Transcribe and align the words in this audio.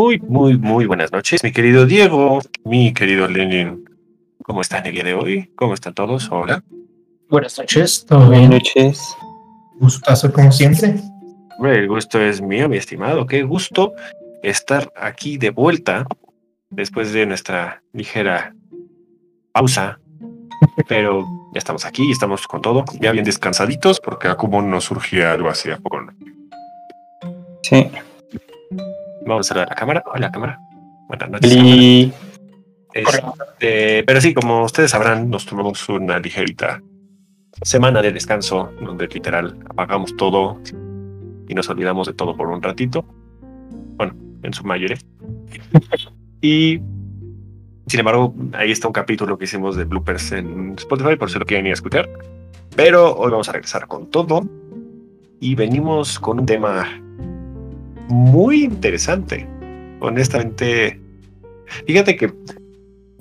Muy, 0.00 0.18
muy, 0.18 0.56
muy 0.56 0.86
buenas 0.86 1.12
noches, 1.12 1.44
mi 1.44 1.52
querido 1.52 1.84
Diego, 1.84 2.40
mi 2.64 2.94
querido 2.94 3.28
Lenin. 3.28 3.84
¿Cómo 4.42 4.62
están 4.62 4.86
el 4.86 4.94
día 4.94 5.04
de 5.04 5.12
hoy? 5.12 5.52
¿Cómo 5.56 5.74
están 5.74 5.92
todos? 5.92 6.26
Hola. 6.30 6.64
Buenas 7.28 7.58
noches, 7.58 8.06
todo 8.06 8.28
Buenas 8.28 8.48
noches. 8.48 9.14
Gustazo 9.78 10.32
como 10.32 10.50
siempre. 10.52 10.94
El 11.62 11.86
gusto 11.86 12.18
es 12.18 12.40
mío, 12.40 12.66
mi 12.70 12.78
estimado. 12.78 13.26
Qué 13.26 13.42
gusto 13.42 13.92
estar 14.42 14.90
aquí 14.96 15.36
de 15.36 15.50
vuelta 15.50 16.06
después 16.70 17.12
de 17.12 17.26
nuestra 17.26 17.82
ligera 17.92 18.54
pausa. 19.52 20.00
Pero 20.88 21.26
ya 21.52 21.58
estamos 21.58 21.84
aquí, 21.84 22.10
estamos 22.10 22.46
con 22.46 22.62
todo, 22.62 22.86
ya 23.00 23.12
bien 23.12 23.26
descansaditos, 23.26 24.00
porque 24.00 24.28
a 24.28 24.36
como 24.38 24.62
nos 24.62 24.84
surgía 24.84 25.32
algo 25.32 25.50
así 25.50 25.70
a 25.70 25.76
poco. 25.76 26.06
Sí. 27.62 27.90
Vamos 29.30 29.46
a 29.46 29.48
saludar 29.50 29.68
a 29.68 29.70
la 29.70 29.76
cámara. 29.76 30.02
Hola, 30.12 30.32
cámara. 30.32 30.60
Buenas 31.06 31.30
noches. 31.30 32.12
cámara. 32.92 33.34
Este, 33.52 34.02
pero 34.02 34.20
sí, 34.20 34.34
como 34.34 34.64
ustedes 34.64 34.90
sabrán, 34.90 35.30
nos 35.30 35.46
tomamos 35.46 35.88
una 35.88 36.18
ligerita 36.18 36.82
semana 37.62 38.02
de 38.02 38.10
descanso, 38.10 38.72
donde 38.80 39.06
literal 39.06 39.56
apagamos 39.68 40.16
todo 40.16 40.60
y 41.46 41.54
nos 41.54 41.68
olvidamos 41.70 42.08
de 42.08 42.14
todo 42.14 42.36
por 42.36 42.48
un 42.48 42.60
ratito. 42.60 43.04
Bueno, 43.96 44.16
en 44.42 44.52
su 44.52 44.64
mayoría. 44.64 44.98
y 46.40 46.80
sin 47.86 48.00
embargo, 48.00 48.34
ahí 48.54 48.72
está 48.72 48.88
un 48.88 48.92
capítulo 48.92 49.38
que 49.38 49.44
hicimos 49.44 49.76
de 49.76 49.84
bloopers 49.84 50.32
en 50.32 50.74
Spotify, 50.76 51.14
por 51.14 51.30
si 51.30 51.38
lo 51.38 51.46
quieren 51.46 51.66
ir 51.66 51.70
a 51.70 51.74
escuchar. 51.74 52.10
Pero 52.74 53.14
hoy 53.14 53.30
vamos 53.30 53.48
a 53.48 53.52
regresar 53.52 53.86
con 53.86 54.10
todo 54.10 54.42
y 55.38 55.54
venimos 55.54 56.18
con 56.18 56.40
un 56.40 56.46
tema 56.46 57.00
muy 58.10 58.64
interesante. 58.64 59.46
Honestamente, 60.00 61.00
fíjate 61.86 62.16
que 62.16 62.32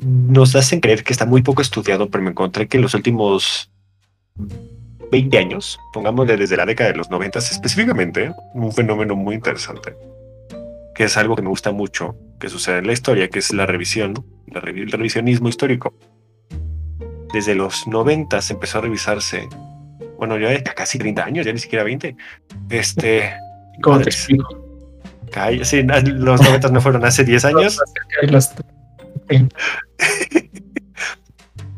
nos 0.02 0.56
hacen 0.56 0.80
creer 0.80 1.04
que 1.04 1.14
está 1.14 1.26
muy 1.26 1.42
poco 1.42 1.62
estudiado, 1.62 2.10
pero 2.10 2.24
me 2.24 2.32
encontré 2.32 2.68
que 2.68 2.78
en 2.78 2.84
los 2.84 2.94
últimos 2.94 3.72
20 5.12 5.38
años, 5.38 5.80
pongámosle 5.94 6.38
desde 6.38 6.58
la 6.58 6.66
década 6.66 6.92
de 6.92 6.98
los 6.98 7.10
90 7.10 7.40
específicamente, 7.40 8.34
un 8.54 8.72
fenómeno 8.72 9.16
muy 9.16 9.36
interesante, 9.36 9.96
que 10.96 11.04
es 11.06 11.18
algo 11.18 11.36
que 11.36 11.42
me 11.42 11.50
gusta 11.50 11.72
mucho, 11.72 12.16
que 12.40 12.50
sucede 12.50 12.80
en 12.80 12.88
la 12.88 12.94
historia, 12.94 13.30
que 13.30 13.40
es 13.40 13.54
la 13.54 13.66
revisión, 13.66 14.14
la 14.48 14.60
el 14.60 14.92
revisionismo 14.92 15.50
histórico. 15.50 15.94
Desde 17.34 17.54
los 17.54 17.88
90 17.88 18.40
empezó 18.50 18.80
a 18.80 18.82
revisarse, 18.82 19.48
bueno, 20.18 20.38
ya 20.40 20.64
casi 20.64 20.98
30 20.98 21.24
años, 21.24 21.46
ya 21.46 21.54
ni 21.54 21.60
siquiera 21.60 21.84
20. 21.84 22.16
Este, 22.70 23.34
¿Cómo 23.82 24.00
te 24.00 24.10
explico? 24.10 24.69
Calla, 25.30 25.64
sí, 25.66 25.84
los 25.84 26.42
90 26.42 26.70
no 26.70 26.82
fueron 26.82 27.06
hace 27.06 27.24
10 27.24 27.46
años. 27.46 27.80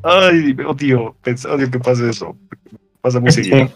Ay, 0.04 0.56
odio, 0.66 1.16
odio 1.26 1.72
que 1.72 1.80
pase 1.80 2.10
eso. 2.10 2.38
Pasa 3.02 3.20
muy 3.20 3.32
seguido. 3.32 3.72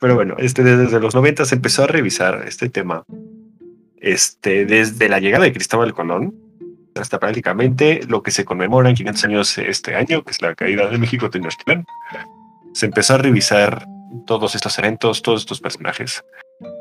Pero 0.00 0.14
bueno, 0.14 0.36
este, 0.38 0.62
desde 0.62 1.00
los 1.00 1.14
90 1.14 1.44
se 1.44 1.56
empezó 1.56 1.84
a 1.84 1.86
revisar 1.86 2.44
este 2.46 2.68
tema. 2.68 3.04
Este, 4.00 4.64
desde 4.64 5.08
la 5.08 5.18
llegada 5.18 5.44
de 5.44 5.52
Cristóbal 5.52 5.92
Colón 5.92 6.34
hasta 6.94 7.18
prácticamente 7.18 8.00
lo 8.08 8.22
que 8.22 8.30
se 8.30 8.44
conmemora 8.44 8.88
en 8.88 8.96
500 8.96 9.24
años 9.24 9.58
este 9.58 9.94
año, 9.94 10.22
que 10.22 10.30
es 10.30 10.42
la 10.42 10.54
caída 10.54 10.88
de 10.88 10.98
México 10.98 11.30
Tenochtitlán. 11.30 11.84
Se 12.72 12.86
empezó 12.86 13.14
a 13.14 13.18
revisar 13.18 13.86
todos 14.26 14.54
estos 14.54 14.78
eventos, 14.78 15.22
todos 15.22 15.42
estos 15.42 15.60
personajes. 15.60 16.24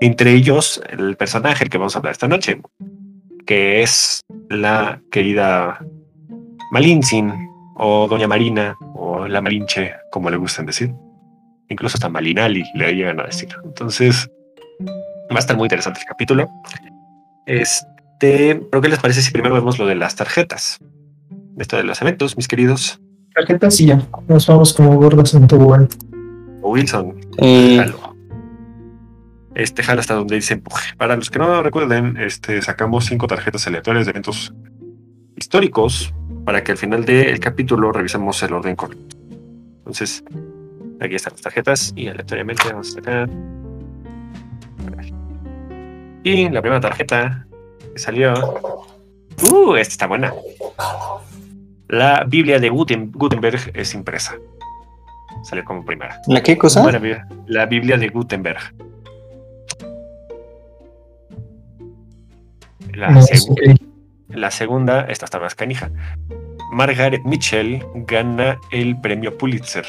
Entre 0.02 0.34
ellos, 0.34 0.82
el 0.90 1.16
personaje 1.16 1.60
del 1.60 1.70
que 1.70 1.78
vamos 1.78 1.96
a 1.96 2.00
hablar 2.00 2.12
esta 2.12 2.28
noche, 2.28 2.62
que 3.46 3.82
es 3.82 4.24
la 4.50 5.02
querida 5.12 5.80
Malintzin, 6.72 7.34
o 7.76 8.08
Doña 8.08 8.28
Marina, 8.28 8.76
o 8.96 9.28
la 9.28 9.42
Malinche, 9.42 9.94
como 10.12 10.30
le 10.30 10.38
gustan 10.38 10.66
decir. 10.66 10.94
Incluso 11.70 11.96
hasta 11.96 12.10
Malinali 12.10 12.64
le 12.76 12.96
llegan 12.96 13.20
a 13.20 13.26
decir. 13.26 13.50
Entonces, 13.64 14.30
va 15.32 15.36
a 15.36 15.40
estar 15.40 15.56
muy 15.56 15.66
interesante 15.66 16.00
el 16.00 16.06
capítulo. 16.06 16.50
Este, 17.46 18.56
pero 18.56 18.82
¿qué 18.82 18.90
les 18.90 19.00
parece 19.00 19.22
si 19.22 19.32
primero 19.32 19.56
vemos 19.56 19.78
lo 19.78 19.86
de 19.86 19.96
las 19.96 20.16
tarjetas? 20.16 20.80
Esto 21.58 21.78
de 21.78 21.84
los 21.84 22.02
eventos, 22.02 22.36
mis 22.38 22.48
queridos. 22.48 23.00
Tarjetas 23.34 23.80
y 23.80 23.88
ya. 23.88 24.02
Nos 24.28 24.48
vamos 24.48 24.74
como 24.74 24.96
gordas 24.96 25.34
en 25.34 25.48
tobogán. 25.48 25.88
Wilson, 26.62 27.16
jalo. 27.40 28.17
Este 29.58 29.82
jalo 29.82 30.02
hasta 30.02 30.14
donde 30.14 30.36
dice 30.36 30.54
empuje. 30.54 30.96
Para 30.98 31.16
los 31.16 31.32
que 31.32 31.40
no 31.40 31.64
recuerden, 31.64 32.16
este, 32.18 32.62
sacamos 32.62 33.06
cinco 33.06 33.26
tarjetas 33.26 33.66
aleatorias 33.66 34.06
de 34.06 34.12
eventos 34.12 34.54
históricos 35.36 36.14
para 36.46 36.64
que 36.64 36.74
al 36.74 36.78
final 36.78 37.06
del 37.06 37.40
capítulo 37.40 37.92
revisemos 37.92 38.42
el 38.44 38.54
orden 38.54 38.76
correcto. 38.76 39.18
Entonces, 39.80 40.24
aquí 41.02 41.16
están 41.16 41.34
las 41.34 41.42
tarjetas 41.42 41.92
y 41.96 42.08
aleatoriamente 42.08 42.64
vamos 42.70 42.90
a 42.90 42.92
sacar. 42.94 43.30
Y 46.24 46.50
la 46.50 46.62
primera 46.62 46.80
tarjeta 46.82 47.48
que 47.94 48.00
salió. 48.00 48.34
Uh, 49.52 49.76
esta 49.76 49.92
está 49.92 50.08
buena. 50.08 50.34
La 51.88 52.26
Biblia 52.28 52.60
de 52.60 52.70
Guten- 52.72 53.12
Gutenberg 53.12 53.72
es 53.74 53.94
impresa. 53.94 54.36
Salió 55.44 55.64
como 55.64 55.86
primera. 55.86 56.20
¿la 56.28 56.44
qué 56.44 56.58
cosa? 56.58 56.86
Biblia. 56.92 57.28
La 57.48 57.66
Biblia 57.66 57.98
de 57.98 58.10
Gutenberg. 58.10 58.60
La, 62.98 63.12
No, 63.12 64.50
segunda, 64.52 65.02
esta 65.02 65.26
está 65.26 65.40
más 65.40 65.54
canija. 65.54 65.92
Margaret 66.72 67.24
Mitchell 67.26 67.86
gana 68.08 68.58
el 68.72 69.00
premio 69.00 69.38
Pulitzer. 69.38 69.86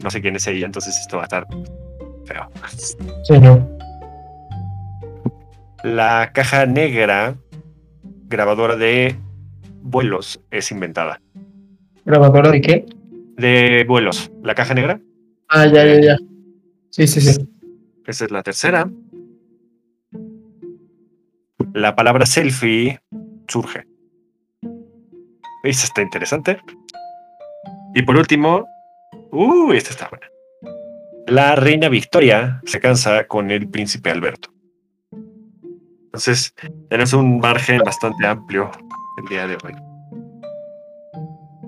No 0.00 0.10
sé 0.10 0.20
quién 0.22 0.36
es 0.36 0.46
ella, 0.46 0.64
entonces 0.64 0.96
esto 0.96 1.16
va 1.16 1.24
a 1.24 1.26
estar 1.26 1.46
feo. 2.24 2.48
Sí, 3.24 3.36
no. 3.40 3.68
La 5.82 6.30
caja 6.32 6.66
negra, 6.66 7.36
grabadora 8.28 8.76
de 8.76 9.16
vuelos, 9.82 10.40
es 10.52 10.70
inventada. 10.70 11.20
¿Grabadora 12.04 12.52
de 12.52 12.60
qué? 12.60 12.86
De 13.36 13.84
vuelos. 13.88 14.30
La 14.42 14.54
caja 14.54 14.72
negra, 14.74 15.00
Ah, 15.48 15.66
ya, 15.66 15.84
ya, 15.84 16.00
ya. 16.00 16.16
Sí, 16.90 17.06
sí, 17.08 17.20
sí. 17.22 17.48
esa 18.06 18.24
es 18.26 18.30
la 18.30 18.42
tercera. 18.42 18.88
La 21.72 21.94
palabra 21.94 22.26
selfie 22.26 23.00
surge. 23.48 23.86
Esa 25.64 25.86
está 25.86 26.02
interesante. 26.02 26.60
Y 27.94 28.02
por 28.02 28.16
último, 28.16 28.66
uh, 29.32 29.72
esta 29.72 29.90
está 29.90 30.08
buena. 30.08 30.26
La 31.26 31.54
reina 31.56 31.88
Victoria 31.88 32.60
se 32.64 32.80
cansa 32.80 33.26
con 33.26 33.50
el 33.50 33.68
príncipe 33.68 34.10
Alberto. 34.10 34.50
Entonces, 36.06 36.54
tenemos 36.88 37.12
un 37.12 37.38
margen 37.38 37.80
bastante 37.80 38.26
amplio 38.26 38.70
el 39.22 39.28
día 39.28 39.46
de 39.46 39.58
hoy. 39.64 39.74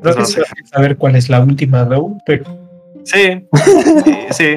No 0.02 0.24
sé. 0.24 0.42
saber 0.64 0.96
cuál 0.96 1.16
es 1.16 1.28
la 1.28 1.40
última 1.40 1.84
Dow, 1.84 2.16
pero, 2.24 2.44
Sí, 3.04 3.46
sí, 4.04 4.14
sí. 4.30 4.56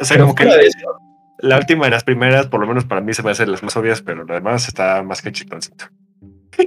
O 0.00 0.04
sea, 0.04 0.16
pero 0.16 0.24
como 0.26 0.34
que 0.34 0.44
eso, 0.44 0.98
la 1.38 1.56
última 1.56 1.84
de 1.84 1.90
las 1.90 2.04
primeras, 2.04 2.46
por 2.46 2.60
lo 2.60 2.66
menos 2.66 2.84
para 2.84 3.00
mí, 3.00 3.14
se 3.14 3.22
me 3.22 3.30
hacen 3.30 3.50
las 3.50 3.62
más 3.62 3.76
obvias, 3.76 4.02
pero 4.02 4.24
lo 4.24 4.34
demás 4.34 4.68
está 4.68 5.02
más 5.02 5.22
que 5.22 5.32
chitoncito. 5.32 5.86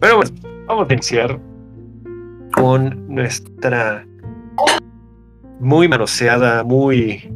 Pero 0.00 0.16
bueno, 0.16 0.30
vamos 0.66 0.88
a 0.88 0.92
iniciar 0.92 1.40
con 2.52 3.12
nuestra 3.12 4.06
muy 5.58 5.88
manoseada, 5.88 6.62
muy 6.62 7.32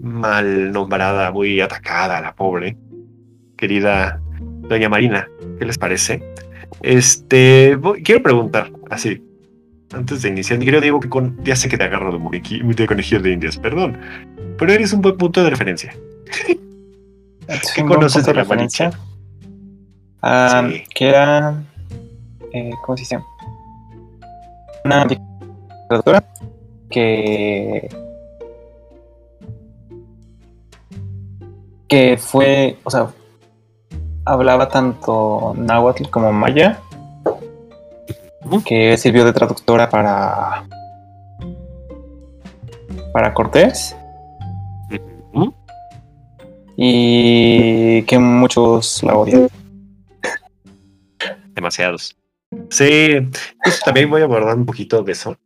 mal 0.00 0.72
nombrada, 0.72 1.30
muy 1.30 1.60
atacada, 1.60 2.22
la 2.22 2.34
pobre, 2.34 2.76
querida 3.56 4.20
Doña 4.40 4.88
Marina. 4.88 5.28
¿Qué 5.58 5.66
les 5.66 5.76
parece? 5.76 6.22
Este, 6.82 7.78
quiero 8.02 8.22
preguntar, 8.22 8.72
así, 8.90 9.22
antes 9.92 10.22
de 10.22 10.28
iniciar, 10.30 10.58
querido 10.58 10.80
Diego, 10.80 11.00
que 11.00 11.08
con, 11.08 11.42
ya 11.44 11.54
sé 11.56 11.68
que 11.68 11.78
te 11.78 11.84
agarro 11.84 12.12
de, 12.12 12.18
muñequi- 12.18 12.62
de 12.74 12.86
conejillo 12.86 13.20
de 13.20 13.32
indias, 13.32 13.56
perdón, 13.56 13.98
pero 14.58 14.72
eres 14.72 14.92
un 14.92 15.00
buen 15.02 15.16
punto 15.16 15.42
de 15.44 15.50
referencia. 15.50 15.94
¿Qué 17.74 17.84
conoces 17.84 18.24
de 18.26 18.34
la 18.34 18.42
referencia. 18.42 18.90
Sí. 18.90 20.82
Que 20.94 21.08
era. 21.08 21.62
eh, 22.52 22.70
¿Cómo 22.84 22.96
se 22.96 23.02
dice? 23.02 23.18
Una 24.84 25.06
traductora 25.88 26.24
que. 26.90 27.88
que 31.88 32.16
fue. 32.18 32.78
O 32.84 32.90
sea, 32.90 33.08
hablaba 34.24 34.68
tanto 34.68 35.54
náhuatl 35.56 36.08
como 36.10 36.32
maya. 36.32 36.80
Que 38.64 38.96
sirvió 38.96 39.24
de 39.24 39.32
traductora 39.32 39.88
para. 39.88 40.64
para 43.12 43.34
Cortés. 43.34 43.96
¿Mm? 45.32 45.50
y 46.76 48.02
que 48.02 48.18
muchos 48.18 49.02
la 49.02 49.16
odian. 49.16 49.48
Demasiados. 51.54 52.16
Sí, 52.70 53.16
pues 53.62 53.80
también 53.84 54.10
voy 54.10 54.20
a 54.20 54.24
abordar 54.24 54.56
un 54.56 54.66
poquito 54.66 55.02
de 55.02 55.12
eso. 55.12 55.36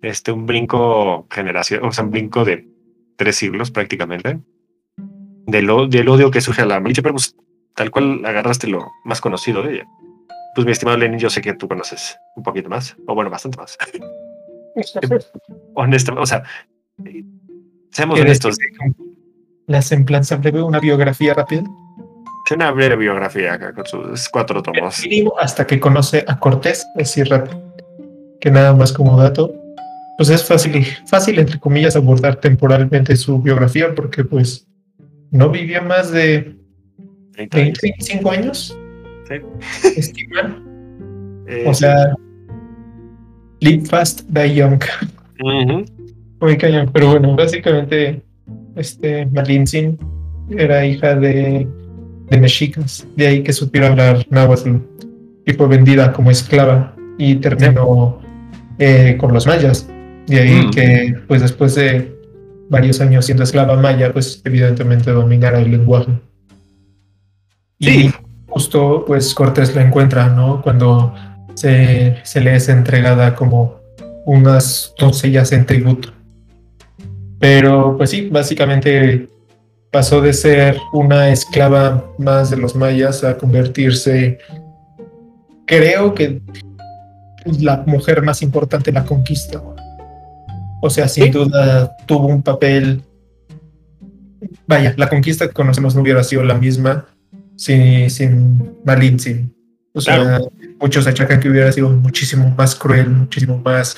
Este, 0.00 0.32
un 0.32 0.46
brinco 0.46 1.26
generación, 1.30 1.84
o 1.84 1.92
sea, 1.92 2.04
un 2.04 2.10
brinco 2.10 2.44
de 2.44 2.66
tres 3.16 3.36
siglos 3.36 3.70
prácticamente. 3.70 4.38
Del, 5.46 5.66
del 5.90 6.08
odio 6.08 6.30
que 6.30 6.40
surge 6.40 6.62
a 6.62 6.66
la 6.66 6.80
milicia, 6.80 7.02
pero 7.02 7.14
pues 7.14 7.36
tal 7.74 7.90
cual 7.90 8.24
agarraste 8.24 8.68
lo 8.68 8.86
más 9.04 9.20
conocido 9.20 9.62
de 9.62 9.74
ella. 9.74 9.86
Pues 10.54 10.66
mi 10.66 10.72
estimado 10.72 10.98
Lenin, 10.98 11.18
yo 11.18 11.30
sé 11.30 11.40
que 11.40 11.54
tú 11.54 11.66
conoces 11.66 12.18
un 12.36 12.42
poquito 12.42 12.68
más, 12.68 12.96
o 13.06 13.14
bueno, 13.14 13.30
bastante 13.30 13.58
más. 13.58 13.78
Honestamente, 15.74 16.22
o 16.22 16.26
sea, 16.26 16.42
seamos 17.90 18.16
¿Quieres 18.16 18.44
honestos, 18.44 18.58
La 19.66 19.82
semblanza 19.82 20.36
breve, 20.36 20.62
una 20.62 20.80
biografía 20.80 21.34
rápida. 21.34 21.62
una 22.50 22.70
breve 22.70 22.96
biografía 22.96 23.54
acá 23.54 23.72
con 23.72 23.86
sus 23.86 24.28
cuatro 24.28 24.62
tomos. 24.62 25.02
Hasta 25.40 25.66
que 25.66 25.80
conoce 25.80 26.24
a 26.26 26.38
Cortés, 26.38 26.86
es 26.96 27.14
decir. 27.14 27.32
Que 28.40 28.50
nada 28.50 28.74
más 28.74 28.92
como 28.92 29.16
dato, 29.16 29.54
pues 30.18 30.28
es 30.28 30.44
fácil, 30.44 30.84
fácil 31.06 31.38
entre 31.38 31.60
comillas 31.60 31.94
abordar 31.96 32.36
temporalmente 32.36 33.14
su 33.16 33.40
biografía 33.40 33.94
porque 33.94 34.24
pues 34.24 34.66
no 35.30 35.48
vivió 35.48 35.80
más 35.82 36.10
de 36.10 36.56
30 37.32 38.30
años. 38.30 38.76
25 39.40 39.58
años. 39.58 39.64
Sí. 39.80 39.88
Estiman. 39.96 41.44
Eh, 41.48 41.64
O 41.66 41.74
sea, 41.74 42.14
live 43.60 43.84
fast, 43.86 44.22
die 44.28 44.54
young. 44.54 44.80
ujú. 45.42 45.84
Muy 46.40 46.56
cañón, 46.56 46.90
pero 46.92 47.10
bueno, 47.12 47.36
básicamente, 47.36 48.22
este 48.76 49.26
Malintzin 49.26 49.96
era 50.50 50.84
hija 50.84 51.14
de, 51.14 51.68
de 52.30 52.36
mexicas, 52.38 53.06
de 53.16 53.26
ahí 53.28 53.42
que 53.44 53.52
supiera 53.52 53.88
hablar 53.88 54.26
náhuatl 54.30 54.76
y 55.46 55.52
fue 55.52 55.68
vendida 55.68 56.12
como 56.12 56.30
esclava 56.32 56.96
y 57.18 57.36
terminó 57.36 58.20
eh, 58.78 59.16
con 59.20 59.32
los 59.32 59.46
mayas. 59.46 59.88
De 60.26 60.40
ahí 60.40 60.66
Mm. 60.66 60.70
que, 60.70 61.14
pues 61.28 61.42
después 61.42 61.74
de 61.76 62.12
varios 62.70 63.00
años 63.00 63.26
siendo 63.26 63.44
esclava 63.44 63.76
maya, 63.76 64.12
pues 64.12 64.40
evidentemente 64.44 65.10
dominara 65.12 65.60
el 65.60 65.70
lenguaje. 65.70 66.12
Sí. 67.80 68.10
Justo, 68.52 69.04
pues 69.06 69.34
Cortés 69.34 69.74
la 69.74 69.82
encuentra, 69.82 70.28
¿no? 70.28 70.60
Cuando 70.60 71.14
se, 71.54 72.18
se 72.22 72.40
le 72.40 72.54
es 72.54 72.68
entregada 72.68 73.34
como 73.34 73.76
unas 74.26 74.94
doncellas 74.98 75.52
en 75.52 75.64
tributo. 75.64 76.10
Pero 77.38 77.96
pues 77.96 78.10
sí, 78.10 78.28
básicamente 78.30 79.28
pasó 79.90 80.20
de 80.20 80.32
ser 80.32 80.78
una 80.92 81.30
esclava 81.30 82.04
más 82.18 82.50
de 82.50 82.56
los 82.58 82.76
mayas 82.76 83.24
a 83.24 83.36
convertirse, 83.36 84.38
creo 85.66 86.14
que 86.14 86.40
la 87.58 87.82
mujer 87.86 88.22
más 88.22 88.42
importante 88.42 88.90
en 88.90 88.94
la 88.94 89.04
conquista. 89.04 89.62
O 90.82 90.90
sea, 90.90 91.08
sin 91.08 91.24
Sí. 91.24 91.30
duda 91.30 91.96
tuvo 92.06 92.26
un 92.26 92.42
papel. 92.42 93.02
Vaya, 94.66 94.94
la 94.96 95.08
conquista 95.08 95.46
que 95.46 95.54
conocemos 95.54 95.94
no 95.94 96.02
hubiera 96.02 96.22
sido 96.22 96.42
la 96.42 96.54
misma 96.54 97.06
sin, 97.62 98.10
sin 98.10 98.74
Malintzin. 98.84 99.54
O 99.94 100.00
sea, 100.00 100.40
muchos 100.80 101.06
achacan 101.06 101.38
que 101.38 101.48
hubiera 101.48 101.70
sido 101.70 101.90
muchísimo 101.90 102.52
más 102.58 102.74
cruel, 102.74 103.08
muchísimo 103.08 103.58
más 103.64 103.96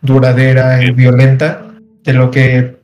duradera 0.00 0.82
y 0.84 0.92
violenta 0.92 1.74
de 2.04 2.12
lo 2.12 2.30
que 2.30 2.78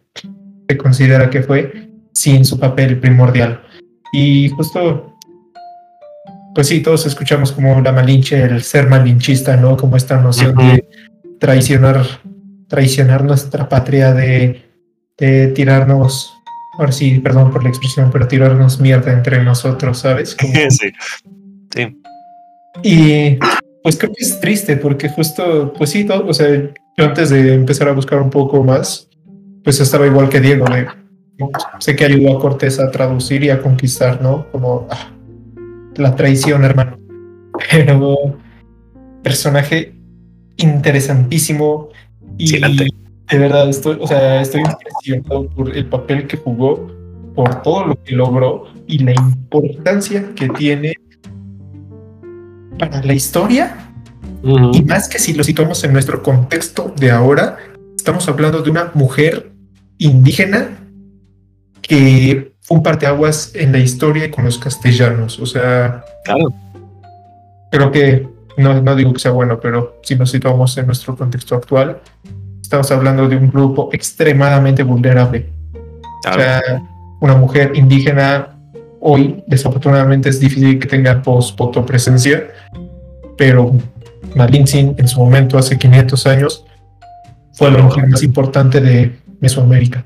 se 0.69 0.77
considera 0.77 1.31
que 1.31 1.43
fue 1.43 1.91
sin 2.13 2.45
su 2.45 2.59
papel 2.59 2.99
primordial. 2.99 3.63
Y 4.13 4.49
justo, 4.49 5.15
pues 6.55 6.67
sí, 6.67 6.81
todos 6.81 7.07
escuchamos 7.07 7.53
como 7.53 7.81
la 7.81 7.93
malinche, 7.93 8.43
el 8.43 8.63
ser 8.63 8.89
malinchista, 8.89 9.57
¿no? 9.57 9.77
Como 9.77 9.97
esta 9.97 10.21
noción 10.21 10.57
de 10.57 10.89
traicionar, 11.39 12.05
traicionar 12.67 13.23
nuestra 13.23 13.69
patria, 13.69 14.13
de, 14.13 14.65
de 15.19 15.49
tirarnos, 15.49 16.36
ahora 16.79 16.93
sí, 16.93 17.19
perdón 17.21 17.51
por 17.51 17.63
la 17.63 17.69
expresión, 17.69 18.11
pero 18.13 18.29
tirarnos 18.29 18.81
mierda 18.81 19.13
entre 19.13 19.43
nosotros, 19.43 19.99
¿sabes? 19.99 20.35
Como- 20.41 20.53
sí. 20.71 20.93
Sí. 21.75 22.01
y 22.83 23.39
pues 23.83 23.97
creo 23.99 24.13
que 24.13 24.25
es 24.25 24.41
triste 24.41 24.77
porque 24.77 25.09
justo, 25.09 25.73
pues 25.77 25.91
sí, 25.91 26.05
todo, 26.05 26.27
o 26.27 26.35
sea, 26.35 26.49
yo 26.49 27.05
antes 27.05 27.31
de 27.31 27.55
empezar 27.55 27.89
a 27.89 27.93
buscar 27.93 28.21
un 28.21 28.31
poco 28.31 28.63
más, 28.65 29.09
pues 29.63 29.81
estaba 29.81 30.07
igual 30.07 30.29
que 30.29 30.41
Diego, 30.41 30.65
de, 30.67 30.87
sé 31.79 31.95
que 31.95 32.05
ayudó 32.05 32.37
a 32.37 32.41
Cortés 32.41 32.81
a 32.81 32.91
traducir 32.91 33.45
y 33.45 33.51
a 33.51 33.61
conquistar, 33.61 34.23
¿no? 34.23 34.51
Como 34.51 34.89
ah, 34.91 35.13
la 35.97 36.17
traición, 36.17 36.65
hermano. 36.65 36.99
Pero 37.71 38.39
personaje 39.23 39.95
interesantísimo 40.57 41.89
y 42.39 42.55
Excelente. 42.55 43.06
De 43.29 43.39
verdad 43.39 43.69
estoy, 43.69 43.99
o 44.01 44.07
sea, 44.07 44.41
estoy 44.41 44.63
impresionado 44.63 45.49
por 45.51 45.77
el 45.77 45.87
papel 45.87 46.27
que 46.27 46.37
jugó, 46.37 46.91
por 47.35 47.63
todo 47.63 47.87
lo 47.87 48.03
que 48.03 48.15
logró 48.15 48.65
y 48.87 48.99
la 48.99 49.13
importancia 49.13 50.33
que 50.35 50.49
tiene 50.51 50.95
para 52.79 53.03
la 53.03 53.15
historia 53.15 53.87
y 54.73 54.83
más 54.83 55.09
que 55.09 55.19
si 55.19 55.35
lo 55.35 55.43
situamos 55.43 55.83
en 55.83 55.93
nuestro 55.93 56.23
contexto 56.23 56.93
de 56.97 57.11
ahora, 57.11 57.57
estamos 57.97 58.29
hablando 58.29 58.63
de 58.63 58.71
una 58.71 58.93
mujer 58.95 59.51
indígena 59.99 60.79
que 61.83 62.53
fue 62.61 62.77
un 62.77 62.83
parteaguas 62.83 63.53
en 63.55 63.73
la 63.73 63.79
historia 63.79 64.31
con 64.31 64.45
los 64.45 64.59
castellanos. 64.59 65.41
O 65.41 65.47
sea, 65.47 66.05
Claro. 66.25 66.53
creo 67.73 67.91
que 67.91 68.29
no, 68.57 68.81
no 68.83 68.95
digo 68.95 69.13
que 69.13 69.19
sea 69.19 69.33
bueno, 69.33 69.59
pero 69.61 69.99
si 70.03 70.15
nos 70.15 70.31
situamos 70.31 70.77
en 70.79 70.87
nuestro 70.87 71.17
contexto 71.17 71.57
actual, 71.57 72.01
estamos 72.67 72.91
hablando 72.91 73.29
de 73.29 73.37
un 73.37 73.49
grupo 73.49 73.91
extremadamente 73.93 74.83
vulnerable. 74.83 75.47
O 76.29 76.35
sea, 76.35 76.61
una 77.21 77.37
mujer 77.37 77.71
indígena 77.77 78.59
hoy 79.01 79.45
desafortunadamente 79.47 80.31
es 80.31 80.41
difícil 80.41 80.81
que 80.81 80.89
tenga 80.89 81.23
post-poto 81.23 81.87
presencia, 81.87 82.49
pero 83.39 83.71
Malintzin 84.35 84.97
en 84.99 85.07
su 85.07 85.21
momento, 85.21 85.59
hace 85.59 85.79
500 85.79 86.27
años, 86.27 86.67
fue 87.53 87.71
la 87.71 87.79
mujer 87.79 88.09
más 88.09 88.25
importante 88.25 88.81
de 88.81 89.17
Mesoamérica. 89.41 90.05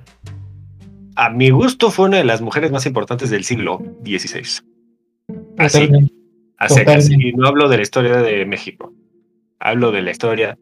A 1.17 1.31
mi 1.31 1.49
gusto 1.49 1.90
fue 1.90 2.09
una 2.09 2.19
de 2.19 2.25
las 2.25 2.43
mujeres 2.43 2.71
más 2.71 2.85
importantes 2.85 3.31
del 3.31 3.45
siglo 3.45 3.81
XVI. 4.05 4.62
Así, 5.57 5.79
Totalmente. 5.79 6.12
así, 6.59 6.81
Totalmente. 6.81 7.14
así. 7.14 7.33
No 7.33 7.49
hablo 7.49 7.71
de 7.71 7.76
la 7.79 7.83
historia 7.83 8.19
de 8.19 8.45
México. 8.45 8.93
Hablo 9.59 9.93
de 9.93 10.02
la 10.02 10.11
historia 10.11 10.59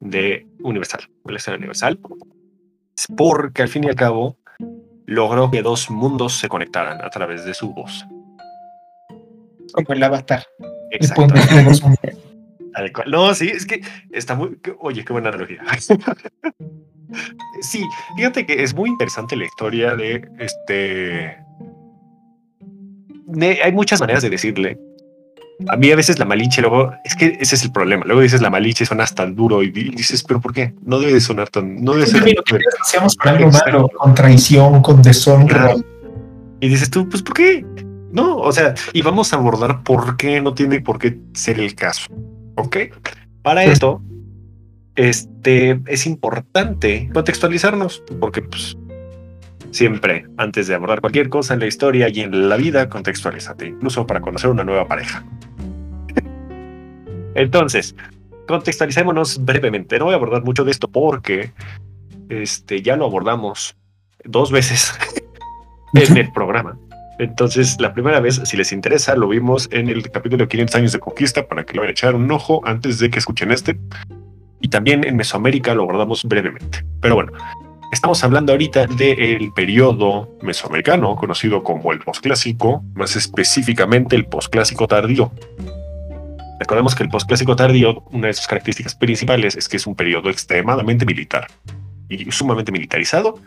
de 0.00 0.46
Universal. 0.62 1.02
La 1.24 1.36
historia 1.36 1.58
universal. 1.58 1.98
Porque 3.16 3.62
al 3.62 3.68
fin 3.68 3.84
y 3.84 3.88
al 3.88 3.94
cabo 3.94 4.36
logró 5.06 5.50
que 5.50 5.62
dos 5.62 5.90
mundos 5.90 6.34
se 6.34 6.48
conectaran 6.48 7.02
a 7.02 7.10
través 7.10 7.44
de 7.44 7.54
su 7.54 7.72
voz. 7.72 8.04
Como 9.72 9.86
el 9.92 10.02
avatar. 10.02 10.44
El 10.90 10.98
Exacto. 11.02 11.34
No, 13.06 13.34
sí, 13.34 13.48
es 13.48 13.66
que 13.66 13.80
está 14.10 14.34
muy. 14.34 14.58
Oye, 14.80 15.04
qué 15.04 15.12
buena 15.12 15.28
analogía. 15.28 15.62
sí, 17.60 17.84
fíjate 18.16 18.46
que 18.46 18.62
es 18.62 18.74
muy 18.74 18.88
interesante 18.90 19.36
la 19.36 19.44
historia 19.44 19.94
de 19.96 20.28
este. 20.38 21.36
de- 23.26 23.62
hay 23.62 23.72
muchas 23.72 24.00
maneras 24.00 24.22
de 24.22 24.30
decirle. 24.30 24.78
A 25.68 25.76
mí 25.76 25.90
a 25.90 25.96
veces 25.96 26.18
la 26.18 26.24
malinche, 26.24 26.60
luego, 26.62 26.92
es 27.04 27.14
que 27.14 27.36
ese 27.40 27.54
es 27.54 27.64
el 27.64 27.72
problema. 27.72 28.04
Luego 28.06 28.20
dices 28.22 28.40
la 28.40 28.50
malinche 28.50 28.86
suena 28.86 29.04
tan 29.06 29.34
duro 29.34 29.62
y 29.62 29.70
di- 29.70 29.90
dices, 29.90 30.22
pero 30.24 30.40
¿por 30.40 30.52
qué? 30.52 30.74
No 30.84 30.98
debe 30.98 31.12
de 31.12 31.20
sonar 31.20 31.48
tan. 31.48 31.82
No 31.84 31.92
debe 31.92 32.06
ser. 32.06 32.22
Hacíamos 32.80 33.16
con 33.16 33.28
algo 33.28 33.50
malo, 33.50 33.88
con 33.88 34.14
traición, 34.14 34.80
con 34.82 35.02
deshonra. 35.02 35.74
Y 36.60 36.68
dices 36.68 36.90
tú, 36.90 37.08
pues 37.08 37.22
¿por 37.22 37.34
qué? 37.34 37.64
No, 38.12 38.36
o 38.38 38.52
sea, 38.52 38.74
y 38.92 39.02
vamos 39.02 39.32
a 39.32 39.36
abordar 39.36 39.82
por 39.82 40.16
qué 40.16 40.40
no 40.40 40.54
tiene 40.54 40.80
por 40.80 40.98
qué 40.98 41.18
ser 41.34 41.60
el 41.60 41.74
caso. 41.74 42.06
¿Ok? 42.56 42.76
Para 43.42 43.64
esto, 43.64 44.02
este 44.96 45.80
es 45.86 46.06
importante 46.06 47.08
contextualizarnos, 47.14 48.02
porque 48.20 48.42
pues 48.42 48.76
siempre 49.70 50.26
antes 50.36 50.66
de 50.66 50.74
abordar 50.74 51.00
cualquier 51.00 51.28
cosa 51.28 51.54
en 51.54 51.60
la 51.60 51.66
historia 51.66 52.08
y 52.08 52.20
en 52.20 52.48
la 52.48 52.56
vida, 52.56 52.88
contextualízate, 52.88 53.68
incluso 53.68 54.06
para 54.06 54.20
conocer 54.20 54.50
una 54.50 54.64
nueva 54.64 54.86
pareja. 54.88 55.24
Entonces, 57.40 57.94
contextualicémonos 58.46 59.44
brevemente. 59.44 59.98
No 59.98 60.06
voy 60.06 60.14
a 60.14 60.16
abordar 60.16 60.44
mucho 60.44 60.64
de 60.64 60.70
esto 60.70 60.88
porque 60.88 61.52
este, 62.28 62.82
ya 62.82 62.96
lo 62.96 63.06
abordamos 63.06 63.76
dos 64.24 64.52
veces 64.52 64.92
en 65.94 66.16
el 66.16 66.30
programa. 66.32 66.78
Entonces, 67.18 67.76
la 67.80 67.92
primera 67.92 68.20
vez, 68.20 68.40
si 68.44 68.56
les 68.56 68.72
interesa, 68.72 69.14
lo 69.14 69.28
vimos 69.28 69.68
en 69.72 69.88
el 69.88 70.10
capítulo 70.10 70.48
500 70.48 70.76
años 70.76 70.92
de 70.92 71.00
conquista 71.00 71.46
para 71.46 71.64
que 71.64 71.74
lo 71.74 71.80
vayan 71.80 71.90
a 71.90 71.92
echar 71.92 72.14
un 72.14 72.30
ojo 72.30 72.60
antes 72.64 72.98
de 72.98 73.10
que 73.10 73.18
escuchen 73.18 73.50
este. 73.50 73.78
Y 74.60 74.68
también 74.68 75.04
en 75.04 75.16
Mesoamérica 75.16 75.74
lo 75.74 75.82
abordamos 75.82 76.24
brevemente. 76.24 76.84
Pero 77.00 77.14
bueno, 77.14 77.32
Estamos 77.90 78.22
hablando 78.22 78.52
ahorita 78.52 78.86
del 78.86 79.52
periodo 79.52 80.28
mesoamericano, 80.42 81.16
conocido 81.16 81.64
como 81.64 81.92
el 81.92 81.98
posclásico, 81.98 82.84
más 82.94 83.16
específicamente 83.16 84.14
el 84.14 84.26
posclásico 84.26 84.86
tardío. 84.86 85.32
Recordemos 86.60 86.94
que 86.94 87.02
el 87.02 87.08
posclásico 87.08 87.56
tardío, 87.56 88.04
una 88.12 88.26
de 88.26 88.34
sus 88.34 88.46
características 88.46 88.94
principales 88.94 89.56
es 89.56 89.66
que 89.66 89.78
es 89.78 89.86
un 89.86 89.94
periodo 89.94 90.28
extremadamente 90.28 91.06
militar 91.06 91.46
y 92.10 92.30
sumamente 92.30 92.70
militarizado 92.70 93.40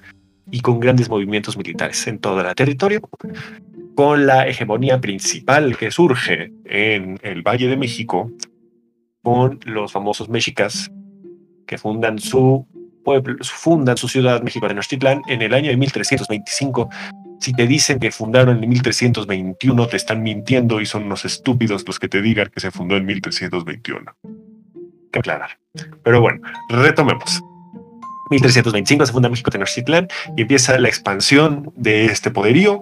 y 0.50 0.62
con 0.62 0.80
grandes 0.80 1.10
movimientos 1.10 1.56
militares 1.56 2.08
en 2.08 2.18
todo 2.18 2.42
el 2.42 2.56
territorio, 2.56 3.02
con 3.94 4.26
la 4.26 4.48
hegemonía 4.48 5.00
principal 5.00 5.78
que 5.78 5.92
surge 5.92 6.52
en 6.66 7.20
el 7.22 7.44
Valle 7.44 7.68
de 7.68 7.78
México, 7.78 8.32
con 9.22 9.60
los 9.64 9.92
famosos 9.92 10.28
mexicas 10.28 10.92
que 11.68 11.78
fundan 11.78 12.18
su 12.18 12.68
pueblo, 13.06 13.38
fundan 13.44 13.96
su 13.96 14.08
ciudad 14.08 14.42
México 14.42 14.66
de 14.66 14.70
Tenochtitlán 14.70 15.22
en 15.28 15.44
el 15.44 15.54
año 15.54 15.70
de 15.70 15.78
1325. 15.78 16.90
Si 17.44 17.52
te 17.52 17.68
dicen 17.68 18.00
que 18.00 18.10
fundaron 18.10 18.64
en 18.64 18.70
1321, 18.70 19.88
te 19.88 19.98
están 19.98 20.24
mintiendo 20.24 20.80
y 20.80 20.86
son 20.86 21.04
unos 21.04 21.26
estúpidos 21.26 21.86
los 21.86 22.00
que 22.00 22.08
te 22.08 22.22
digan 22.22 22.50
que 22.50 22.62
se 22.62 22.72
fundó 22.72 22.96
en 22.96 23.06
1321. 23.06 24.16
Que 25.12 25.20
aclarar. 25.20 25.60
Pero 26.06 26.22
bueno, 26.22 26.40
retomemos. 26.70 27.42
1325 28.30 29.06
se 29.06 29.12
funda 29.12 29.28
México 29.28 29.52
Tenochtitlán 29.52 30.08
y 30.38 30.44
empieza 30.44 30.80
la 30.80 30.88
expansión 30.88 31.74
de 31.76 32.06
este 32.06 32.32
poderío 32.32 32.82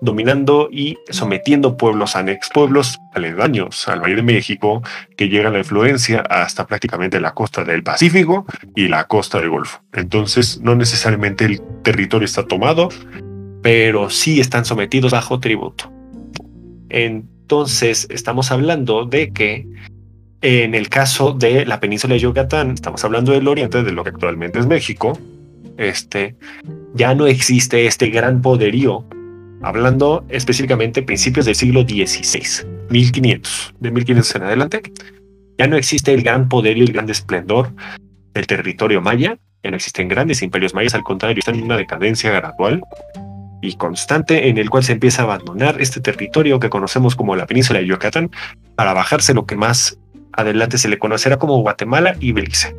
dominando 0.00 0.68
y 0.70 0.96
sometiendo 1.10 1.76
pueblos 1.76 2.14
anex, 2.14 2.50
pueblos 2.50 3.00
aledaños 3.14 3.88
al 3.88 4.00
Valle 4.00 4.14
de 4.14 4.22
México, 4.22 4.82
que 5.16 5.28
llegan 5.28 5.54
la 5.54 5.58
influencia 5.58 6.20
hasta 6.20 6.68
prácticamente 6.68 7.20
la 7.20 7.34
costa 7.34 7.64
del 7.64 7.82
Pacífico 7.82 8.46
y 8.76 8.86
la 8.86 9.08
costa 9.08 9.40
del 9.40 9.50
Golfo. 9.50 9.80
Entonces, 9.92 10.60
no 10.60 10.76
necesariamente 10.76 11.46
el 11.46 11.60
territorio 11.82 12.26
está 12.26 12.46
tomado, 12.46 12.88
pero 13.62 14.10
sí 14.10 14.40
están 14.40 14.64
sometidos 14.64 15.12
bajo 15.12 15.40
tributo. 15.40 15.90
Entonces, 16.88 18.06
estamos 18.10 18.50
hablando 18.50 19.06
de 19.06 19.32
que 19.32 19.66
en 20.42 20.74
el 20.74 20.88
caso 20.88 21.32
de 21.32 21.64
la 21.64 21.78
península 21.78 22.14
de 22.14 22.20
Yucatán, 22.20 22.72
estamos 22.72 23.04
hablando 23.04 23.32
del 23.32 23.46
oriente, 23.46 23.82
de 23.84 23.92
lo 23.92 24.02
que 24.02 24.10
actualmente 24.10 24.58
es 24.58 24.66
México, 24.66 25.18
este, 25.78 26.34
ya 26.94 27.14
no 27.14 27.26
existe 27.26 27.86
este 27.86 28.10
gran 28.10 28.42
poderío 28.42 29.04
hablando 29.62 30.24
específicamente 30.28 31.02
principios 31.02 31.46
del 31.46 31.54
siglo 31.54 31.82
XVI, 31.82 32.66
1500, 32.90 33.74
de 33.78 33.90
1500 33.92 34.34
en 34.34 34.42
adelante, 34.42 34.82
ya 35.56 35.68
no 35.68 35.76
existe 35.76 36.12
el 36.12 36.22
gran 36.22 36.48
poder 36.48 36.76
y 36.76 36.80
el 36.80 36.92
gran 36.92 37.08
esplendor 37.08 37.72
del 38.34 38.46
territorio 38.48 39.00
maya, 39.00 39.38
ya 39.62 39.70
no 39.70 39.76
existen 39.76 40.08
grandes 40.08 40.42
imperios 40.42 40.74
mayas, 40.74 40.94
al 40.96 41.04
contrario, 41.04 41.38
están 41.38 41.54
en 41.54 41.62
una 41.62 41.76
decadencia 41.76 42.32
gradual 42.32 42.82
y 43.62 43.76
constante 43.76 44.48
en 44.48 44.58
el 44.58 44.68
cual 44.68 44.84
se 44.84 44.92
empieza 44.92 45.22
a 45.22 45.24
abandonar 45.24 45.80
este 45.80 46.00
territorio 46.00 46.60
que 46.60 46.68
conocemos 46.68 47.16
como 47.16 47.36
la 47.36 47.46
península 47.46 47.78
de 47.78 47.86
Yucatán 47.86 48.30
para 48.76 48.92
bajarse 48.92 49.32
lo 49.32 49.46
que 49.46 49.56
más 49.56 49.98
adelante 50.32 50.76
se 50.76 50.88
le 50.88 50.98
conocerá 50.98 51.38
como 51.38 51.62
Guatemala 51.62 52.16
y 52.20 52.32
Belice. 52.32 52.76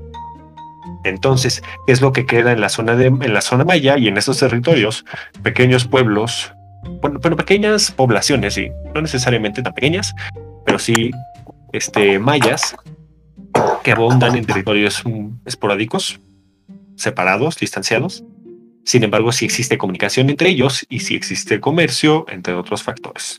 Entonces, 1.04 1.64
¿qué 1.88 1.94
es 1.94 2.02
lo 2.02 2.14
que 2.14 2.26
queda 2.26 2.52
en 2.52 2.62
la 2.62 2.70
zona 2.70 2.96
de 2.96 3.08
en 3.08 3.34
la 3.34 3.42
zona 3.42 3.66
maya 3.66 3.98
y 3.98 4.08
en 4.08 4.18
estos 4.18 4.40
territorios? 4.40 5.06
Pequeños 5.42 5.86
pueblos 5.86 6.54
bueno, 7.02 7.20
pequeñas 7.38 7.92
poblaciones, 7.92 8.56
sí, 8.56 8.72
no 8.94 9.02
necesariamente 9.02 9.62
tan 9.62 9.74
pequeñas, 9.74 10.14
pero 10.66 10.80
sí 10.80 11.12
este, 11.72 12.20
mayas 12.20 12.76
que 13.84 13.92
abundan 13.92 14.36
en 14.36 14.46
territorios 14.46 15.04
esporádicos, 15.46 16.20
separados, 16.96 17.58
distanciados. 17.58 18.24
Sin 18.86 19.04
embargo, 19.04 19.32
sí 19.32 19.46
existe 19.46 19.78
comunicación 19.78 20.30
entre 20.30 20.50
ellos 20.50 20.86
y 20.90 21.00
sí 21.00 21.16
existe 21.16 21.60
comercio, 21.60 22.26
entre 22.30 22.54
otros 22.54 22.84
factores. 22.84 23.38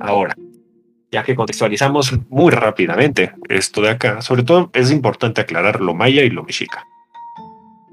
Ahora, 0.00 0.34
ya 1.12 1.22
que 1.22 1.36
contextualizamos 1.36 2.12
muy 2.28 2.50
rápidamente 2.50 3.32
esto 3.48 3.82
de 3.82 3.90
acá, 3.90 4.20
sobre 4.20 4.42
todo 4.42 4.70
es 4.72 4.90
importante 4.90 5.40
aclarar 5.40 5.80
lo 5.80 5.94
maya 5.94 6.24
y 6.24 6.30
lo 6.30 6.42
mexica, 6.42 6.84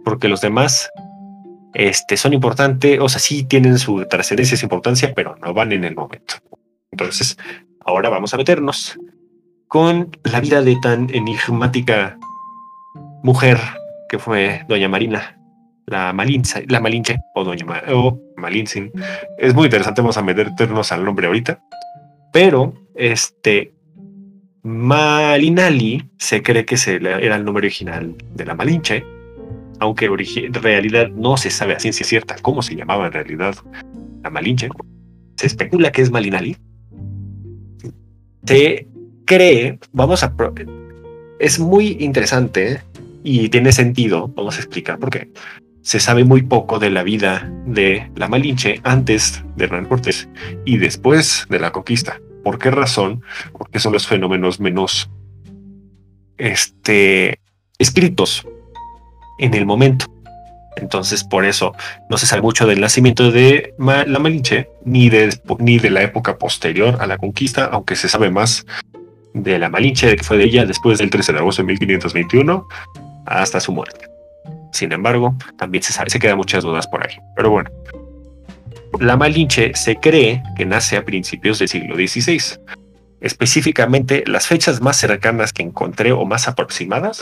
porque 0.03 0.27
los 0.27 0.41
demás 0.41 0.89
este, 1.73 2.17
son 2.17 2.33
importantes, 2.33 2.99
o 2.99 3.07
sea, 3.07 3.19
sí 3.19 3.43
tienen 3.43 3.77
su 3.77 4.03
trascendencia, 4.05 4.57
su 4.57 4.65
importancia, 4.65 5.13
pero 5.15 5.35
no 5.37 5.53
van 5.53 5.71
en 5.71 5.83
el 5.83 5.95
momento. 5.95 6.35
Entonces, 6.91 7.37
ahora 7.85 8.09
vamos 8.09 8.33
a 8.33 8.37
meternos 8.37 8.97
con 9.67 10.09
la 10.23 10.41
vida 10.41 10.61
de 10.61 10.75
tan 10.81 11.07
enigmática 11.13 12.17
mujer 13.23 13.59
que 14.09 14.19
fue 14.19 14.65
Doña 14.67 14.89
Marina, 14.89 15.37
la 15.87 16.13
Malinche, 16.13 16.65
la 16.67 16.79
Malinche 16.79 17.17
o 17.35 17.43
Doña 17.43 17.65
Ma, 17.65 17.81
o. 17.89 18.19
Es 19.37 19.53
muy 19.53 19.65
interesante, 19.65 20.01
vamos 20.01 20.17
a 20.17 20.23
meternos 20.23 20.91
al 20.91 21.05
nombre 21.05 21.27
ahorita. 21.27 21.61
Pero, 22.33 22.73
este, 22.95 23.73
Malinali 24.63 26.09
se 26.17 26.41
cree 26.41 26.65
que 26.65 26.77
se 26.77 26.95
era 26.95 27.35
el 27.35 27.45
nombre 27.45 27.67
original 27.67 28.15
de 28.33 28.45
la 28.45 28.55
Malinche, 28.55 29.03
aunque 29.79 30.05
en 30.05 30.53
realidad 30.53 31.09
no 31.09 31.37
se 31.37 31.49
sabe 31.49 31.73
a 31.73 31.79
ciencia 31.79 32.05
cierta 32.05 32.35
cómo 32.41 32.61
se 32.61 32.75
llamaba 32.75 33.07
en 33.07 33.13
realidad 33.13 33.55
la 34.23 34.29
Malinche, 34.29 34.69
se 35.35 35.47
especula 35.47 35.91
que 35.91 36.03
es 36.03 36.11
Malinali. 36.11 36.55
Se 38.45 38.87
cree, 39.25 39.79
vamos 39.91 40.23
a... 40.23 40.33
Es 41.39 41.59
muy 41.59 41.97
interesante 41.99 42.81
y 43.23 43.49
tiene 43.49 43.71
sentido, 43.71 44.27
vamos 44.35 44.57
a 44.57 44.59
explicar 44.59 44.99
por 44.99 45.09
qué. 45.09 45.31
Se 45.81 45.99
sabe 45.99 46.23
muy 46.23 46.43
poco 46.43 46.79
de 46.79 46.89
la 46.89 47.03
vida 47.03 47.51
de 47.65 48.11
la 48.15 48.27
Malinche 48.27 48.79
antes 48.83 49.43
de 49.55 49.65
Hernán 49.65 49.85
Cortés 49.85 50.29
y 50.65 50.77
después 50.77 51.47
de 51.49 51.59
la 51.59 51.71
conquista. 51.71 52.19
¿Por 52.43 52.59
qué 52.59 52.71
razón? 52.71 53.23
Porque 53.53 53.79
son 53.79 53.93
los 53.93 54.07
fenómenos 54.07 54.59
menos 54.59 55.09
este, 56.37 57.39
escritos 57.77 58.47
en 59.39 59.53
el 59.53 59.65
momento. 59.65 60.05
Entonces, 60.77 61.23
por 61.23 61.45
eso 61.45 61.73
no 62.09 62.17
se 62.17 62.25
sabe 62.25 62.41
mucho 62.41 62.65
del 62.65 62.79
nacimiento 62.79 63.31
de 63.31 63.73
la 63.77 64.19
Malinche 64.19 64.69
ni 64.85 65.09
de, 65.09 65.37
ni 65.59 65.79
de 65.79 65.89
la 65.89 66.01
época 66.01 66.37
posterior 66.37 66.97
a 66.99 67.07
la 67.07 67.17
conquista, 67.17 67.65
aunque 67.65 67.95
se 67.95 68.07
sabe 68.07 68.29
más 68.29 68.65
de 69.33 69.59
la 69.59 69.69
Malinche, 69.69 70.15
que 70.15 70.23
fue 70.23 70.37
de 70.37 70.45
ella 70.45 70.65
después 70.65 70.99
del 70.99 71.09
13 71.09 71.33
de 71.33 71.39
agosto 71.39 71.61
de 71.61 71.67
1521 71.67 72.67
hasta 73.25 73.59
su 73.59 73.71
muerte. 73.71 74.10
Sin 74.71 74.91
embargo, 74.91 75.35
también 75.57 75.83
se 75.83 75.93
sabe, 75.93 76.09
se 76.09 76.19
quedan 76.19 76.37
muchas 76.37 76.63
dudas 76.63 76.87
por 76.87 77.05
ahí. 77.05 77.17
Pero 77.35 77.49
bueno, 77.49 77.69
la 78.99 79.17
Malinche 79.17 79.73
se 79.75 79.95
cree 79.97 80.43
que 80.55 80.65
nace 80.65 80.97
a 80.97 81.05
principios 81.05 81.59
del 81.59 81.67
siglo 81.67 81.95
XVI. 81.95 82.59
Específicamente, 83.19 84.23
las 84.25 84.47
fechas 84.47 84.81
más 84.81 84.97
cercanas 84.97 85.53
que 85.53 85.63
encontré 85.63 86.11
o 86.11 86.25
más 86.25 86.47
aproximadas 86.47 87.21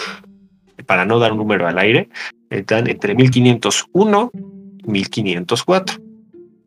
para 0.86 1.06
no 1.06 1.20
dar 1.20 1.34
un 1.34 1.38
número 1.38 1.68
al 1.68 1.77
aire, 1.77 2.10
están 2.50 2.89
entre 2.89 3.15
1501 3.15 4.32
y 4.34 4.91
1504. 4.91 6.01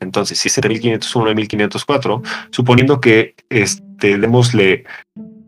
Entonces, 0.01 0.39
si 0.39 0.49
es 0.49 0.59
entre 0.59 0.71
1501 0.71 1.31
y 1.31 1.35
1504, 1.35 2.23
suponiendo 2.51 3.01
que 3.01 3.35
este, 3.49 4.19
démosle 4.19 4.85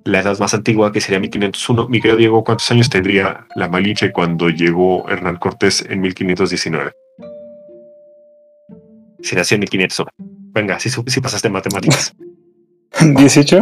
la 0.04 0.20
edad 0.20 0.38
más 0.38 0.54
antigua, 0.54 0.92
que 0.92 1.00
sería 1.00 1.18
1501, 1.20 1.88
mi 1.88 2.00
querido 2.00 2.18
Diego, 2.18 2.44
¿cuántos 2.44 2.70
años 2.70 2.90
tendría 2.90 3.46
la 3.54 3.68
Malinche 3.68 4.12
cuando 4.12 4.50
llegó 4.50 5.08
Hernán 5.08 5.36
Cortés 5.36 5.84
en 5.88 6.00
1519? 6.00 6.92
Si 9.22 9.34
nació 9.34 9.54
en 9.54 9.60
1501. 9.60 10.10
Venga, 10.52 10.78
si, 10.78 10.90
si 10.90 11.20
pasaste 11.20 11.48
matemáticas. 11.48 12.14
18. 13.00 13.60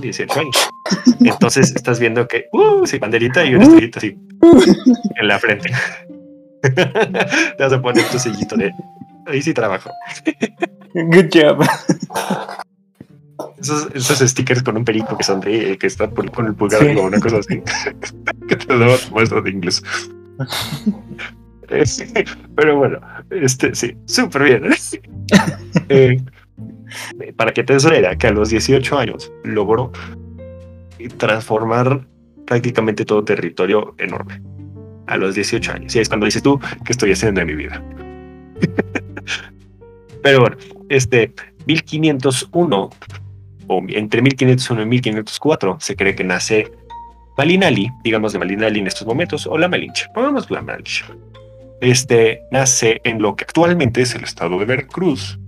18 0.00 0.40
años. 0.40 0.70
Entonces 1.20 1.74
estás 1.74 1.98
viendo 1.98 2.26
que, 2.28 2.46
uh, 2.52 2.86
sí, 2.86 2.98
banderita 2.98 3.44
y 3.44 3.54
una 3.54 3.64
estrellita 3.64 3.98
así 3.98 4.16
en 5.16 5.28
la 5.28 5.38
frente. 5.38 5.70
Te 6.62 7.56
vas 7.58 7.72
a 7.72 7.82
poner 7.82 8.04
tu 8.08 8.18
sellito 8.18 8.56
de 8.56 8.72
ahí 9.26 9.42
sí 9.42 9.52
trabajo. 9.52 9.90
Good 10.94 11.28
job. 11.32 11.66
Esos, 13.64 13.88
esos 13.94 14.18
stickers 14.30 14.62
con 14.62 14.76
un 14.76 14.84
perico 14.84 15.16
que 15.16 15.24
sonríe, 15.24 15.78
que 15.78 15.86
está 15.86 16.08
con 16.10 16.46
el 16.46 16.54
pulgar 16.54 16.84
o 16.98 17.04
una 17.04 17.18
cosa 17.18 17.38
así. 17.38 17.62
que 18.48 18.56
te 18.56 18.74
lo 18.74 18.94
muestro 19.10 19.40
de 19.40 19.50
inglés. 19.50 19.82
Pero 22.56 22.76
bueno, 22.76 23.00
este 23.30 23.74
sí, 23.74 23.96
súper 24.06 24.44
bien. 24.44 24.74
Eh, 25.88 26.22
para 27.36 27.52
que 27.52 27.64
te 27.64 27.78
suene 27.80 28.16
que 28.16 28.26
a 28.26 28.32
los 28.32 28.50
18 28.50 28.98
años 28.98 29.32
logró 29.44 29.90
transformar 31.16 32.06
prácticamente 32.46 33.04
todo 33.04 33.24
territorio 33.24 33.94
enorme. 33.98 34.40
A 35.06 35.16
los 35.16 35.34
18 35.34 35.72
años. 35.72 35.96
Y 35.96 36.00
es 36.00 36.08
cuando 36.08 36.26
dices 36.26 36.42
tú, 36.42 36.58
que 36.84 36.92
estoy 36.92 37.12
haciendo 37.12 37.40
en 37.40 37.46
mi 37.46 37.54
vida? 37.54 37.82
Pero 40.22 40.40
bueno, 40.40 40.56
este 40.88 41.34
1501 41.66 42.90
o 43.68 43.82
entre 43.88 44.22
1501 44.22 44.82
y 44.82 44.86
1504 44.86 45.78
se 45.80 45.96
cree 45.96 46.14
que 46.14 46.24
nace 46.24 46.70
Malinali, 47.36 47.90
digamos 48.02 48.32
de 48.32 48.38
Malinali 48.38 48.80
en 48.80 48.86
estos 48.86 49.06
momentos, 49.06 49.46
o 49.46 49.58
la 49.58 49.68
Malinche. 49.68 50.06
Pongamos 50.14 50.50
la 50.50 50.62
Malinche. 50.62 51.04
este 51.80 52.42
nace 52.50 53.00
en 53.04 53.20
lo 53.20 53.34
que 53.34 53.44
actualmente 53.44 54.02
es 54.02 54.14
el 54.14 54.24
estado 54.24 54.58
de 54.58 54.64
Veracruz, 54.64 55.38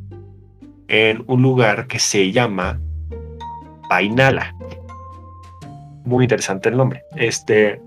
en 0.88 1.24
un 1.26 1.42
lugar 1.42 1.86
que 1.86 1.98
se 1.98 2.32
llama 2.32 2.80
Painala. 3.88 4.54
Muy 6.04 6.24
interesante 6.24 6.68
el 6.68 6.76
nombre. 6.76 7.02
Este, 7.16 7.80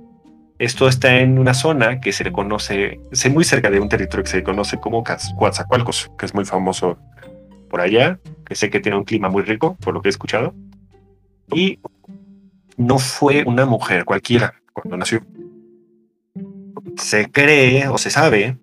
esto 0.58 0.88
está 0.88 1.20
en 1.20 1.40
una 1.40 1.54
zona 1.54 2.00
que 2.02 2.12
se 2.12 2.24
le 2.24 2.32
conoce, 2.32 3.00
muy 3.32 3.44
cerca 3.44 3.70
de 3.70 3.80
un 3.80 3.90
territorio 3.90 4.24
que 4.24 4.32
se 4.32 4.44
conoce 4.44 4.80
como 4.80 5.04
Coatzacoalcos, 5.04 6.12
que 6.18 6.26
es 6.26 6.34
muy 6.34 6.46
famoso 6.46 6.98
por 7.70 7.82
allá, 7.82 8.20
que 8.46 8.56
sé 8.56 8.70
que 8.70 8.80
tiene 8.80 8.98
un 8.98 9.06
clima 9.06 9.30
muy 9.30 9.44
rico, 9.44 9.78
por 9.78 9.94
lo 9.94 10.02
que 10.02 10.10
he 10.10 10.12
escuchado. 10.12 10.54
Y 11.54 11.80
no 12.78 13.00
fue 13.00 13.44
una 13.46 13.66
mujer 13.66 14.06
cualquiera 14.06 14.56
cuando 14.74 14.98
nació. 14.98 15.22
Se 16.98 17.30
cree 17.32 17.88
o 17.88 17.98
se 17.98 18.10
sabe, 18.10 18.58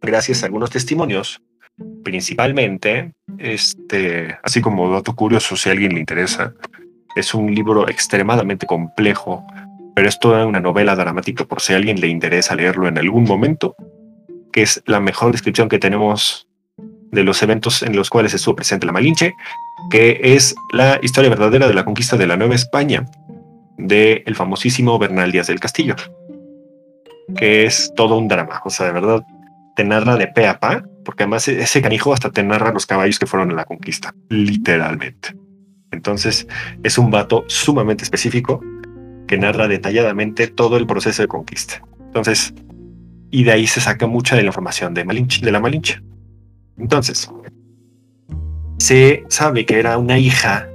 gracias 0.00 0.42
a 0.42 0.46
algunos 0.46 0.70
testimonios, 0.70 1.42
principalmente, 2.04 3.12
este, 3.38 4.38
así 4.42 4.60
como 4.60 4.92
dato 4.92 5.14
curioso, 5.14 5.56
si 5.56 5.68
a 5.68 5.72
alguien 5.72 5.94
le 5.94 6.00
interesa, 6.00 6.54
es 7.16 7.34
un 7.34 7.54
libro 7.54 7.88
extremadamente 7.88 8.66
complejo, 8.66 9.44
pero 9.94 10.08
es 10.08 10.18
toda 10.18 10.46
una 10.46 10.60
novela 10.60 10.96
dramática 10.96 11.44
por 11.44 11.60
si 11.60 11.72
a 11.72 11.76
alguien 11.76 12.00
le 12.00 12.08
interesa 12.08 12.54
leerlo 12.54 12.88
en 12.88 12.98
algún 12.98 13.24
momento, 13.24 13.74
que 14.52 14.62
es 14.62 14.82
la 14.86 15.00
mejor 15.00 15.32
descripción 15.32 15.68
que 15.68 15.78
tenemos 15.78 16.48
de 17.12 17.22
los 17.22 17.42
eventos 17.42 17.82
en 17.82 17.94
los 17.94 18.10
cuales 18.10 18.34
estuvo 18.34 18.56
presente 18.56 18.86
la 18.86 18.92
Malinche, 18.92 19.34
que 19.90 20.18
es 20.22 20.54
la 20.72 20.98
historia 21.02 21.30
verdadera 21.30 21.68
de 21.68 21.74
la 21.74 21.84
conquista 21.84 22.16
de 22.16 22.26
la 22.26 22.36
Nueva 22.36 22.54
España 22.54 23.06
del 23.76 24.22
el 24.26 24.34
famosísimo 24.34 24.98
Bernal 24.98 25.30
Díaz 25.30 25.46
del 25.46 25.60
Castillo, 25.60 25.94
que 27.36 27.64
es 27.64 27.92
todo 27.94 28.16
un 28.16 28.28
drama, 28.28 28.60
o 28.64 28.70
sea, 28.70 28.86
de 28.86 28.92
verdad, 28.92 29.22
te 29.76 29.84
narra 29.84 30.16
de 30.16 30.26
pe 30.26 30.46
a 30.46 30.58
pa, 30.58 30.84
porque 31.04 31.24
además 31.24 31.46
e-, 31.48 31.60
ese 31.60 31.82
canijo 31.82 32.12
hasta 32.12 32.30
te 32.30 32.42
narra 32.42 32.72
los 32.72 32.86
caballos 32.86 33.18
que 33.18 33.26
fueron 33.26 33.50
a 33.50 33.54
la 33.54 33.64
conquista, 33.64 34.14
literalmente. 34.28 35.36
Entonces, 35.90 36.46
es 36.82 36.98
un 36.98 37.10
vato 37.10 37.44
sumamente 37.48 38.04
específico 38.04 38.60
que 39.26 39.36
narra 39.38 39.68
detalladamente 39.68 40.46
todo 40.46 40.76
el 40.76 40.86
proceso 40.86 41.22
de 41.22 41.28
conquista. 41.28 41.82
Entonces, 42.00 42.54
y 43.30 43.44
de 43.44 43.52
ahí 43.52 43.66
se 43.66 43.80
saca 43.80 44.06
mucha 44.06 44.36
de 44.36 44.42
la 44.42 44.48
información 44.48 44.94
de, 44.94 45.04
Malinche, 45.04 45.44
de 45.44 45.52
la 45.52 45.60
Malinche. 45.60 46.00
Entonces, 46.82 47.30
se 48.78 49.24
sabe 49.28 49.64
que 49.64 49.78
era 49.78 49.96
una 49.98 50.18
hija 50.18 50.68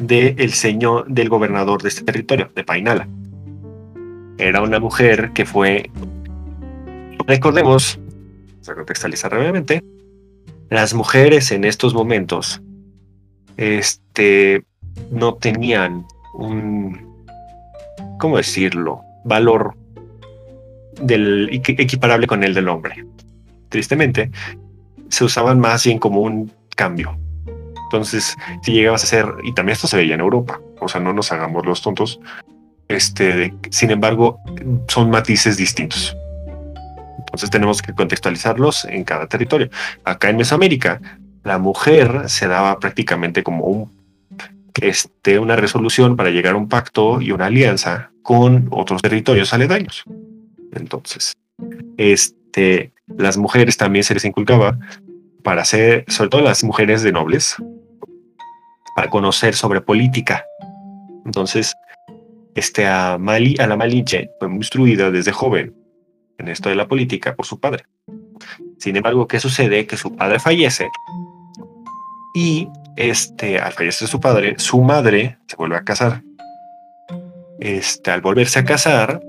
del 0.00 0.52
señor, 0.52 1.08
del 1.08 1.28
gobernador 1.28 1.82
de 1.82 1.88
este 1.88 2.04
territorio, 2.04 2.50
de 2.54 2.62
Painala. 2.62 3.08
Era 4.38 4.62
una 4.62 4.78
mujer 4.78 5.32
que 5.34 5.44
fue, 5.44 5.90
recordemos, 7.26 7.98
a 8.68 8.74
contextualizar 8.74 9.32
brevemente, 9.32 9.82
las 10.68 10.94
mujeres 10.94 11.50
en 11.50 11.64
estos 11.64 11.94
momentos 11.94 12.62
este, 13.56 14.62
no 15.10 15.34
tenían 15.34 16.06
un, 16.34 17.26
¿cómo 18.20 18.36
decirlo?, 18.36 19.00
valor 19.24 19.74
equiparable 21.08 22.28
con 22.28 22.44
el 22.44 22.54
del 22.54 22.68
hombre. 22.68 23.04
Tristemente, 23.68 24.30
se 25.10 25.24
usaban 25.24 25.60
más 25.60 25.84
bien 25.84 25.98
como 25.98 26.20
un 26.20 26.52
cambio. 26.76 27.18
Entonces, 27.84 28.36
si 28.62 28.72
llegabas 28.72 29.04
a 29.04 29.06
ser, 29.06 29.26
y 29.42 29.52
también 29.52 29.74
esto 29.74 29.88
se 29.88 29.96
veía 29.96 30.14
en 30.14 30.20
Europa, 30.20 30.60
o 30.80 30.88
sea, 30.88 31.00
no 31.00 31.12
nos 31.12 31.32
hagamos 31.32 31.66
los 31.66 31.82
tontos, 31.82 32.20
este, 32.88 33.52
sin 33.70 33.90
embargo, 33.90 34.38
son 34.88 35.10
matices 35.10 35.56
distintos. 35.56 36.16
Entonces 37.18 37.50
tenemos 37.50 37.82
que 37.82 37.92
contextualizarlos 37.92 38.84
en 38.86 39.04
cada 39.04 39.26
territorio. 39.26 39.70
Acá 40.04 40.30
en 40.30 40.36
Mesoamérica, 40.36 41.00
la 41.44 41.58
mujer 41.58 42.28
se 42.28 42.48
daba 42.48 42.78
prácticamente 42.78 43.42
como 43.42 43.64
un, 43.66 43.92
este, 44.80 45.38
una 45.38 45.56
resolución 45.56 46.16
para 46.16 46.30
llegar 46.30 46.54
a 46.54 46.58
un 46.58 46.68
pacto 46.68 47.20
y 47.20 47.30
una 47.30 47.46
alianza 47.46 48.10
con 48.22 48.68
otros 48.70 49.02
territorios 49.02 49.52
aledaños. 49.54 50.04
Entonces, 50.72 51.34
este, 51.96 52.39
las 53.06 53.36
mujeres 53.36 53.76
también 53.76 54.04
se 54.04 54.14
les 54.14 54.24
inculcaba 54.24 54.78
para 55.42 55.64
ser, 55.64 56.04
sobre 56.08 56.30
todo 56.30 56.42
las 56.42 56.64
mujeres 56.64 57.02
de 57.02 57.12
nobles, 57.12 57.56
para 58.94 59.08
conocer 59.08 59.54
sobre 59.54 59.80
política. 59.80 60.44
Entonces, 61.24 61.74
este, 62.54 62.86
a, 62.86 63.18
Mali, 63.18 63.56
a 63.58 63.66
la 63.66 63.76
Malinche 63.76 64.30
fue 64.38 64.52
instruida 64.52 65.10
desde 65.10 65.32
joven 65.32 65.74
en 66.38 66.48
esto 66.48 66.68
de 66.68 66.74
la 66.74 66.88
política 66.88 67.34
por 67.34 67.46
su 67.46 67.60
padre. 67.60 67.84
Sin 68.78 68.96
embargo, 68.96 69.28
¿qué 69.28 69.38
sucede? 69.38 69.86
Que 69.86 69.96
su 69.96 70.16
padre 70.16 70.38
fallece 70.40 70.88
y 72.34 72.68
este, 72.96 73.58
al 73.58 73.72
fallecer 73.72 74.08
su 74.08 74.20
padre, 74.20 74.54
su 74.58 74.80
madre 74.82 75.38
se 75.46 75.56
vuelve 75.56 75.76
a 75.76 75.84
casar. 75.84 76.22
Este, 77.58 78.10
al 78.10 78.20
volverse 78.20 78.58
a 78.58 78.64
casar, 78.64 79.20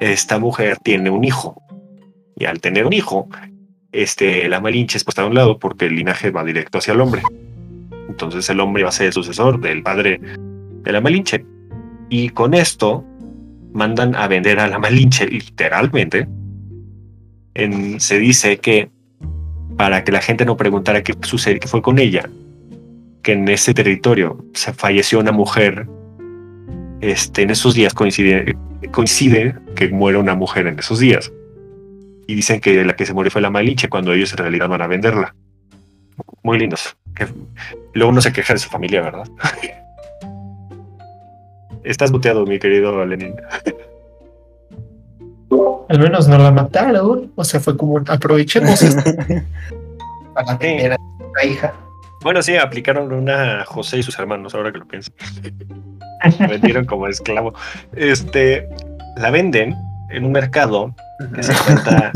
esta 0.00 0.38
mujer 0.38 0.78
tiene 0.78 1.10
un 1.10 1.24
hijo. 1.24 1.61
Y 2.42 2.44
al 2.44 2.60
tener 2.60 2.86
un 2.86 2.92
hijo, 2.92 3.28
este, 3.92 4.48
la 4.48 4.60
Malinche 4.60 4.96
es 4.96 5.04
puesta 5.04 5.22
a 5.22 5.26
un 5.26 5.34
lado 5.34 5.60
porque 5.60 5.86
el 5.86 5.94
linaje 5.94 6.32
va 6.32 6.42
directo 6.42 6.78
hacia 6.78 6.92
el 6.92 7.00
hombre. 7.00 7.22
Entonces 8.08 8.50
el 8.50 8.58
hombre 8.58 8.82
va 8.82 8.88
a 8.88 8.92
ser 8.92 9.06
el 9.06 9.12
sucesor 9.12 9.60
del 9.60 9.84
padre 9.84 10.18
de 10.82 10.92
la 10.92 11.00
Malinche. 11.00 11.46
Y 12.08 12.30
con 12.30 12.54
esto 12.54 13.04
mandan 13.72 14.16
a 14.16 14.26
vender 14.26 14.58
a 14.58 14.66
la 14.66 14.80
Malinche 14.80 15.28
literalmente. 15.28 16.26
En, 17.54 18.00
se 18.00 18.18
dice 18.18 18.56
que 18.56 18.90
para 19.76 20.02
que 20.02 20.10
la 20.10 20.20
gente 20.20 20.44
no 20.44 20.56
preguntara 20.56 21.04
qué 21.04 21.14
sucede, 21.22 21.60
qué 21.60 21.68
fue 21.68 21.80
con 21.80 22.00
ella, 22.00 22.28
que 23.22 23.34
en 23.34 23.46
ese 23.46 23.72
territorio 23.72 24.44
se 24.52 24.72
falleció 24.72 25.20
una 25.20 25.30
mujer. 25.30 25.86
Este, 27.02 27.42
en 27.42 27.50
esos 27.50 27.74
días 27.74 27.94
coincide, 27.94 28.56
coincide 28.90 29.54
que 29.76 29.90
muere 29.90 30.18
una 30.18 30.34
mujer 30.34 30.66
en 30.66 30.80
esos 30.80 30.98
días. 30.98 31.30
Y 32.26 32.34
dicen 32.34 32.60
que 32.60 32.84
la 32.84 32.94
que 32.94 33.06
se 33.06 33.14
murió 33.14 33.30
fue 33.30 33.40
la 33.40 33.50
Malinche 33.50 33.88
cuando 33.88 34.12
ellos 34.12 34.32
en 34.32 34.38
realidad 34.38 34.68
van 34.68 34.82
a 34.82 34.86
venderla. 34.86 35.34
Muy 36.42 36.58
lindos. 36.58 36.96
luego 37.94 38.10
uno 38.10 38.20
se 38.20 38.32
queja 38.32 38.52
de 38.54 38.58
su 38.58 38.68
familia, 38.68 39.02
¿verdad? 39.02 39.28
Estás 41.84 42.12
muteado, 42.12 42.46
mi 42.46 42.58
querido 42.58 43.04
Lenin. 43.04 43.34
Al 45.88 45.98
menos 45.98 46.28
no 46.28 46.38
la 46.38 46.50
mataron. 46.50 47.32
O 47.34 47.44
sea, 47.44 47.60
fue 47.60 47.76
como 47.76 47.98
aprovechemos 47.98 48.82
para 50.34 50.58
tener 50.58 50.92
a 50.92 50.96
la 51.36 51.44
hija. 51.44 51.74
Bueno, 52.22 52.40
sí, 52.40 52.56
aplicaron 52.56 53.12
una 53.12 53.62
a 53.62 53.64
José 53.64 53.98
y 53.98 54.02
sus 54.02 54.18
hermanos, 54.18 54.54
ahora 54.54 54.72
que 54.72 54.78
lo 54.78 54.86
pienso. 54.86 55.10
vendieron 56.48 56.86
como 56.86 57.08
esclavo. 57.08 57.52
Este, 57.94 58.68
la 59.16 59.30
venden 59.30 59.74
en 60.10 60.24
un 60.24 60.32
mercado 60.32 60.94
que 61.34 61.42
se 61.42 61.52
encuentra 61.52 62.12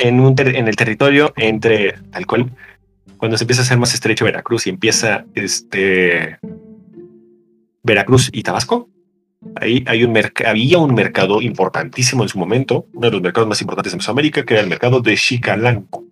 en, 0.00 0.68
el 0.68 0.76
territorio 0.76 1.32
entre 1.36 1.94
tal 2.10 2.26
cual 2.26 2.50
cuando 3.16 3.36
se 3.36 3.44
empieza 3.44 3.62
a 3.62 3.64
hacer 3.64 3.78
más 3.78 3.94
estrecho 3.94 4.24
Veracruz 4.24 4.66
y 4.66 4.70
empieza 4.70 5.24
este 5.34 6.38
Veracruz 7.82 8.30
y 8.32 8.42
Tabasco. 8.42 8.88
Ahí 9.56 9.84
hay 9.86 10.04
un 10.04 10.18
había 10.46 10.78
un 10.78 10.94
mercado 10.94 11.42
importantísimo 11.42 12.22
en 12.22 12.28
su 12.28 12.38
momento, 12.38 12.86
uno 12.94 13.08
de 13.08 13.12
los 13.12 13.22
mercados 13.22 13.48
más 13.48 13.60
importantes 13.60 13.92
de 13.92 13.98
Mesoamérica, 13.98 14.44
que 14.44 14.54
era 14.54 14.62
el 14.62 14.68
mercado 14.68 15.00
de 15.00 15.16
Chicalanco. 15.16 16.04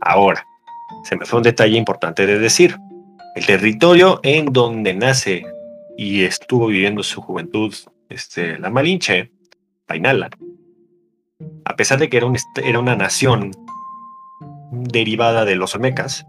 Ahora, 0.00 0.46
se 1.04 1.16
me 1.16 1.26
fue 1.26 1.38
un 1.38 1.42
detalle 1.42 1.76
importante 1.76 2.26
de 2.26 2.38
decir. 2.38 2.76
El 3.34 3.46
territorio 3.46 4.20
en 4.22 4.46
donde 4.46 4.94
nace 4.94 5.44
y 5.96 6.22
estuvo 6.22 6.66
viviendo 6.66 7.02
su 7.02 7.20
juventud 7.20 7.74
este, 8.08 8.58
la 8.58 8.70
Malinche, 8.70 9.30
Painala, 9.86 10.30
a 11.64 11.76
pesar 11.76 11.98
de 11.98 12.08
que 12.08 12.16
era, 12.16 12.78
una 12.78 12.96
nación 12.96 13.52
derivada 14.72 15.44
de 15.44 15.56
los 15.56 15.74
Olmecas, 15.74 16.26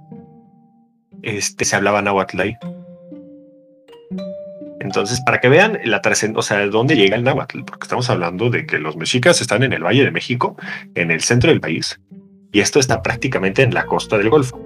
este, 1.21 1.65
se 1.65 1.75
hablaba 1.75 2.01
náhuatl 2.01 2.41
ahí. 2.41 2.55
Entonces, 4.79 5.21
para 5.25 5.39
que 5.39 5.47
vean 5.47 5.79
la 5.85 6.01
o 6.35 6.41
sea, 6.41 6.65
dónde 6.67 6.95
llega 6.95 7.15
el 7.15 7.23
náhuatl, 7.23 7.61
porque 7.63 7.85
estamos 7.85 8.09
hablando 8.09 8.49
de 8.49 8.65
que 8.65 8.79
los 8.79 8.97
mexicas 8.97 9.39
están 9.39 9.63
en 9.63 9.73
el 9.73 9.83
Valle 9.83 10.03
de 10.03 10.11
México, 10.11 10.57
en 10.95 11.11
el 11.11 11.21
centro 11.21 11.51
del 11.51 11.61
país, 11.61 11.99
y 12.51 12.59
esto 12.59 12.79
está 12.79 13.01
prácticamente 13.01 13.61
en 13.61 13.73
la 13.73 13.85
costa 13.85 14.17
del 14.17 14.29
Golfo, 14.29 14.59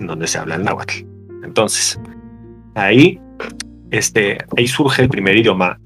donde 0.00 0.26
se 0.26 0.38
habla 0.38 0.56
el 0.56 0.64
náhuatl. 0.64 1.04
Entonces, 1.44 1.98
ahí, 2.74 3.20
este, 3.90 4.38
ahí 4.56 4.66
surge 4.66 5.02
el 5.02 5.08
primer 5.08 5.36
idioma 5.36 5.78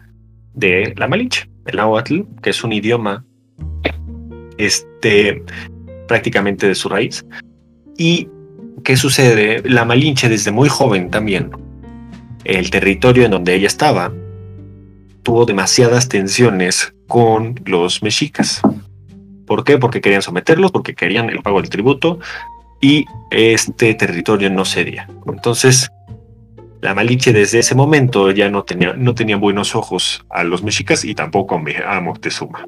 de 0.54 0.94
la 0.96 1.06
Malinche, 1.06 1.48
el 1.66 1.76
náhuatl, 1.76 2.22
que 2.42 2.50
es 2.50 2.64
un 2.64 2.72
idioma, 2.72 3.24
este, 4.58 5.42
prácticamente 6.06 6.66
de 6.66 6.74
su 6.74 6.88
raíz. 6.88 7.24
Y 7.96 8.28
¿qué 8.84 8.96
sucede? 8.96 9.62
La 9.64 9.84
Malinche 9.84 10.28
desde 10.28 10.50
muy 10.50 10.68
joven 10.68 11.10
también, 11.10 11.50
el 12.44 12.70
territorio 12.70 13.24
en 13.24 13.30
donde 13.30 13.54
ella 13.54 13.66
estaba, 13.66 14.12
tuvo 15.22 15.44
demasiadas 15.44 16.08
tensiones 16.08 16.94
con 17.06 17.60
los 17.64 18.02
mexicas. 18.02 18.60
¿Por 19.46 19.64
qué? 19.64 19.78
Porque 19.78 20.00
querían 20.00 20.22
someterlos, 20.22 20.70
porque 20.70 20.94
querían 20.94 21.30
el 21.30 21.40
pago 21.42 21.60
del 21.60 21.70
tributo 21.70 22.18
y 22.80 23.06
este 23.30 23.94
territorio 23.94 24.50
no 24.50 24.64
cedía. 24.64 25.08
Entonces, 25.26 25.90
la 26.80 26.94
Malinche 26.94 27.32
desde 27.32 27.58
ese 27.58 27.74
momento 27.74 28.30
ya 28.30 28.50
no 28.50 28.62
tenía, 28.62 28.92
no 28.94 29.14
tenía 29.14 29.36
buenos 29.36 29.74
ojos 29.74 30.24
a 30.30 30.44
los 30.44 30.62
mexicas 30.62 31.04
y 31.04 31.14
tampoco 31.14 31.60
a 31.86 32.00
Moctezuma. 32.00 32.64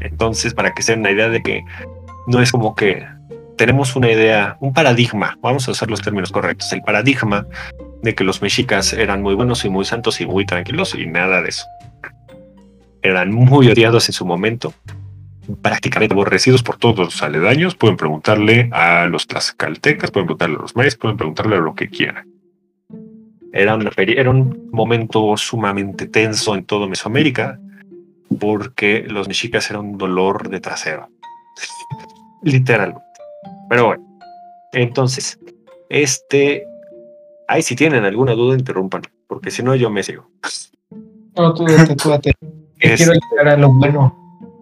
Entonces, 0.00 0.54
para 0.54 0.72
que 0.72 0.82
se 0.82 0.92
den 0.92 1.00
una 1.00 1.10
idea 1.10 1.28
de 1.28 1.42
que 1.42 1.64
no 2.26 2.40
es 2.40 2.52
como 2.52 2.74
que 2.74 3.06
tenemos 3.56 3.94
una 3.94 4.10
idea, 4.10 4.56
un 4.60 4.72
paradigma, 4.72 5.36
vamos 5.42 5.68
a 5.68 5.72
usar 5.72 5.90
los 5.90 6.00
términos 6.00 6.32
correctos, 6.32 6.72
el 6.72 6.82
paradigma 6.82 7.46
de 8.02 8.14
que 8.14 8.24
los 8.24 8.40
mexicas 8.40 8.94
eran 8.94 9.20
muy 9.20 9.34
buenos 9.34 9.64
y 9.64 9.68
muy 9.68 9.84
santos 9.84 10.20
y 10.20 10.26
muy 10.26 10.46
tranquilos 10.46 10.94
y 10.94 11.06
nada 11.06 11.42
de 11.42 11.50
eso. 11.50 11.66
Eran 13.02 13.32
muy 13.32 13.68
odiados 13.68 14.08
en 14.08 14.14
su 14.14 14.24
momento, 14.24 14.72
prácticamente 15.60 16.14
aborrecidos 16.14 16.62
por 16.62 16.76
todos 16.76 16.98
los 16.98 17.22
aledaños. 17.22 17.74
Pueden 17.74 17.96
preguntarle 17.96 18.70
a 18.72 19.06
los 19.06 19.26
tlaxcaltecas, 19.26 20.10
pueden 20.10 20.26
preguntarle 20.26 20.56
a 20.56 20.62
los 20.62 20.76
mayas, 20.76 20.96
pueden 20.96 21.16
preguntarle 21.16 21.56
a 21.56 21.60
lo 21.60 21.74
que 21.74 21.88
quieran. 21.88 22.26
Era, 23.52 23.78
era 23.96 24.30
un 24.30 24.70
momento 24.70 25.36
sumamente 25.36 26.06
tenso 26.06 26.54
en 26.54 26.64
toda 26.64 26.86
Mesoamérica 26.86 27.58
porque 28.38 29.04
los 29.08 29.28
mexicas 29.28 29.70
eran 29.70 29.86
un 29.86 29.98
dolor 29.98 30.48
de 30.48 30.60
trasero. 30.60 31.08
Literalmente. 32.42 33.02
Pero 33.68 33.86
bueno, 33.86 34.18
entonces, 34.72 35.38
este, 35.88 36.64
ahí 37.48 37.62
si 37.62 37.76
tienen 37.76 38.04
alguna 38.04 38.32
duda, 38.32 38.56
interrumpan, 38.56 39.02
porque 39.26 39.50
si 39.50 39.62
no 39.62 39.74
yo 39.74 39.90
me 39.90 40.02
sigo. 40.02 40.28
No, 41.36 41.54
tú 41.54 41.64
date, 41.64 41.96
tú 41.96 42.10
date. 42.10 42.32
Quiero 42.78 43.12
llegar 43.12 43.48
a 43.48 43.56
lo 43.56 43.72
bueno. 43.72 44.16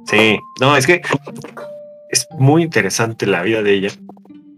Sí, 0.06 0.38
no, 0.60 0.76
es 0.76 0.86
que 0.86 1.02
es 2.10 2.26
muy 2.38 2.62
interesante 2.62 3.26
la 3.26 3.42
vida 3.42 3.62
de 3.62 3.74
ella. 3.74 3.90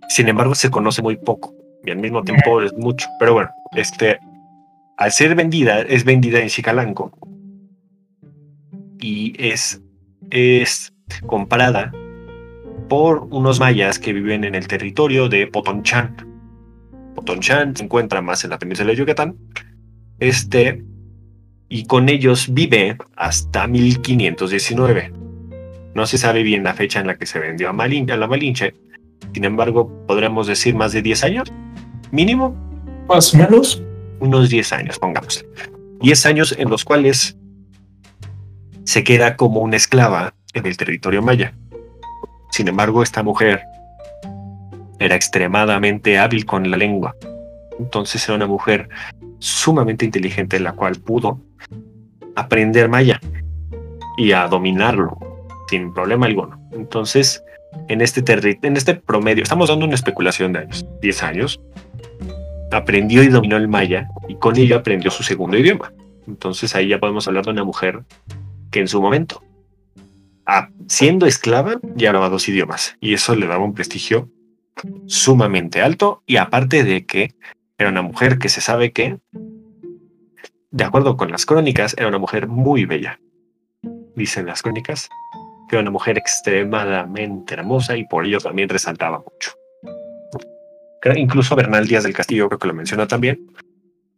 Sin 0.08 0.28
embargo, 0.28 0.54
se 0.54 0.70
conoce 0.70 1.02
muy 1.02 1.16
poco 1.16 1.54
y 1.84 1.90
al 1.90 1.98
mismo 1.98 2.22
tiempo 2.22 2.62
es 2.62 2.72
mucho. 2.74 3.06
Pero 3.18 3.34
bueno, 3.34 3.50
este, 3.72 4.18
al 4.96 5.12
ser 5.12 5.34
vendida, 5.34 5.80
es 5.82 6.04
vendida 6.04 6.40
en 6.40 6.48
Chicalanco 6.48 7.12
y 9.00 9.34
es, 9.38 9.80
es 10.30 10.92
comprada 11.26 11.92
por 12.88 13.28
unos 13.30 13.60
mayas 13.60 13.98
que 13.98 14.12
viven 14.12 14.44
en 14.44 14.54
el 14.54 14.66
territorio 14.66 15.28
de 15.28 15.46
Potonchan. 15.46 16.16
Potonchan 17.14 17.76
se 17.76 17.84
encuentra 17.84 18.20
más 18.20 18.44
en 18.44 18.50
la 18.50 18.58
península 18.58 18.90
de 18.90 18.96
Yucatán. 18.96 19.36
Este, 20.18 20.84
y 21.68 21.86
con 21.86 22.08
ellos 22.08 22.52
vive 22.52 22.96
hasta 23.16 23.66
1519. 23.66 25.12
No 25.94 26.06
se 26.06 26.18
sabe 26.18 26.42
bien 26.42 26.64
la 26.64 26.74
fecha 26.74 27.00
en 27.00 27.06
la 27.06 27.16
que 27.16 27.26
se 27.26 27.38
vendió 27.38 27.68
a, 27.68 27.70
a 27.70 28.16
la 28.16 28.26
Malinche. 28.26 28.74
Sin 29.32 29.44
embargo, 29.44 30.04
podríamos 30.06 30.46
decir 30.46 30.74
más 30.74 30.92
de 30.92 31.02
10 31.02 31.24
años, 31.24 31.52
mínimo. 32.10 32.56
Más 33.08 33.34
o 33.34 33.38
menos. 33.38 33.82
Unos 34.18 34.50
10 34.50 34.72
años, 34.72 34.98
pongamos. 34.98 35.44
10 36.00 36.26
años 36.26 36.54
en 36.58 36.70
los 36.70 36.84
cuales 36.84 37.36
se 38.84 39.04
queda 39.04 39.36
como 39.36 39.60
una 39.60 39.76
esclava 39.76 40.34
en 40.54 40.66
el 40.66 40.76
territorio 40.76 41.22
maya. 41.22 41.54
Sin 42.50 42.68
embargo, 42.68 43.02
esta 43.02 43.22
mujer 43.22 43.62
era 44.98 45.14
extremadamente 45.14 46.18
hábil 46.18 46.44
con 46.44 46.70
la 46.70 46.76
lengua. 46.76 47.14
Entonces 47.78 48.24
era 48.24 48.36
una 48.36 48.46
mujer 48.46 48.88
sumamente 49.38 50.04
inteligente, 50.04 50.60
la 50.60 50.72
cual 50.72 50.96
pudo 50.96 51.40
aprender 52.36 52.88
maya 52.88 53.20
y 54.16 54.32
a 54.32 54.46
dominarlo 54.48 55.18
sin 55.68 55.94
problema 55.94 56.26
alguno. 56.26 56.60
Entonces, 56.72 57.42
en 57.88 58.00
este, 58.00 58.22
en 58.62 58.76
este 58.76 58.94
promedio, 58.94 59.42
estamos 59.42 59.68
dando 59.68 59.86
una 59.86 59.94
especulación 59.94 60.52
de 60.52 60.60
años, 60.60 60.84
10 61.00 61.22
años, 61.22 61.60
aprendió 62.70 63.22
y 63.22 63.28
dominó 63.28 63.56
el 63.56 63.68
maya 63.68 64.08
y 64.28 64.34
con 64.36 64.56
ello 64.56 64.76
aprendió 64.76 65.10
su 65.10 65.22
segundo 65.22 65.56
idioma. 65.56 65.92
Entonces 66.26 66.74
ahí 66.74 66.88
ya 66.88 66.98
podemos 66.98 67.26
hablar 67.26 67.44
de 67.44 67.50
una 67.52 67.64
mujer 67.64 68.02
que 68.70 68.80
en 68.80 68.88
su 68.88 69.00
momento 69.00 69.42
siendo 70.88 71.26
esclava, 71.26 71.80
ya 71.94 72.08
hablaba 72.08 72.28
dos 72.28 72.48
idiomas 72.48 72.96
y 73.00 73.14
eso 73.14 73.34
le 73.34 73.46
daba 73.46 73.64
un 73.64 73.74
prestigio 73.74 74.28
sumamente 75.06 75.82
alto 75.82 76.22
y 76.26 76.36
aparte 76.36 76.84
de 76.84 77.06
que 77.06 77.34
era 77.78 77.90
una 77.90 78.02
mujer 78.02 78.38
que 78.38 78.48
se 78.48 78.60
sabe 78.60 78.92
que, 78.92 79.18
de 80.70 80.84
acuerdo 80.84 81.16
con 81.16 81.30
las 81.30 81.46
crónicas, 81.46 81.94
era 81.96 82.08
una 82.08 82.18
mujer 82.18 82.46
muy 82.46 82.84
bella. 82.84 83.20
Dicen 84.16 84.46
las 84.46 84.62
crónicas 84.62 85.08
que 85.68 85.76
era 85.76 85.82
una 85.82 85.90
mujer 85.90 86.18
extremadamente 86.18 87.54
hermosa 87.54 87.96
y 87.96 88.04
por 88.04 88.26
ello 88.26 88.40
también 88.40 88.68
resaltaba 88.68 89.18
mucho. 89.18 89.52
Incluso 91.14 91.56
Bernal 91.56 91.86
Díaz 91.86 92.02
del 92.02 92.12
Castillo 92.12 92.48
creo 92.48 92.58
que 92.58 92.68
lo 92.68 92.74
menciona 92.74 93.06
también. 93.06 93.52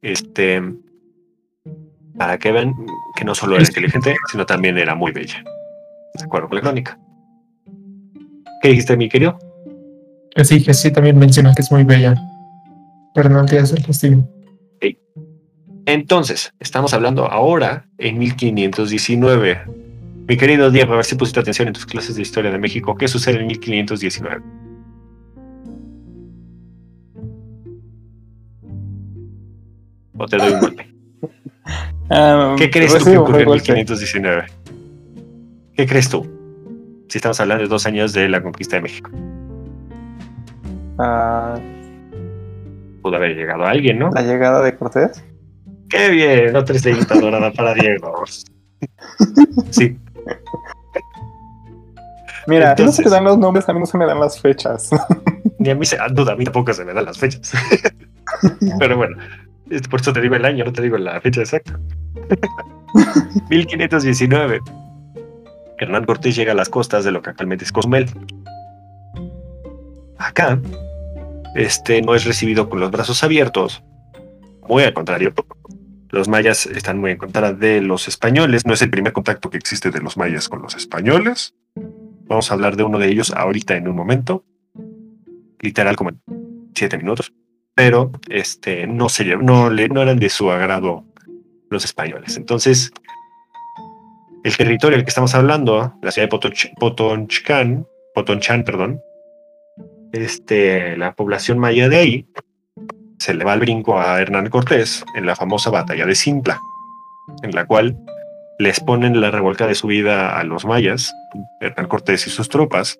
Este, 0.00 0.60
para 2.16 2.38
que 2.38 2.52
vean 2.52 2.74
que 3.16 3.24
no 3.24 3.34
solo 3.34 3.56
era 3.56 3.64
inteligente, 3.64 4.16
sino 4.30 4.46
también 4.46 4.78
era 4.78 4.94
muy 4.94 5.12
bella 5.12 5.42
de 6.14 6.24
acuerdo 6.24 6.48
con 6.48 6.56
la 6.56 6.62
crónica. 6.62 6.98
¿Qué 8.60 8.68
dijiste, 8.68 8.96
mi 8.96 9.08
querido? 9.08 9.38
Que 10.34 10.44
sí, 10.44 10.62
que 10.62 10.74
sí, 10.74 10.92
también 10.92 11.18
menciona 11.18 11.54
que 11.54 11.62
es 11.62 11.72
muy 11.72 11.84
bella. 11.84 12.14
Perdón, 13.14 13.46
que 13.46 13.58
es 13.58 13.72
el 13.72 13.84
castillo. 13.84 14.26
Entonces, 15.84 16.54
estamos 16.60 16.94
hablando 16.94 17.26
ahora 17.26 17.88
en 17.98 18.16
1519. 18.18 19.62
Mi 20.28 20.36
querido 20.36 20.70
Diego, 20.70 20.92
a 20.92 20.96
ver 20.96 21.04
si 21.04 21.16
pusiste 21.16 21.40
atención 21.40 21.66
en 21.68 21.74
tus 21.74 21.86
clases 21.86 22.14
de 22.14 22.22
historia 22.22 22.52
de 22.52 22.58
México. 22.58 22.94
¿Qué 22.94 23.08
sucede 23.08 23.40
en 23.40 23.48
1519? 23.48 24.42
O 30.16 30.26
te 30.26 30.36
doy 30.36 30.52
un 30.52 30.60
golpe. 30.60 30.91
Ah, 32.10 32.54
¿Qué 32.58 32.70
crees 32.70 32.96
tú 32.98 33.04
que 33.04 33.16
ocurrió 33.18 33.42
en 33.42 33.50
1519? 33.52 34.44
¿Qué 35.76 35.86
crees 35.86 36.08
tú? 36.08 36.26
Si 37.08 37.18
estamos 37.18 37.40
hablando 37.40 37.62
de 37.62 37.68
dos 37.68 37.86
años 37.86 38.12
de 38.12 38.28
la 38.28 38.42
conquista 38.42 38.76
de 38.76 38.82
México. 38.82 39.10
Ah, 40.98 41.58
Pudo 43.02 43.16
haber 43.16 43.34
llegado 43.34 43.64
alguien, 43.64 43.98
¿no? 43.98 44.10
La 44.10 44.22
llegada 44.22 44.62
de 44.62 44.76
Cortés. 44.76 45.24
Qué 45.88 46.08
bien, 46.10 46.54
otra 46.54 46.76
estrellita 46.76 47.18
dorada 47.18 47.52
para 47.52 47.74
Diego. 47.74 48.24
Sí. 49.70 49.96
Mira, 52.48 52.70
Entonces, 52.70 52.86
no 52.86 52.92
se 52.92 53.02
te 53.04 53.10
dan 53.10 53.22
los 53.24 53.38
nombres, 53.38 53.68
a 53.68 53.72
mí 53.72 53.78
no 53.78 53.86
se 53.86 53.96
me 53.96 54.06
dan 54.06 54.18
las 54.18 54.40
fechas. 54.40 54.90
Ni 55.58 55.70
a 55.70 55.76
mí 55.76 55.86
se 55.86 55.96
duda, 56.10 56.32
a 56.32 56.36
mí 56.36 56.44
tampoco 56.44 56.72
se 56.72 56.84
me 56.84 56.92
dan 56.92 57.04
las 57.04 57.16
fechas. 57.16 57.52
Pero 58.80 58.96
bueno, 58.96 59.16
por 59.90 60.00
eso 60.00 60.12
te 60.12 60.20
digo 60.20 60.34
el 60.34 60.44
año, 60.44 60.64
no 60.64 60.72
te 60.72 60.82
digo 60.82 60.98
la 60.98 61.20
fecha 61.20 61.40
exacta. 61.40 61.78
1519. 63.50 64.60
Hernán 65.78 66.04
Cortés 66.04 66.36
llega 66.36 66.52
a 66.52 66.54
las 66.54 66.68
costas 66.68 67.04
de 67.04 67.12
lo 67.12 67.22
que 67.22 67.30
actualmente 67.30 67.64
es 67.64 67.72
Cozumel. 67.72 68.06
Acá, 70.18 70.60
este 71.54 72.02
no 72.02 72.14
es 72.14 72.24
recibido 72.24 72.68
con 72.68 72.80
los 72.80 72.90
brazos 72.90 73.24
abiertos, 73.24 73.82
muy 74.68 74.84
al 74.84 74.94
contrario. 74.94 75.32
Los 76.10 76.28
mayas 76.28 76.66
están 76.66 76.98
muy 76.98 77.12
en 77.12 77.16
contra 77.16 77.52
de 77.52 77.80
los 77.80 78.06
españoles. 78.06 78.66
No 78.66 78.74
es 78.74 78.82
el 78.82 78.90
primer 78.90 79.12
contacto 79.12 79.50
que 79.50 79.56
existe 79.56 79.90
de 79.90 80.00
los 80.00 80.16
mayas 80.16 80.48
con 80.48 80.60
los 80.62 80.74
españoles. 80.76 81.54
Vamos 82.26 82.50
a 82.50 82.54
hablar 82.54 82.76
de 82.76 82.84
uno 82.84 82.98
de 82.98 83.08
ellos 83.08 83.32
ahorita 83.32 83.76
en 83.76 83.88
un 83.88 83.96
momento, 83.96 84.44
literal 85.58 85.96
como 85.96 86.10
en 86.10 86.20
siete 86.74 86.98
minutos. 86.98 87.32
Pero 87.74 88.12
este 88.28 88.86
no 88.86 89.08
se 89.08 89.24
no, 89.36 89.70
no 89.70 90.02
eran 90.02 90.18
de 90.18 90.28
su 90.28 90.50
agrado 90.50 91.04
los 91.70 91.84
españoles. 91.84 92.36
Entonces, 92.36 92.92
el 94.44 94.56
territorio 94.56 94.96
del 94.96 95.04
que 95.04 95.10
estamos 95.10 95.34
hablando, 95.34 95.94
la 96.02 96.10
ciudad 96.10 96.28
de 96.28 96.38
Potonchcan, 96.78 97.86
Potonchan, 98.14 98.64
perdón, 98.64 99.00
este, 100.12 100.96
la 100.96 101.14
población 101.14 101.58
maya 101.58 101.88
de 101.88 101.96
ahí 101.96 102.26
se 103.18 103.34
le 103.34 103.44
va 103.44 103.54
el 103.54 103.60
brinco 103.60 104.00
a 104.00 104.20
Hernán 104.20 104.50
Cortés 104.50 105.04
en 105.14 105.26
la 105.26 105.36
famosa 105.36 105.70
batalla 105.70 106.04
de 106.04 106.14
Simpla, 106.14 106.60
en 107.42 107.52
la 107.52 107.66
cual 107.66 107.96
les 108.58 108.80
ponen 108.80 109.20
la 109.20 109.30
revuelta 109.30 109.66
de 109.66 109.76
su 109.76 109.86
vida 109.86 110.38
a 110.38 110.44
los 110.44 110.64
mayas, 110.64 111.14
Hernán 111.60 111.86
Cortés 111.86 112.26
y 112.26 112.30
sus 112.30 112.48
tropas, 112.48 112.98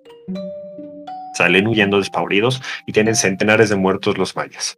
salen 1.33 1.67
huyendo 1.67 1.97
despavoridos 1.97 2.61
y 2.85 2.91
tienen 2.91 3.15
centenares 3.15 3.69
de 3.69 3.75
muertos 3.75 4.17
los 4.17 4.35
mayas. 4.35 4.75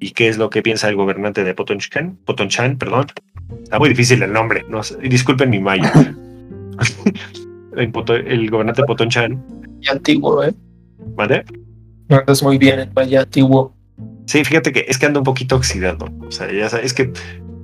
¿Y 0.00 0.10
qué 0.10 0.28
es 0.28 0.36
lo 0.36 0.50
que 0.50 0.62
piensa 0.62 0.88
el 0.88 0.96
gobernante 0.96 1.44
de 1.44 1.54
Potonchan? 1.54 2.18
Potonchan, 2.24 2.76
perdón, 2.76 3.06
Está 3.62 3.78
muy 3.78 3.88
difícil 3.88 4.22
el 4.22 4.32
nombre. 4.32 4.64
No 4.68 4.80
disculpen 5.02 5.50
mi 5.50 5.60
maya. 5.60 5.92
el, 7.76 8.50
gobernante 8.50 8.82
Potonchan. 8.84 9.42
Y 9.80 9.88
antiguo, 9.88 10.44
¿eh? 10.44 10.54
¿Vale? 11.16 11.44
No 12.08 12.18
andas 12.18 12.42
muy 12.42 12.58
bien 12.58 12.80
el 12.80 12.92
maya 12.92 13.22
antiguo. 13.22 13.74
Sí, 14.26 14.44
fíjate 14.44 14.72
que 14.72 14.86
es 14.88 14.98
que 14.98 15.06
anda 15.06 15.20
un 15.20 15.24
poquito 15.24 15.56
oxidado. 15.56 16.08
O 16.26 16.30
sea, 16.30 16.50
ya 16.50 16.68
sabes, 16.68 16.86
es 16.86 16.94
que 16.94 17.12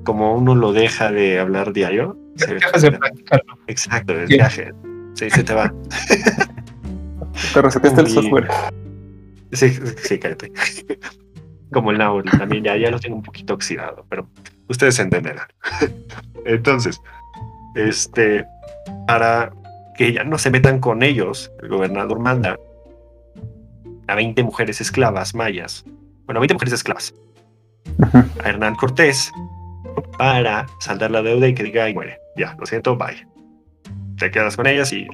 como 0.04 0.34
uno 0.34 0.54
lo 0.54 0.72
deja 0.72 1.10
de 1.10 1.38
hablar 1.38 1.72
diario. 1.72 2.16
Se 2.36 2.54
dejas 2.54 2.82
de 2.82 2.92
practicarlo. 2.92 3.58
Exacto, 3.66 4.12
el 4.12 4.26
viaje. 4.26 4.72
Sí, 5.14 5.30
se 5.30 5.44
te 5.44 5.54
va. 5.54 5.72
Te 7.52 7.62
reseteaste 7.62 8.00
el 8.00 8.08
Y- 8.08 8.10
software. 8.10 8.48
Sí, 9.52 9.70
sí, 10.02 10.18
cállate. 10.18 10.52
Como 11.72 11.90
el 11.92 11.98
Nauri, 11.98 12.28
también 12.30 12.64
ya, 12.64 12.76
ya 12.76 12.90
lo 12.90 12.98
tengo 12.98 13.16
un 13.16 13.22
poquito 13.22 13.54
oxidado, 13.54 14.04
pero 14.08 14.28
ustedes 14.68 14.98
entenderán. 14.98 15.46
Entonces, 16.44 17.00
este, 17.76 18.44
para 19.06 19.52
que 19.96 20.12
ya 20.12 20.24
no 20.24 20.38
se 20.38 20.50
metan 20.50 20.80
con 20.80 21.02
ellos, 21.02 21.50
el 21.62 21.68
gobernador 21.68 22.18
manda 22.18 22.58
a 24.08 24.14
20 24.16 24.42
mujeres 24.42 24.80
esclavas 24.80 25.34
mayas, 25.34 25.84
bueno, 26.26 26.40
20 26.40 26.54
mujeres 26.54 26.74
esclavas, 26.74 27.14
a 28.42 28.48
Hernán 28.48 28.74
Cortés 28.74 29.30
para 30.18 30.66
saldar 30.80 31.10
la 31.12 31.22
deuda 31.22 31.46
y 31.48 31.54
que 31.54 31.62
diga, 31.62 31.84
ay, 31.84 31.94
muere, 31.94 32.18
ya, 32.36 32.56
lo 32.58 32.66
siento, 32.66 32.96
bye. 32.96 33.26
Te 34.18 34.30
quedas 34.30 34.56
con 34.56 34.66
ellas 34.66 34.92
y 34.92 35.06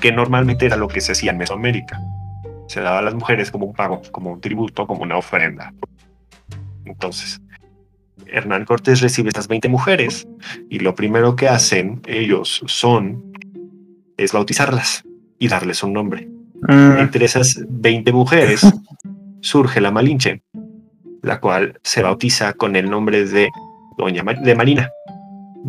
Que 0.00 0.12
normalmente 0.12 0.66
era 0.66 0.76
lo 0.76 0.88
que 0.88 1.00
se 1.00 1.12
hacía 1.12 1.32
en 1.32 1.38
Mesoamérica. 1.38 2.00
Se 2.66 2.80
daba 2.80 2.98
a 2.98 3.02
las 3.02 3.14
mujeres 3.14 3.50
como 3.50 3.66
un 3.66 3.74
pago, 3.74 4.02
como 4.12 4.32
un 4.32 4.40
tributo, 4.40 4.86
como 4.86 5.02
una 5.02 5.16
ofrenda. 5.16 5.72
Entonces, 6.84 7.40
Hernán 8.26 8.64
Cortés 8.64 9.00
recibe 9.00 9.28
estas 9.28 9.48
20 9.48 9.68
mujeres 9.68 10.26
y 10.68 10.80
lo 10.80 10.94
primero 10.94 11.36
que 11.36 11.48
hacen 11.48 12.00
ellos 12.06 12.62
son 12.66 13.32
es 14.16 14.32
bautizarlas 14.32 15.04
y 15.38 15.48
darles 15.48 15.82
un 15.82 15.92
nombre. 15.92 16.28
Mm, 16.62 16.98
Entre 16.98 17.24
esas 17.24 17.64
20 17.68 18.12
mujeres 18.12 18.62
surge 19.40 19.80
la 19.80 19.90
Malinche, 19.90 20.42
la 21.22 21.40
cual 21.40 21.78
se 21.82 22.02
bautiza 22.02 22.52
con 22.52 22.76
el 22.76 22.90
nombre 22.90 23.24
de 23.24 23.48
Doña 23.96 24.22
de 24.22 24.54
Marina. 24.54 24.90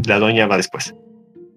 La 0.06 0.20
doña 0.20 0.48
va 0.48 0.58
después. 0.58 0.94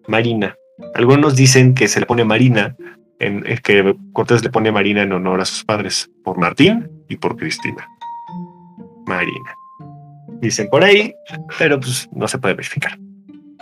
Marina. 0.09 0.57
Algunos 0.95 1.37
dicen 1.37 1.75
que 1.75 1.89
se 1.89 2.01
le 2.01 2.07
pone 2.07 2.25
Marina, 2.25 2.77
en, 3.19 3.43
que 3.63 3.95
Cortés 4.13 4.43
le 4.43 4.51
pone 4.51 4.73
Marina 4.73 5.03
en 5.03 5.13
honor 5.13 5.41
a 5.41 5.45
sus 5.45 5.65
padres, 5.65 6.11
por 6.25 6.39
Martín 6.39 6.91
y 7.09 7.17
por 7.17 7.37
Cristina. 7.37 7.87
Marina. 9.07 9.55
Dicen 10.41 10.69
por 10.69 10.83
ahí, 10.83 11.15
pero 11.59 11.79
pues 11.79 12.09
no 12.13 12.27
se 12.27 12.39
puede 12.39 12.55
verificar. 12.55 12.99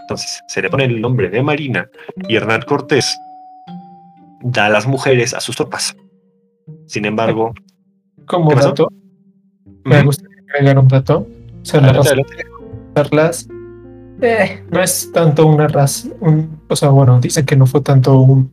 Entonces, 0.02 0.40
se 0.48 0.62
le 0.62 0.70
pone 0.70 0.84
el 0.84 1.00
nombre 1.00 1.28
de 1.28 1.42
Marina 1.42 1.88
y 2.28 2.36
Hernán 2.36 2.62
Cortés 2.62 3.16
da 4.42 4.66
a 4.66 4.70
las 4.70 4.86
mujeres 4.86 5.34
a 5.34 5.40
sus 5.40 5.56
tropas. 5.56 5.94
Sin 6.86 7.04
embargo, 7.04 7.52
Como 8.26 8.54
dato, 8.54 8.88
me 9.84 10.02
gustaría 10.02 10.36
agregar 10.54 10.78
un 10.78 10.88
dato. 10.88 11.26
O 11.62 11.64
sea, 11.64 11.80
adelante, 11.80 12.10
adelante. 12.94 13.59
Eh, 14.22 14.62
no 14.70 14.82
es 14.82 15.10
tanto 15.12 15.46
una 15.46 15.68
raza, 15.68 16.08
un- 16.20 16.60
o 16.68 16.76
sea, 16.76 16.88
bueno, 16.90 17.20
dicen 17.20 17.44
que 17.46 17.56
no 17.56 17.66
fue 17.66 17.80
tanto 17.80 18.18
un- 18.20 18.50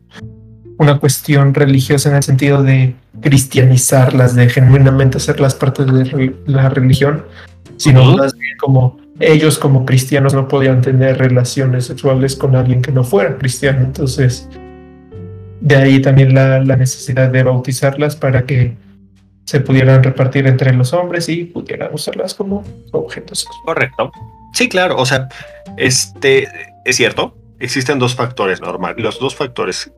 una 0.78 0.98
cuestión 0.98 1.54
religiosa 1.54 2.08
en 2.10 2.16
el 2.16 2.22
sentido 2.22 2.62
de 2.62 2.94
cristianizarlas, 3.20 4.34
de 4.36 4.48
genuinamente 4.48 5.16
hacerlas 5.18 5.54
parte 5.54 5.84
de 5.84 6.34
la 6.46 6.68
religión, 6.68 7.24
sino 7.76 8.16
más 8.16 8.34
bien 8.36 8.56
como 8.60 8.96
ellos 9.20 9.58
como 9.58 9.84
cristianos 9.84 10.34
no 10.34 10.46
podían 10.46 10.80
tener 10.80 11.18
relaciones 11.18 11.86
sexuales 11.86 12.36
con 12.36 12.54
alguien 12.54 12.80
que 12.82 12.92
no 12.92 13.02
fuera 13.02 13.36
cristiano. 13.38 13.80
Entonces, 13.84 14.48
de 15.60 15.74
ahí 15.76 16.00
también 16.00 16.34
la, 16.34 16.60
la 16.60 16.76
necesidad 16.76 17.28
de 17.30 17.42
bautizarlas 17.42 18.14
para 18.14 18.46
que 18.46 18.76
se 19.44 19.58
pudieran 19.60 20.04
repartir 20.04 20.46
entre 20.46 20.72
los 20.74 20.92
hombres 20.92 21.28
y 21.28 21.44
pudieran 21.44 21.92
usarlas 21.92 22.34
como 22.34 22.62
objetos 22.92 23.40
sexuales. 23.40 23.64
Correcto. 23.64 24.12
Sí, 24.52 24.68
claro. 24.68 24.96
O 24.96 25.06
sea, 25.06 25.28
este 25.76 26.48
es 26.84 26.96
cierto. 26.96 27.36
Existen 27.58 27.98
dos 27.98 28.14
factores 28.14 28.60
normales. 28.60 29.02
Los 29.02 29.18
dos 29.18 29.34
factores 29.34 29.92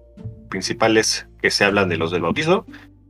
principales 0.48 1.26
que 1.40 1.50
se 1.50 1.64
hablan 1.64 1.88
de 1.88 1.96
los 1.96 2.10
del 2.10 2.22
bautizo. 2.22 2.66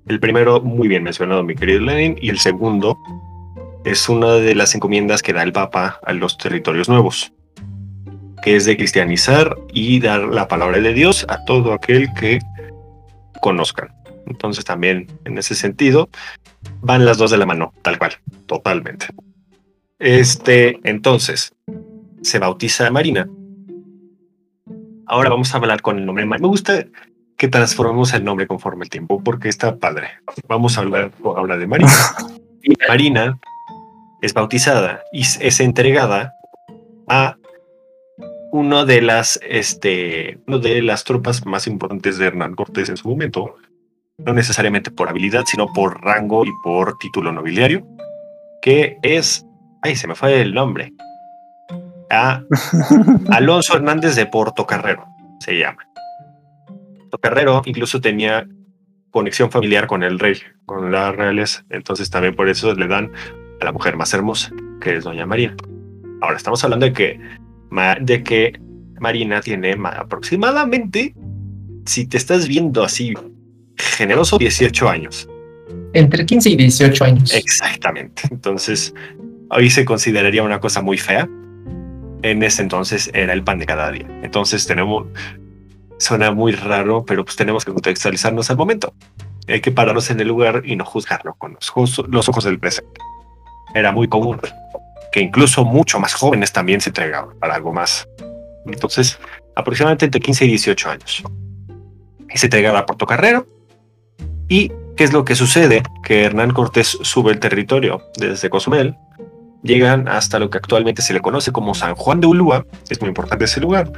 El 0.07 0.21
primero, 0.21 0.61
muy 0.61 0.89
bien 0.89 1.03
mencionado, 1.03 1.43
mi 1.43 1.55
querido 1.55 1.81
Lenin, 1.81 2.17
y 2.21 2.31
el 2.31 2.39
segundo 2.39 2.99
es 3.85 4.09
una 4.09 4.35
de 4.35 4.55
las 4.55 4.75
encomiendas 4.75 5.23
que 5.23 5.33
da 5.33 5.43
el 5.43 5.53
Papa 5.53 6.01
a 6.05 6.13
los 6.13 6.37
territorios 6.37 6.89
nuevos, 6.89 7.33
que 8.43 8.57
es 8.57 8.65
de 8.65 8.77
cristianizar 8.77 9.57
y 9.73 10.01
dar 10.01 10.21
la 10.21 10.49
palabra 10.49 10.81
de 10.81 10.93
Dios 10.93 11.27
a 11.29 11.45
todo 11.45 11.73
aquel 11.73 12.13
que 12.15 12.41
conozcan. 13.41 13.89
Entonces 14.27 14.65
también 14.65 15.07
en 15.25 15.39
ese 15.39 15.55
sentido 15.55 16.09
van 16.81 17.05
las 17.05 17.19
dos 17.19 17.31
de 17.31 17.39
la 17.39 17.47
mano, 17.47 17.73
tal 17.83 17.99
cual, 17.99 18.13
totalmente. 18.47 19.07
Este, 20.01 20.81
entonces, 20.85 21.53
se 22.23 22.39
bautiza 22.39 22.87
a 22.87 22.91
Marina. 22.91 23.29
Ahora 25.07 25.31
vamos 25.31 25.53
a 25.55 25.59
hablar 25.59 25.83
con 25.83 25.99
el 25.99 26.07
nombre. 26.07 26.25
Me 26.27 26.39
gusta 26.39 26.87
que 27.37 27.49
transformemos 27.49 28.13
el 28.15 28.25
nombre 28.25 28.47
conforme 28.47 28.85
el 28.85 28.91
tiempo, 28.91 29.23
porque 29.23 29.49
está 29.49 29.77
padre. 29.77 30.09
Vamos 30.49 30.77
a 30.77 30.81
hablar 30.83 31.13
ahora 31.25 31.57
de 31.57 31.67
Marina. 31.67 31.91
Marina 32.89 33.39
es 34.23 34.35
bautizada 34.35 35.03
y 35.13 35.23
es- 35.23 35.39
es 35.41 35.61
entregada 35.61 36.35
a 37.09 37.37
uno 38.53 38.85
de 38.85 39.01
las, 39.01 39.39
este, 39.49 40.39
uno 40.47 40.59
de 40.59 40.83
las 40.83 41.05
tropas 41.05 41.47
más 41.47 41.67
importantes 41.67 42.19
de 42.19 42.27
Hernán 42.27 42.55
Cortés 42.55 42.89
en 42.89 42.97
su 42.97 43.09
momento, 43.09 43.55
no 44.19 44.33
necesariamente 44.35 44.91
por 44.91 45.09
habilidad, 45.09 45.45
sino 45.47 45.73
por 45.73 46.03
rango 46.03 46.45
y 46.45 46.51
por 46.63 46.99
título 46.99 47.33
nobiliario, 47.33 47.87
que 48.61 48.97
es, 49.03 49.47
ay, 49.83 49.97
se 49.97 50.07
me 50.07 50.15
fue 50.15 50.41
el 50.41 50.55
nombre, 50.55 50.93
a 52.11 52.43
Alonso 53.31 53.77
Hernández 53.77 54.17
de 54.17 54.27
Portocarrero, 54.27 55.05
se 55.41 55.59
llama. 55.59 55.87
Portocarrero 57.11 57.63
incluso 57.65 58.01
tenía 58.01 58.47
conexión 59.11 59.51
familiar 59.51 59.87
con 59.87 60.03
el 60.03 60.19
rey, 60.19 60.37
con 60.67 60.93
las 60.93 61.15
reales, 61.17 61.65
entonces 61.71 62.11
también 62.11 62.35
por 62.37 62.49
eso 62.49 62.75
le 62.75 62.87
dan 62.87 63.11
a 63.61 63.65
la 63.65 63.73
mujer 63.73 63.97
más 63.97 64.15
hermosa, 64.15 64.51
que 64.81 64.97
es 64.97 65.05
Doña 65.05 65.27
María. 65.27 65.55
Ahora 66.21 66.37
estamos 66.37 66.63
hablando 66.65 66.87
de 66.87 66.93
que, 66.93 67.21
de 68.01 68.23
que 68.23 68.61
Marina 69.01 69.41
tiene 69.41 69.75
ma- 69.77 69.89
aproximadamente, 69.91 71.15
si 71.87 72.07
te 72.07 72.17
estás 72.19 72.47
viendo 72.47 72.85
así, 72.85 73.15
generoso 73.77 74.39
18 74.39 74.89
años. 74.89 75.29
Entre 75.93 76.25
15 76.25 76.51
y 76.51 76.57
18 76.57 77.05
años. 77.05 77.35
Exactamente. 77.35 78.23
Entonces, 78.31 78.95
hoy 79.51 79.71
se 79.71 79.85
consideraría 79.85 80.43
una 80.43 80.61
cosa 80.61 80.83
muy 80.83 80.99
fea. 80.99 81.29
En 82.23 82.43
ese 82.43 82.63
entonces 82.63 83.11
era 83.15 83.33
el 83.33 83.43
pan 83.43 83.59
de 83.59 83.67
cada 83.67 83.91
día. 83.91 84.07
Entonces 84.23 84.67
tenemos, 84.67 85.07
suena 85.99 86.31
muy 86.33 86.53
raro, 86.53 87.05
pero 87.07 87.25
pues 87.25 87.37
tenemos 87.37 87.65
que 87.65 87.73
contextualizarnos 87.73 88.51
al 88.51 88.57
momento. 88.57 88.93
Hay 89.49 89.61
que 89.61 89.73
pararnos 89.73 90.11
en 90.11 90.21
el 90.21 90.29
lugar 90.29 90.63
y 90.65 90.77
no 90.77 90.85
juzgarlo 90.85 91.35
con 91.35 91.55
los, 91.55 91.71
ojos- 91.71 92.05
los 92.09 92.29
ojos 92.29 92.45
del 92.45 92.59
presente. 92.59 92.93
Era 93.75 93.91
muy 93.93 94.09
común 94.09 94.39
que 95.13 95.21
incluso 95.21 95.65
mucho 95.65 95.99
más 95.99 96.15
jóvenes 96.15 96.53
también 96.53 96.81
se 96.81 96.91
entregaban 96.91 97.37
para 97.41 97.55
algo 97.57 97.73
más. 97.73 98.07
Entonces, 98.67 99.19
aproximadamente 99.57 100.05
entre 100.05 100.21
15 100.21 100.45
y 100.45 100.49
18 100.49 100.91
años. 100.91 101.23
Y 102.33 102.39
se 102.39 102.47
entregaba 102.47 102.81
a 102.81 102.87
Portocarrero. 102.87 103.49
¿Y 104.49 104.71
qué 104.97 105.05
es 105.05 105.13
lo 105.13 105.25
que 105.25 105.35
sucede? 105.35 105.83
Que 106.05 106.25
Hernán 106.25 106.53
Cortés 106.53 106.97
sube 107.03 107.33
el 107.33 107.41
territorio 107.41 108.03
desde 108.19 108.51
Cozumel, 108.51 108.95
llegan 109.63 110.09
hasta 110.09 110.39
lo 110.39 110.51
que 110.51 110.59
actualmente 110.59 111.03
se 111.03 111.13
le 111.13 111.21
conoce 111.21 111.53
como 111.53 111.75
San 111.75 111.95
Juan 111.95 112.21
de 112.21 112.27
Ulúa. 112.27 112.67
Es 112.89 113.01
muy 113.01 113.09
importante 113.09 113.45
ese 113.45 113.61
lugar, 113.61 113.93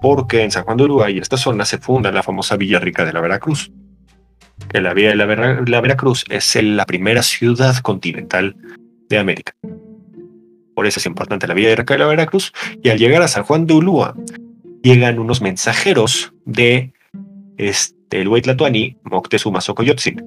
porque 0.00 0.42
en 0.42 0.50
San 0.50 0.64
Juan 0.64 0.76
de 0.76 0.84
Ulúa 0.84 1.10
y 1.10 1.18
esta 1.18 1.36
zona 1.36 1.64
se 1.64 1.78
funda 1.78 2.12
la 2.12 2.22
famosa 2.22 2.56
Villa 2.56 2.78
Rica 2.78 3.04
de 3.04 3.12
la 3.12 3.20
Veracruz. 3.20 3.72
Que 4.68 4.80
la 4.80 4.94
Villa 4.94 5.10
de 5.10 5.16
la, 5.16 5.26
Vera- 5.26 5.62
la 5.66 5.80
Veracruz 5.80 6.24
es 6.28 6.54
la 6.62 6.86
primera 6.86 7.22
ciudad 7.22 7.76
continental 7.78 8.56
de 9.08 9.18
América. 9.18 9.52
Por 10.74 10.86
eso 10.86 11.00
es 11.00 11.06
importante 11.06 11.46
la 11.46 11.54
Villa 11.54 11.74
Rica 11.74 11.94
de 11.94 11.98
la 12.00 12.06
Veracruz. 12.06 12.52
Y 12.82 12.88
al 12.90 12.98
llegar 12.98 13.22
a 13.22 13.28
San 13.28 13.44
Juan 13.44 13.66
de 13.66 13.74
Ulúa, 13.74 14.14
llegan 14.82 15.18
unos 15.18 15.40
mensajeros 15.40 16.32
de 16.44 16.92
este, 17.56 18.20
el 18.20 18.28
Moctezuma 19.04 19.60
Xocoyotzin. 19.60 20.24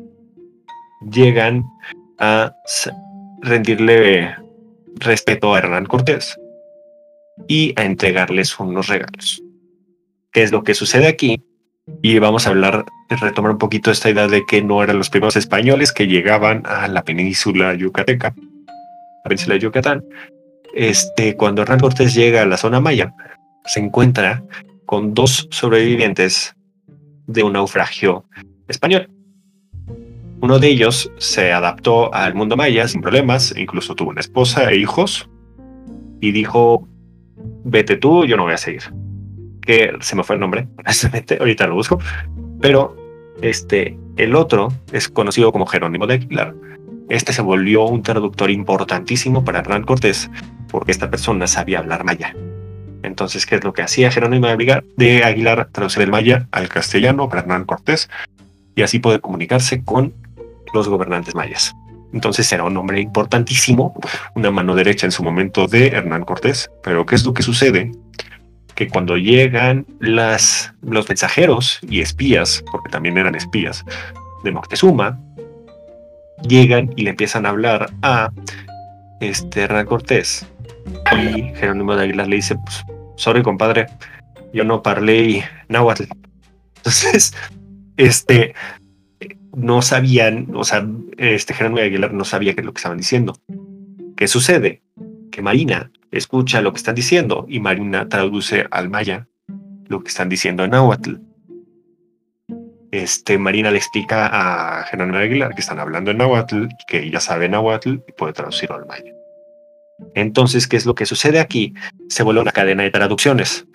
Llegan 1.11 1.63
a 2.19 2.53
rendirle 3.41 4.35
respeto 4.99 5.53
a 5.53 5.59
Hernán 5.59 5.85
Cortés 5.85 6.37
y 7.47 7.73
a 7.75 7.83
entregarles 7.83 8.59
unos 8.59 8.87
regalos. 8.87 9.41
¿Qué 10.31 10.43
es 10.43 10.51
lo 10.51 10.63
que 10.63 10.73
sucede 10.73 11.07
aquí? 11.07 11.41
Y 12.01 12.19
vamos 12.19 12.47
a 12.47 12.49
hablar, 12.49 12.85
retomar 13.09 13.51
un 13.51 13.57
poquito 13.57 13.91
esta 13.91 14.09
idea 14.09 14.27
de 14.27 14.45
que 14.45 14.61
no 14.61 14.83
eran 14.83 14.97
los 14.97 15.09
primeros 15.09 15.35
españoles 15.35 15.93
que 15.93 16.07
llegaban 16.07 16.63
a 16.65 16.87
la 16.87 17.03
península 17.03 17.73
yucateca, 17.73 18.35
la 18.35 19.29
península 19.29 19.55
de 19.55 19.61
Yucatán. 19.61 20.03
Este, 20.73 21.35
cuando 21.35 21.61
Hernán 21.61 21.79
Cortés 21.79 22.13
llega 22.13 22.41
a 22.41 22.45
la 22.45 22.57
zona 22.57 22.79
maya, 22.79 23.13
se 23.65 23.79
encuentra 23.79 24.43
con 24.85 25.13
dos 25.13 25.47
sobrevivientes 25.51 26.55
de 27.25 27.43
un 27.43 27.53
naufragio 27.53 28.25
español. 28.67 29.09
Uno 30.41 30.59
de 30.59 30.67
ellos 30.67 31.11
se 31.17 31.51
adaptó 31.51 32.13
al 32.13 32.35
mundo 32.35 32.55
maya 32.55 32.87
sin 32.87 33.01
problemas, 33.01 33.53
incluso 33.57 33.95
tuvo 33.95 34.11
una 34.11 34.21
esposa 34.21 34.71
e 34.71 34.77
hijos, 34.77 35.29
y 36.21 36.31
dijo, 36.31 36.87
vete 37.63 37.97
tú, 37.97 38.25
yo 38.25 38.37
no 38.37 38.43
voy 38.43 38.53
a 38.53 38.57
seguir. 38.57 38.83
que 39.61 39.93
se 39.99 40.15
me 40.15 40.23
fue 40.23 40.35
el 40.35 40.39
nombre, 40.39 40.67
honestamente, 40.77 41.37
ahorita 41.39 41.67
lo 41.67 41.75
busco, 41.75 41.99
pero 42.61 42.95
este, 43.41 43.97
el 44.15 44.35
otro 44.35 44.71
es 44.91 45.09
conocido 45.09 45.51
como 45.51 45.65
Jerónimo 45.65 46.07
de 46.07 46.15
Aguilar. 46.15 46.55
Este 47.09 47.33
se 47.33 47.41
volvió 47.41 47.85
un 47.85 48.03
traductor 48.03 48.51
importantísimo 48.51 49.43
para 49.43 49.59
Hernán 49.59 49.83
Cortés 49.83 50.29
porque 50.69 50.91
esta 50.91 51.09
persona 51.09 51.47
sabía 51.47 51.79
hablar 51.79 52.03
maya. 52.03 52.35
Entonces, 53.03 53.45
¿qué 53.45 53.55
es 53.55 53.63
lo 53.63 53.73
que 53.73 53.81
hacía 53.81 54.11
Jerónimo 54.11 54.47
de 54.47 55.23
Aguilar? 55.23 55.69
Traducir 55.71 56.01
el 56.03 56.11
maya 56.11 56.47
al 56.51 56.67
castellano 56.67 57.29
para 57.29 57.41
Hernán 57.41 57.65
Cortés 57.65 58.09
y 58.75 58.81
así 58.81 58.99
poder 58.99 59.21
comunicarse 59.21 59.83
con 59.83 60.13
los 60.73 60.87
gobernantes 60.87 61.35
mayas. 61.35 61.73
Entonces 62.13 62.51
era 62.51 62.63
un 62.63 62.77
hombre 62.77 63.01
importantísimo, 63.01 63.93
una 64.35 64.51
mano 64.51 64.75
derecha 64.75 65.05
en 65.05 65.11
su 65.11 65.23
momento 65.23 65.67
de 65.67 65.87
Hernán 65.87 66.23
Cortés. 66.23 66.69
Pero 66.83 67.05
¿qué 67.05 67.15
es 67.15 67.25
lo 67.25 67.33
que 67.33 67.43
sucede? 67.43 67.91
Que 68.75 68.87
cuando 68.87 69.17
llegan 69.17 69.85
las, 69.99 70.73
los 70.81 71.07
mensajeros 71.09 71.79
y 71.87 72.01
espías, 72.01 72.63
porque 72.71 72.89
también 72.89 73.17
eran 73.17 73.35
espías 73.35 73.83
de 74.43 74.51
Moctezuma, 74.51 75.19
llegan 76.47 76.93
y 76.95 77.03
le 77.03 77.09
empiezan 77.09 77.45
a 77.45 77.49
hablar 77.49 77.91
a 78.01 78.31
este 79.19 79.61
Hernán 79.61 79.85
Cortés. 79.85 80.45
Y 81.11 81.53
Jerónimo 81.55 81.95
de 81.95 82.03
Aguilar 82.03 82.27
le 82.27 82.37
dice, 82.37 82.55
pues, 82.55 82.85
sorry 83.17 83.43
compadre, 83.43 83.87
yo 84.53 84.63
no 84.63 84.81
parlé 84.81 85.43
náhuatl. 85.67 86.03
Entonces, 86.77 87.33
este, 87.97 88.53
no 89.57 89.81
sabían, 89.81 90.49
o 90.53 90.63
sea, 90.63 90.87
este 91.17 91.55
Jerónimo 91.55 91.81
Aguilar 91.81 92.13
no 92.13 92.25
sabía 92.25 92.53
qué 92.53 92.61
es 92.61 92.65
lo 92.65 92.73
que 92.73 92.77
estaban 92.77 92.99
diciendo. 92.99 93.35
¿Qué 94.15 94.27
sucede? 94.27 94.83
Que 95.31 95.41
Marina 95.41 95.91
escucha 96.11 96.61
lo 96.61 96.71
que 96.71 96.77
están 96.77 96.93
diciendo 96.93 97.47
y 97.49 97.59
Marina 97.59 98.07
traduce 98.07 98.67
al 98.69 98.89
maya 98.89 99.27
lo 99.87 100.03
que 100.03 100.09
están 100.09 100.29
diciendo 100.29 100.63
en 100.63 100.71
náhuatl. 100.71 101.15
Este, 102.91 103.39
Marina 103.39 103.71
le 103.71 103.77
explica 103.77 104.29
a 104.31 104.83
Jerónimo 104.83 105.17
Aguilar 105.17 105.55
que 105.55 105.61
están 105.61 105.79
hablando 105.79 106.11
en 106.11 106.17
náhuatl, 106.17 106.67
que 106.87 106.99
ella 107.03 107.19
sabe 107.19 107.49
náhuatl 107.49 107.95
y 108.07 108.11
puede 108.11 108.33
traducirlo 108.33 108.75
al 108.75 108.85
maya. 108.85 109.11
Entonces, 110.13 110.67
¿qué 110.67 110.77
es 110.77 110.85
lo 110.85 110.93
que 110.93 111.07
sucede 111.07 111.39
aquí? 111.39 111.73
Se 112.09 112.21
vuelve 112.21 112.41
una 112.41 112.51
cadena 112.51 112.83
de 112.83 112.91
traducciones. 112.91 113.65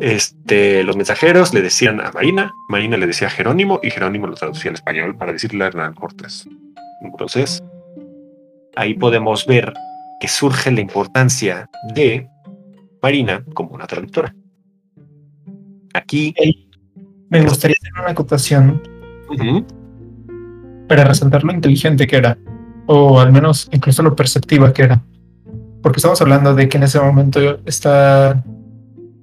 Este, 0.00 0.82
los 0.82 0.96
mensajeros 0.96 1.54
le 1.54 1.62
decían 1.62 2.00
a 2.00 2.10
Marina, 2.10 2.52
Marina 2.68 2.96
le 2.96 3.06
decía 3.06 3.28
a 3.28 3.30
Jerónimo 3.30 3.78
y 3.80 3.90
Jerónimo 3.90 4.26
lo 4.26 4.34
traducía 4.34 4.70
al 4.70 4.74
español 4.74 5.16
para 5.16 5.32
decirle 5.32 5.64
a 5.64 5.68
Hernán 5.68 5.94
Cortés. 5.94 6.48
Entonces, 7.00 7.62
ahí 8.74 8.94
podemos 8.94 9.46
ver 9.46 9.72
que 10.20 10.26
surge 10.26 10.72
la 10.72 10.80
importancia 10.80 11.70
de 11.94 12.28
Marina 13.00 13.44
como 13.54 13.70
una 13.70 13.86
traductora. 13.86 14.34
Aquí 15.92 16.34
me 17.28 17.42
gustaría 17.42 17.76
hacer 17.80 17.92
una 18.00 18.10
acotación 18.10 18.82
para 20.88 21.04
resaltar 21.04 21.44
lo 21.44 21.52
inteligente 21.52 22.08
que 22.08 22.16
era, 22.16 22.36
o 22.86 23.20
al 23.20 23.30
menos 23.30 23.68
incluso 23.70 24.02
lo 24.02 24.16
perceptiva 24.16 24.72
que 24.72 24.82
era. 24.82 25.04
Porque 25.82 25.98
estamos 25.98 26.20
hablando 26.20 26.52
de 26.54 26.68
que 26.68 26.78
en 26.78 26.82
ese 26.82 26.98
momento 26.98 27.60
está 27.64 28.42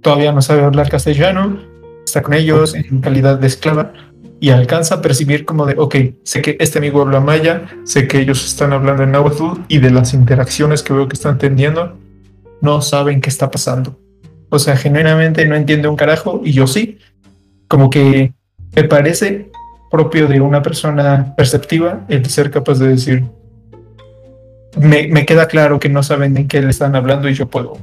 todavía 0.02 0.32
no 0.32 0.42
sabe 0.42 0.64
hablar 0.64 0.90
castellano, 0.90 1.60
está 2.06 2.22
con 2.22 2.34
ellos 2.34 2.76
en 2.76 3.02
calidad 3.02 3.38
de 3.40 3.48
esclava 3.48 3.94
y 4.40 4.50
alcanza 4.50 4.96
a 4.96 5.02
percibir 5.02 5.46
como 5.46 5.66
de, 5.66 5.76
ok, 5.78 5.96
sé 6.24 6.42
que 6.42 6.58
este 6.60 6.80
amigo 6.80 7.02
habla 7.02 7.20
maya, 7.20 7.68
sé 7.84 8.08
que 8.08 8.20
ellos 8.20 8.44
están 8.46 8.74
hablando 8.74 9.04
en 9.04 9.12
náhuatl 9.12 9.62
y 9.68 9.78
de 9.78 9.92
las 9.92 10.14
interacciones 10.14 10.82
que 10.82 10.94
veo 10.94 11.08
que 11.08 11.14
están 11.14 11.38
teniendo, 11.38 11.98
no 12.60 12.82
saben 12.82 13.22
qué 13.22 13.30
está 13.30 13.52
pasando. 13.52 14.00
O 14.50 14.60
sea, 14.60 14.76
genuinamente 14.76 15.46
no 15.46 15.56
entiende 15.56 15.88
un 15.88 15.96
carajo 15.96 16.42
y 16.44 16.52
yo 16.52 16.68
sí. 16.68 16.98
Como 17.68 17.90
que 17.90 18.34
me 18.76 18.84
parece 18.84 19.52
propio 19.92 20.28
de 20.28 20.42
una 20.42 20.62
persona 20.62 21.34
perceptiva 21.38 22.06
el 22.10 22.26
ser 22.26 22.50
capaz 22.50 22.80
de 22.80 22.88
decir, 22.88 23.24
me, 24.78 25.08
me 25.08 25.26
queda 25.26 25.48
claro 25.48 25.80
que 25.80 25.88
no 25.88 26.02
saben 26.02 26.36
en 26.36 26.48
qué 26.48 26.62
le 26.62 26.70
están 26.72 26.96
hablando 26.96 27.30
y 27.30 27.34
yo 27.34 27.48
puedo 27.48 27.78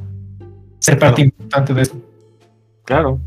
ser 0.81 0.99
parte 0.99 1.23
importante 1.23 1.75
de 1.75 1.83
eso. 1.83 2.08
Claro. 2.89 3.21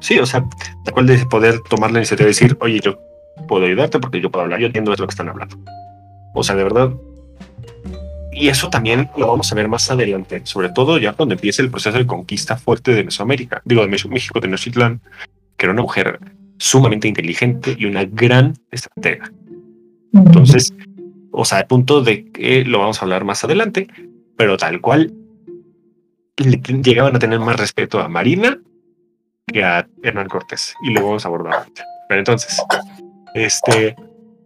Sí, 0.00 0.18
o 0.18 0.26
sea, 0.26 0.46
de 0.84 0.92
cual 0.92 1.06
de 1.06 1.24
poder 1.24 1.58
tomar 1.70 1.90
la 1.90 2.00
iniciativa 2.00 2.26
de 2.26 2.32
decir, 2.32 2.54
oye, 2.60 2.80
yo 2.80 2.98
puedo 3.48 3.64
ayudarte 3.64 3.98
porque 3.98 4.20
yo 4.20 4.30
puedo 4.30 4.44
hablar, 4.44 4.60
yo 4.60 4.66
entiendo 4.66 4.90
de 4.90 4.98
lo 4.98 5.06
que 5.06 5.12
están 5.12 5.30
hablando. 5.30 5.56
O 6.34 6.42
sea, 6.44 6.54
de 6.54 6.64
verdad. 6.64 6.92
Y 8.30 8.48
eso 8.48 8.68
también 8.68 9.08
lo 9.16 9.28
vamos 9.28 9.50
a 9.50 9.54
ver 9.54 9.68
más 9.68 9.90
adelante, 9.90 10.42
sobre 10.44 10.68
todo 10.68 10.98
ya 10.98 11.14
cuando 11.14 11.34
empiece 11.34 11.62
el 11.62 11.70
proceso 11.70 11.96
de 11.96 12.06
conquista 12.06 12.58
fuerte 12.58 12.92
de 12.92 13.04
Mesoamérica, 13.04 13.62
digo, 13.64 13.80
de 13.80 13.88
México, 13.88 14.34
de 14.34 14.40
Tenochtitlan, 14.42 15.00
que 15.56 15.64
era 15.64 15.72
una 15.72 15.80
mujer 15.80 16.20
sumamente 16.58 17.08
inteligente 17.08 17.74
y 17.78 17.86
una 17.86 18.04
gran 18.04 18.52
estratega. 18.70 19.32
Entonces, 20.12 20.74
o 21.30 21.46
sea, 21.46 21.56
al 21.56 21.66
punto 21.66 22.02
de 22.02 22.30
que 22.30 22.66
lo 22.66 22.80
vamos 22.80 23.00
a 23.00 23.06
hablar 23.06 23.24
más 23.24 23.42
adelante, 23.44 23.88
pero 24.36 24.58
tal 24.58 24.82
cual 24.82 25.14
llegaban 26.36 27.16
a 27.16 27.18
tener 27.18 27.40
más 27.40 27.58
respeto 27.58 27.98
a 28.00 28.08
Marina 28.08 28.60
que 29.46 29.64
a 29.64 29.86
Hernán 30.02 30.28
Cortés 30.28 30.74
y 30.82 30.90
luego 30.90 31.08
vamos 31.08 31.24
a 31.24 31.28
abordar. 31.28 31.66
Pero 32.08 32.20
entonces, 32.20 32.62
este, 33.34 33.96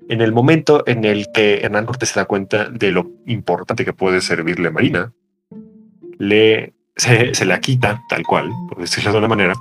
en 0.09 0.21
el 0.21 0.33
momento 0.33 0.85
en 0.87 1.05
el 1.05 1.27
que 1.33 1.61
Hernán 1.61 1.87
Cortés 1.87 2.11
se 2.11 2.21
da 2.21 2.27
cuenta 2.27 2.69
de 2.69 2.91
lo 2.91 3.11
importante 3.27 3.85
que 3.85 3.93
puede 3.93 4.21
servirle 4.21 4.71
Marina, 4.71 5.13
le 6.19 6.75
se, 6.99 7.45
la 7.45 7.61
quita 7.61 8.03
tal 8.09 8.25
cual, 8.25 8.51
por 8.69 8.79
decirlo 8.79 9.13
de 9.13 9.19
una 9.19 9.29
manera, 9.29 9.55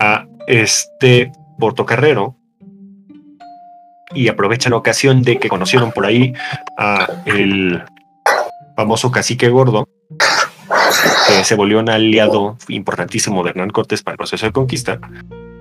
a 0.00 0.26
este 0.46 1.30
Portocarrero 1.58 2.36
y 4.14 4.28
aprovecha 4.28 4.70
la 4.70 4.76
ocasión 4.76 5.22
de 5.22 5.38
que 5.38 5.48
conocieron 5.48 5.92
por 5.92 6.06
ahí 6.06 6.32
a 6.78 7.06
el 7.26 7.82
famoso 8.76 9.10
cacique 9.10 9.48
gordo 9.48 9.88
se 11.44 11.54
volvió 11.54 11.80
un 11.80 11.88
aliado 11.88 12.56
importantísimo 12.68 13.42
de 13.42 13.50
Hernán 13.50 13.70
Cortés 13.70 14.02
para 14.02 14.14
el 14.14 14.18
proceso 14.18 14.46
de 14.46 14.52
conquista. 14.52 15.00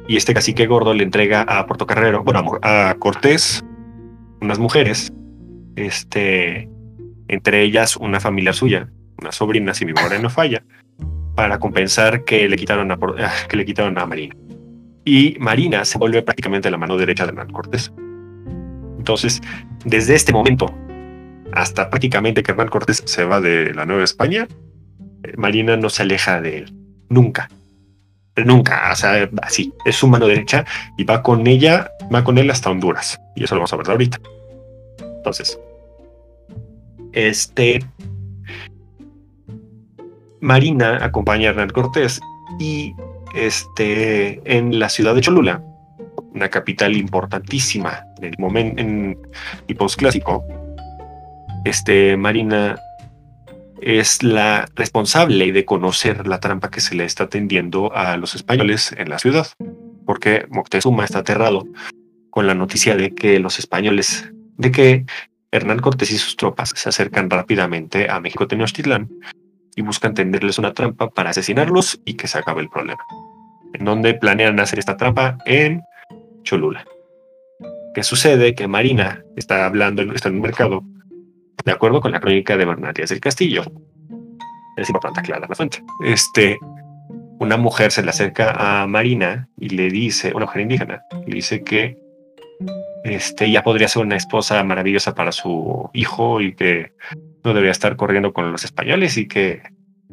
Y 0.07 0.17
este 0.17 0.33
cacique 0.33 0.67
gordo 0.67 0.93
le 0.93 1.03
entrega 1.03 1.41
a 1.41 1.65
Portocarrero, 1.65 2.23
bueno, 2.23 2.59
a 2.61 2.95
Cortés, 2.99 3.63
unas 4.41 4.59
mujeres, 4.59 5.11
este, 5.75 6.69
entre 7.27 7.63
ellas 7.63 7.97
una 7.97 8.19
familia 8.19 8.53
suya, 8.53 8.89
una 9.19 9.31
sobrina, 9.31 9.73
si 9.73 9.85
mi 9.85 9.93
memoria 9.93 10.19
no 10.19 10.29
falla, 10.29 10.63
para 11.35 11.59
compensar 11.59 12.23
que 12.23 12.47
le 12.47 12.55
quitaron 12.55 12.91
a, 12.91 12.99
ah, 13.19 13.33
que 13.49 13.57
le 13.57 13.65
quitaron 13.65 13.97
a 13.97 14.05
Marina. 14.05 14.35
Y 15.03 15.37
Marina 15.39 15.85
se 15.85 15.97
vuelve 15.97 16.21
prácticamente 16.21 16.69
la 16.71 16.77
mano 16.77 16.97
derecha 16.97 17.25
de 17.25 17.29
Hernán 17.29 17.51
Cortés. 17.51 17.91
Entonces, 18.97 19.41
desde 19.83 20.15
este 20.15 20.33
momento 20.33 20.73
hasta 21.51 21.89
prácticamente 21.89 22.43
que 22.43 22.51
Hernán 22.51 22.67
Cortés 22.67 23.03
se 23.05 23.23
va 23.23 23.41
de 23.41 23.73
la 23.73 23.85
Nueva 23.85 24.03
España, 24.03 24.47
Marina 25.37 25.77
no 25.77 25.89
se 25.89 26.03
aleja 26.03 26.41
de 26.41 26.59
él, 26.59 26.73
nunca. 27.09 27.49
Nunca, 28.37 28.89
o 28.91 28.95
sea, 28.95 29.29
así, 29.43 29.73
es 29.85 29.95
su 29.95 30.07
mano 30.07 30.27
derecha 30.27 30.65
y 30.97 31.05
va 31.05 31.23
con 31.23 31.47
ella, 31.47 31.89
va 32.13 32.23
con 32.23 32.37
él 32.37 32.51
hasta 32.51 32.69
Honduras. 32.69 33.19
Y 33.35 33.45
eso 33.45 33.55
lo 33.55 33.61
vamos 33.61 33.71
a 33.71 33.77
ver 33.77 33.89
ahorita. 33.89 34.19
Entonces, 34.99 35.57
este. 37.13 37.79
Marina 40.41 41.03
acompaña 41.03 41.47
a 41.47 41.51
Hernán 41.51 41.69
Cortés 41.69 42.19
y 42.59 42.93
este, 43.35 44.41
en 44.45 44.79
la 44.79 44.89
ciudad 44.89 45.15
de 45.15 45.21
Cholula, 45.21 45.63
una 46.33 46.49
capital 46.49 46.95
importantísima 46.95 48.05
en 48.17 48.25
el 48.25 48.35
momento 48.37 48.81
en 48.81 49.17
el 49.67 49.75
postclásico, 49.75 50.43
este, 51.63 52.15
Marina 52.15 52.77
es 53.85 54.23
la 54.23 54.67
responsable 54.75 55.51
de 55.51 55.63
conocer 55.63 56.25
la 56.25 56.39
trampa 56.39 56.71
que 56.71 56.81
se 56.81 56.95
le 56.95 57.05
está 57.05 57.29
tendiendo 57.29 57.95
a 57.95 58.17
los 58.17 58.33
españoles 58.33 58.91
en 58.97 59.09
la 59.09 59.19
ciudad, 59.19 59.47
porque 60.07 60.47
Moctezuma 60.49 61.05
está 61.05 61.19
aterrado 61.19 61.67
con 62.31 62.47
la 62.47 62.55
noticia 62.55 62.95
de 62.95 63.13
que 63.13 63.39
los 63.39 63.59
españoles, 63.59 64.33
de 64.57 64.71
que 64.71 65.05
Hernán 65.51 65.79
Cortés 65.79 66.09
y 66.09 66.17
sus 66.17 66.35
tropas 66.35 66.73
se 66.75 66.89
acercan 66.89 67.29
rápidamente 67.29 68.09
a 68.09 68.19
México 68.19 68.47
Tenochtitlán 68.47 69.07
y 69.75 69.83
buscan 69.83 70.15
tenderles 70.15 70.57
una 70.57 70.73
trampa 70.73 71.11
para 71.11 71.29
asesinarlos 71.29 72.01
y 72.05 72.15
que 72.15 72.27
se 72.27 72.39
acabe 72.39 72.63
el 72.63 72.69
problema. 72.69 73.05
¿En 73.75 73.85
donde 73.85 74.15
planean 74.15 74.59
hacer 74.59 74.79
esta 74.79 74.97
trampa? 74.97 75.37
En 75.45 75.83
Cholula. 76.41 76.85
¿Qué 77.93 78.01
sucede? 78.01 78.55
Que 78.55 78.67
Marina 78.67 79.23
está 79.35 79.67
hablando, 79.67 80.01
está 80.13 80.29
en 80.29 80.35
un 80.35 80.41
mercado 80.41 80.83
de 81.63 81.71
acuerdo 81.71 82.01
con 82.01 82.11
la 82.11 82.19
crónica 82.19 82.57
de 82.57 82.65
Bernalias 82.65 83.09
del 83.09 83.19
Castillo. 83.19 83.63
Es 84.77 84.89
importante 84.89 85.21
aclarar 85.21 85.49
la 85.49 85.55
fuente. 85.55 85.83
Este, 86.03 86.57
una 87.39 87.57
mujer 87.57 87.91
se 87.91 88.03
le 88.03 88.09
acerca 88.09 88.81
a 88.81 88.87
Marina 88.87 89.47
y 89.57 89.69
le 89.69 89.89
dice, 89.89 90.33
una 90.35 90.45
mujer 90.45 90.63
indígena, 90.63 91.01
le 91.25 91.35
dice 91.35 91.63
que 91.63 91.97
este, 93.03 93.51
ya 93.51 93.63
podría 93.63 93.87
ser 93.87 94.03
una 94.03 94.15
esposa 94.15 94.63
maravillosa 94.63 95.15
para 95.15 95.31
su 95.31 95.89
hijo 95.93 96.41
y 96.41 96.55
que 96.55 96.93
no 97.43 97.53
debería 97.53 97.71
estar 97.71 97.95
corriendo 97.95 98.33
con 98.33 98.51
los 98.51 98.63
españoles 98.63 99.17
y 99.17 99.27
que 99.27 99.61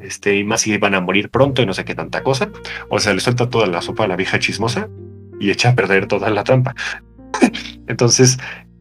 este, 0.01 0.37
y 0.37 0.45
más 0.45 0.63
si 0.63 0.77
van 0.79 0.95
a 0.95 1.01
morir 1.01 1.31
pronto 1.31 1.63
y 1.63 1.67
no 1.67 1.75
sé 1.75 1.85
qué 1.85 1.95
tanta 1.95 2.23
cosa. 2.23 2.51
O 2.89 2.99
sea, 2.99 3.15
le 3.15 3.21
suelta 3.21 3.49
toda 3.49 3.67
la 3.67 3.83
sopa 3.83 4.05
a 4.05 4.09
la 4.09 4.17
vieja 4.17 4.39
chismosa 4.39 4.89
y 5.41 5.51
echa 5.51 5.71
a 5.71 5.75
perder 5.75 6.07
toda 6.07 6.31
la 6.31 6.45
trampa. 6.45 6.75
Entonces, 7.87 8.39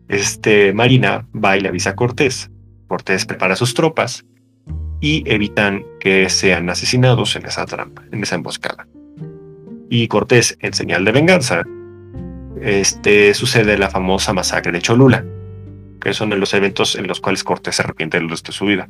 este, 0.07 0.73
Marina 0.73 1.27
va 1.33 1.57
y 1.57 1.61
le 1.61 1.69
avisa 1.69 1.91
a 1.91 1.95
Cortés. 1.95 2.50
Cortés 2.91 3.25
prepara 3.25 3.55
sus 3.55 3.73
tropas 3.73 4.25
y 4.99 5.23
evitan 5.25 5.85
que 6.01 6.29
sean 6.29 6.69
asesinados 6.69 7.37
en 7.37 7.45
esa 7.45 7.65
trampa, 7.65 8.03
en 8.11 8.21
esa 8.21 8.35
emboscada. 8.35 8.85
Y 9.89 10.09
Cortés, 10.09 10.57
en 10.59 10.73
señal 10.73 11.05
de 11.05 11.13
venganza, 11.13 11.63
este, 12.61 13.33
sucede 13.33 13.77
la 13.77 13.89
famosa 13.89 14.33
masacre 14.33 14.73
de 14.73 14.81
Cholula, 14.81 15.23
que 16.01 16.13
son 16.13 16.37
los 16.37 16.53
eventos 16.53 16.97
en 16.97 17.07
los 17.07 17.21
cuales 17.21 17.45
Cortés 17.45 17.77
se 17.77 17.83
arrepiente 17.83 18.19
de 18.19 18.35
su 18.35 18.65
vida. 18.65 18.89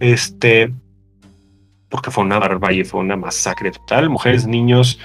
Este, 0.00 0.72
porque 1.90 2.10
fue 2.10 2.24
una 2.24 2.38
barbarie, 2.38 2.86
fue 2.86 3.00
una 3.00 3.16
masacre 3.18 3.72
total. 3.72 4.08
Mujeres, 4.08 4.46
niños 4.46 4.98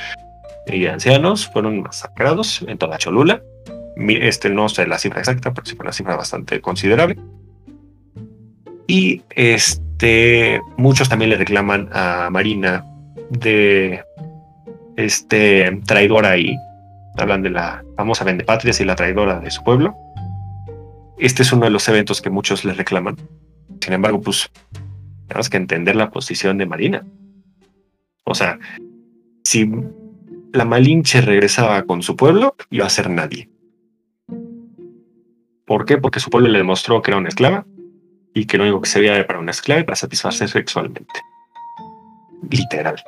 y 0.66 0.86
ancianos 0.86 1.46
fueron 1.46 1.82
masacrados 1.82 2.64
en 2.66 2.78
toda 2.78 2.98
Cholula. 2.98 3.44
Este 3.98 4.50
no 4.50 4.70
sé 4.70 4.88
la 4.88 4.98
cifra 4.98 5.20
exacta, 5.20 5.54
pero 5.54 5.68
sí 5.68 5.76
fue 5.76 5.84
una 5.84 5.92
cifra 5.92 6.16
bastante 6.16 6.62
considerable. 6.62 7.18
Y 8.88 9.22
este, 9.36 10.62
muchos 10.78 11.10
también 11.10 11.30
le 11.30 11.38
reclaman 11.38 11.90
a 11.92 12.30
Marina 12.30 12.86
de 13.30 14.04
este 14.98 15.80
traidora 15.86 16.38
y 16.38 16.58
hablan 17.18 17.44
de 17.44 17.50
la 17.50 17.84
famosa 17.96 18.24
Vendepatrias 18.24 18.80
y 18.82 18.86
la 18.86 18.96
traidora 18.96 19.40
de 19.40 19.52
su 19.52 19.64
pueblo. 19.64 19.96
Este 21.18 21.44
es 21.44 21.54
uno 21.54 21.66
de 21.66 21.72
los 21.72 21.88
eventos 21.88 22.22
que 22.22 22.30
muchos 22.30 22.66
le 22.66 22.74
reclaman. 22.74 23.16
Sin 23.80 23.94
embargo, 23.94 24.22
pues 24.22 24.52
tenemos 25.28 25.50
que 25.50 25.58
entender 25.58 25.96
la 25.96 26.10
posición 26.10 26.58
de 26.58 26.66
Marina. 26.66 27.06
O 28.24 28.34
sea, 28.34 28.60
si 29.44 29.70
la 30.52 30.66
Malinche 30.66 31.22
regresaba 31.22 31.84
con 31.84 32.02
su 32.02 32.16
pueblo, 32.16 32.56
iba 32.70 32.86
a 32.86 32.90
ser 32.90 33.10
nadie. 33.10 33.50
¿Por 35.66 35.86
qué? 35.86 35.98
Porque 35.98 36.20
su 36.20 36.30
pueblo 36.30 36.50
le 36.50 36.58
demostró 36.58 37.02
que 37.02 37.12
era 37.12 37.18
una 37.18 37.30
esclava 37.30 37.66
y 38.34 38.46
que 38.46 38.58
lo 38.58 38.64
único 38.64 38.82
que 38.82 38.90
se 38.90 39.00
veía 39.00 39.26
para 39.26 39.40
una 39.40 39.52
esclava 39.52 39.84
para 39.84 39.96
satisfacer 39.96 40.50
sexualmente. 40.50 41.20
Literal. 42.50 43.02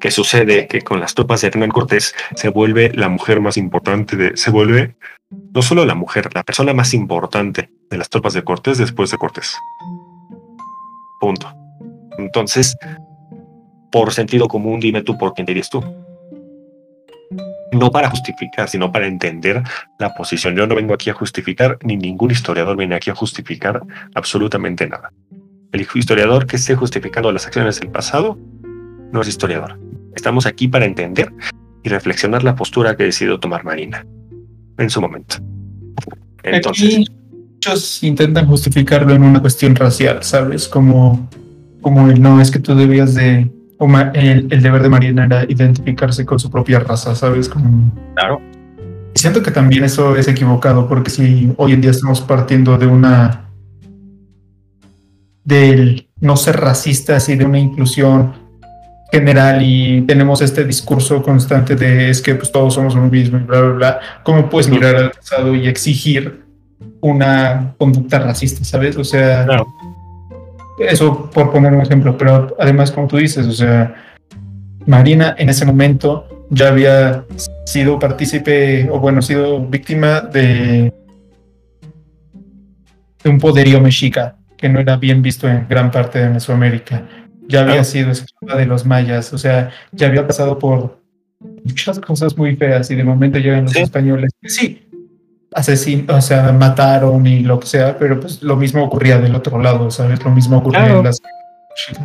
¿Qué 0.00 0.10
sucede? 0.10 0.66
Que 0.66 0.82
con 0.82 1.00
las 1.00 1.14
tropas 1.14 1.40
de 1.40 1.48
Hernán 1.48 1.70
Cortés 1.70 2.14
se 2.34 2.48
vuelve 2.48 2.92
la 2.94 3.08
mujer 3.08 3.40
más 3.40 3.56
importante 3.56 4.16
de. 4.16 4.36
Se 4.36 4.50
vuelve 4.50 4.96
no 5.30 5.62
solo 5.62 5.84
la 5.84 5.94
mujer, 5.94 6.30
la 6.34 6.42
persona 6.42 6.72
más 6.74 6.94
importante 6.94 7.70
de 7.90 7.98
las 7.98 8.08
tropas 8.08 8.34
de 8.34 8.44
Cortés 8.44 8.78
después 8.78 9.10
de 9.10 9.18
Cortés. 9.18 9.56
Punto. 11.20 11.52
Entonces, 12.18 12.76
por 13.90 14.12
sentido 14.12 14.48
común, 14.48 14.80
dime 14.80 15.02
tú 15.02 15.16
por 15.18 15.34
quién 15.34 15.46
dirías 15.46 15.70
tú. 15.70 15.82
No 17.74 17.90
para 17.90 18.10
justificar, 18.10 18.68
sino 18.68 18.90
para 18.92 19.06
entender 19.06 19.62
la 19.98 20.14
posición. 20.14 20.56
Yo 20.56 20.66
no 20.66 20.74
vengo 20.74 20.94
aquí 20.94 21.10
a 21.10 21.14
justificar, 21.14 21.78
ni 21.82 21.96
ningún 21.96 22.30
historiador 22.30 22.76
viene 22.76 22.94
aquí 22.94 23.10
a 23.10 23.14
justificar 23.14 23.82
absolutamente 24.14 24.86
nada. 24.88 25.12
El 25.72 25.86
historiador 25.94 26.46
que 26.46 26.56
esté 26.56 26.76
justificando 26.76 27.32
las 27.32 27.46
acciones 27.46 27.80
del 27.80 27.90
pasado 27.90 28.38
no 29.12 29.20
es 29.20 29.28
historiador. 29.28 29.78
Estamos 30.14 30.46
aquí 30.46 30.68
para 30.68 30.84
entender 30.84 31.32
y 31.82 31.88
reflexionar 31.88 32.44
la 32.44 32.54
postura 32.54 32.96
que 32.96 33.04
decidió 33.04 33.38
tomar 33.40 33.64
Marina 33.64 34.06
en 34.78 34.90
su 34.90 35.00
momento. 35.00 35.36
Entonces, 36.42 37.10
muchos 37.30 38.02
intentan 38.02 38.46
justificarlo 38.46 39.14
en 39.14 39.22
una 39.22 39.40
cuestión 39.40 39.74
racial, 39.74 40.22
¿sabes? 40.22 40.68
Como, 40.68 41.28
como 41.80 42.08
el 42.10 42.20
no 42.20 42.40
es 42.40 42.50
que 42.50 42.58
tú 42.58 42.74
debías 42.74 43.14
de 43.14 43.50
el, 44.14 44.46
el, 44.50 44.62
deber 44.62 44.82
de 44.82 44.88
Marina 44.88 45.24
era 45.24 45.44
identificarse 45.48 46.24
con 46.24 46.38
su 46.38 46.50
propia 46.50 46.80
raza, 46.80 47.14
¿sabes? 47.14 47.48
Como... 47.48 47.92
Claro. 48.14 48.40
siento 49.14 49.42
que 49.42 49.50
también 49.50 49.84
eso 49.84 50.16
es 50.16 50.28
equivocado, 50.28 50.88
porque 50.88 51.10
si 51.10 51.52
hoy 51.56 51.72
en 51.72 51.80
día 51.80 51.90
estamos 51.90 52.20
partiendo 52.20 52.78
de 52.78 52.86
una. 52.86 53.50
del 55.44 56.08
no 56.20 56.36
ser 56.36 56.60
racistas 56.60 57.28
y 57.28 57.36
de 57.36 57.44
una 57.44 57.58
inclusión 57.58 58.32
general 59.12 59.62
y 59.62 60.02
tenemos 60.02 60.40
este 60.40 60.64
discurso 60.64 61.22
constante 61.22 61.76
de 61.76 62.10
es 62.10 62.20
que 62.20 62.34
pues 62.34 62.50
todos 62.50 62.74
somos 62.74 62.94
lo 62.94 63.02
mismo 63.02 63.38
y 63.38 63.42
bla, 63.42 63.60
bla, 63.60 63.72
bla, 63.72 64.00
¿cómo 64.24 64.48
puedes 64.48 64.68
mirar 64.68 64.96
al 64.96 65.10
pasado 65.10 65.54
y 65.54 65.68
exigir 65.68 66.44
una 67.00 67.74
conducta 67.78 68.18
racista, 68.18 68.64
¿sabes? 68.64 68.96
O 68.96 69.04
sea, 69.04 69.46
eso 70.78 71.30
por 71.30 71.52
poner 71.52 71.72
un 71.72 71.80
ejemplo, 71.80 72.16
pero 72.16 72.54
además 72.58 72.90
como 72.90 73.06
tú 73.06 73.16
dices, 73.16 73.46
o 73.46 73.52
sea, 73.52 73.94
Marina 74.86 75.34
en 75.38 75.48
ese 75.48 75.64
momento 75.64 76.46
ya 76.50 76.68
había 76.68 77.24
sido 77.66 77.98
partícipe 77.98 78.88
o 78.90 79.00
bueno, 79.00 79.22
sido 79.22 79.64
víctima 79.64 80.20
de, 80.20 80.92
de 83.22 83.30
un 83.30 83.38
poderío 83.38 83.80
mexica 83.80 84.36
que 84.56 84.68
no 84.68 84.80
era 84.80 84.96
bien 84.96 85.22
visto 85.22 85.48
en 85.48 85.66
gran 85.68 85.90
parte 85.90 86.18
de 86.18 86.30
Mesoamérica. 86.30 87.06
Ya 87.46 87.60
había 87.60 87.84
sido 87.84 88.10
esclava 88.10 88.58
de 88.58 88.66
los 88.66 88.86
mayas, 88.86 89.32
o 89.34 89.38
sea, 89.38 89.70
ya 89.92 90.06
había 90.06 90.26
pasado 90.26 90.58
por 90.58 90.98
muchas 91.64 91.98
cosas 92.00 92.36
muy 92.36 92.56
feas 92.56 92.90
y 92.90 92.94
de 92.94 93.04
momento 93.04 93.38
llegan 93.38 93.64
los 93.64 93.76
españoles. 93.76 94.30
Sí, 94.42 94.88
asesinos, 95.54 96.16
o 96.16 96.20
sea, 96.20 96.52
mataron 96.52 97.26
y 97.26 97.40
lo 97.40 97.60
que 97.60 97.66
sea, 97.66 97.96
pero 97.98 98.20
pues 98.20 98.42
lo 98.42 98.56
mismo 98.56 98.82
ocurría 98.84 99.18
del 99.18 99.34
otro 99.34 99.60
lado, 99.60 99.90
¿sabes? 99.90 100.22
Lo 100.24 100.30
mismo 100.30 100.58
ocurría 100.58 100.86
en 100.86 101.04
las 101.04 101.20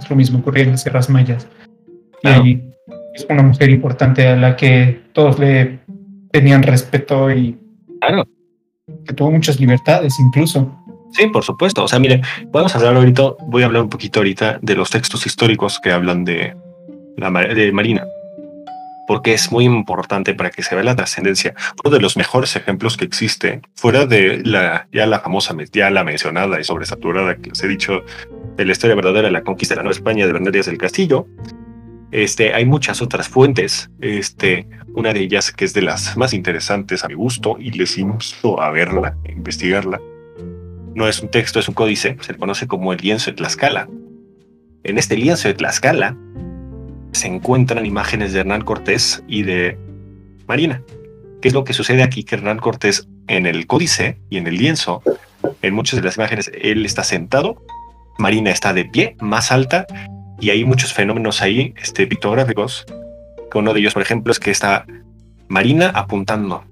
lo 0.09 0.15
mismo 0.15 0.39
ocurría 0.39 0.63
en 0.63 0.71
las 0.71 0.81
sierras 0.81 1.09
mayas. 1.09 1.47
Y 2.23 2.61
es 3.13 3.25
una 3.29 3.43
mujer 3.43 3.69
importante 3.69 4.27
a 4.27 4.35
la 4.35 4.55
que 4.55 5.01
todos 5.13 5.39
le 5.39 5.79
tenían 6.31 6.63
respeto 6.63 7.31
y 7.31 7.57
que 9.05 9.13
tuvo 9.13 9.31
muchas 9.31 9.59
libertades 9.59 10.19
incluso. 10.19 10.75
Sí, 11.11 11.27
por 11.27 11.43
supuesto. 11.43 11.83
O 11.83 11.87
sea, 11.87 11.99
mire, 11.99 12.21
podemos 12.51 12.75
hablar 12.75 12.95
ahorita, 12.95 13.23
voy 13.47 13.63
a 13.63 13.65
hablar 13.65 13.83
un 13.83 13.89
poquito 13.89 14.19
ahorita 14.19 14.59
de 14.61 14.75
los 14.75 14.89
textos 14.89 15.25
históricos 15.25 15.79
que 15.79 15.91
hablan 15.91 16.23
de 16.23 16.55
la 17.17 17.31
de 17.31 17.71
Marina, 17.71 18.05
porque 19.09 19.33
es 19.33 19.51
muy 19.51 19.65
importante 19.65 20.35
para 20.35 20.51
que 20.51 20.61
se 20.61 20.75
vea 20.75 20.83
la 20.83 20.95
trascendencia. 20.95 21.55
Uno 21.83 21.95
de 21.95 21.99
los 21.99 22.15
mejores 22.15 22.55
ejemplos 22.55 22.95
que 22.95 23.05
existe, 23.05 23.59
fuera 23.73 24.05
de 24.05 24.43
la 24.45 24.87
ya 24.91 25.07
la 25.07 25.19
famosa, 25.19 25.55
ya 25.73 25.89
la 25.89 26.03
mencionada 26.03 26.59
y 26.59 26.63
sobresaturada 26.63 27.35
que 27.37 27.49
les 27.49 27.63
he 27.63 27.67
dicho 27.67 28.03
de 28.55 28.65
la 28.65 28.71
historia 28.71 28.95
verdadera 28.95 29.23
de 29.23 29.31
la 29.31 29.41
conquista 29.41 29.73
de 29.73 29.77
la 29.77 29.83
Nueva 29.85 29.95
España 29.95 30.27
de 30.27 30.31
Bernal 30.31 30.51
del 30.51 30.77
Castillo, 30.77 31.25
este, 32.11 32.53
hay 32.53 32.65
muchas 32.65 33.01
otras 33.01 33.27
fuentes. 33.27 33.89
Este, 33.99 34.67
una 34.93 35.11
de 35.11 35.21
ellas 35.21 35.51
que 35.53 35.65
es 35.65 35.73
de 35.73 35.81
las 35.81 36.15
más 36.15 36.31
interesantes 36.31 37.03
a 37.03 37.07
mi 37.07 37.15
gusto 37.15 37.57
y 37.59 37.71
les 37.71 37.97
invito 37.97 38.61
a 38.61 38.69
verla, 38.69 39.17
a 39.27 39.31
investigarla, 39.31 39.99
no 40.93 41.07
es 41.07 41.19
un 41.19 41.31
texto, 41.31 41.59
es 41.59 41.67
un 41.67 41.73
códice, 41.73 42.15
se 42.21 42.33
le 42.33 42.37
conoce 42.37 42.67
como 42.67 42.93
el 42.93 42.99
lienzo 42.99 43.31
de 43.31 43.37
Tlaxcala. 43.37 43.89
En 44.83 44.99
este 44.99 45.17
lienzo 45.17 45.47
de 45.47 45.55
Tlaxcala 45.55 46.15
se 47.11 47.27
encuentran 47.27 47.85
imágenes 47.85 48.33
de 48.33 48.41
Hernán 48.41 48.61
Cortés 48.61 49.23
y 49.27 49.43
de 49.43 49.77
Marina. 50.47 50.81
¿Qué 51.41 51.47
es 51.47 51.53
lo 51.53 51.63
que 51.63 51.73
sucede 51.73 52.03
aquí? 52.03 52.23
Que 52.23 52.35
Hernán 52.35 52.59
Cortés 52.59 53.07
en 53.27 53.45
el 53.45 53.67
códice 53.67 54.19
y 54.29 54.37
en 54.37 54.47
el 54.47 54.57
lienzo, 54.57 55.01
en 55.61 55.73
muchas 55.73 55.99
de 55.99 56.05
las 56.05 56.17
imágenes, 56.17 56.51
él 56.61 56.85
está 56.85 57.03
sentado, 57.03 57.63
Marina 58.17 58.51
está 58.51 58.73
de 58.73 58.85
pie, 58.85 59.15
más 59.19 59.51
alta, 59.51 59.85
y 60.39 60.49
hay 60.49 60.65
muchos 60.65 60.93
fenómenos 60.93 61.41
ahí 61.41 61.73
este, 61.81 62.07
pictográficos. 62.07 62.85
Uno 63.53 63.73
de 63.73 63.79
ellos, 63.79 63.93
por 63.93 64.01
ejemplo, 64.01 64.31
es 64.31 64.39
que 64.39 64.51
está 64.51 64.85
Marina 65.47 65.89
apuntando 65.89 66.63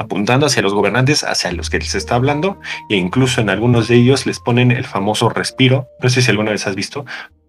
apuntando 0.00 0.46
hacia 0.46 0.62
los 0.62 0.72
gobernantes, 0.72 1.24
hacia 1.24 1.52
los 1.52 1.68
que 1.68 1.78
les 1.78 1.94
está 1.94 2.14
hablando, 2.14 2.58
e 2.88 2.96
incluso 2.96 3.42
en 3.42 3.50
algunos 3.50 3.86
de 3.86 3.96
ellos 3.96 4.24
les 4.24 4.40
ponen 4.40 4.70
el 4.70 4.86
famoso 4.86 5.28
respiro. 5.28 5.88
No 6.02 6.08
sé 6.08 6.22
si 6.22 6.30
alguna 6.30 6.52
vez 6.52 6.66
has 6.66 6.74
visto, 6.74 7.04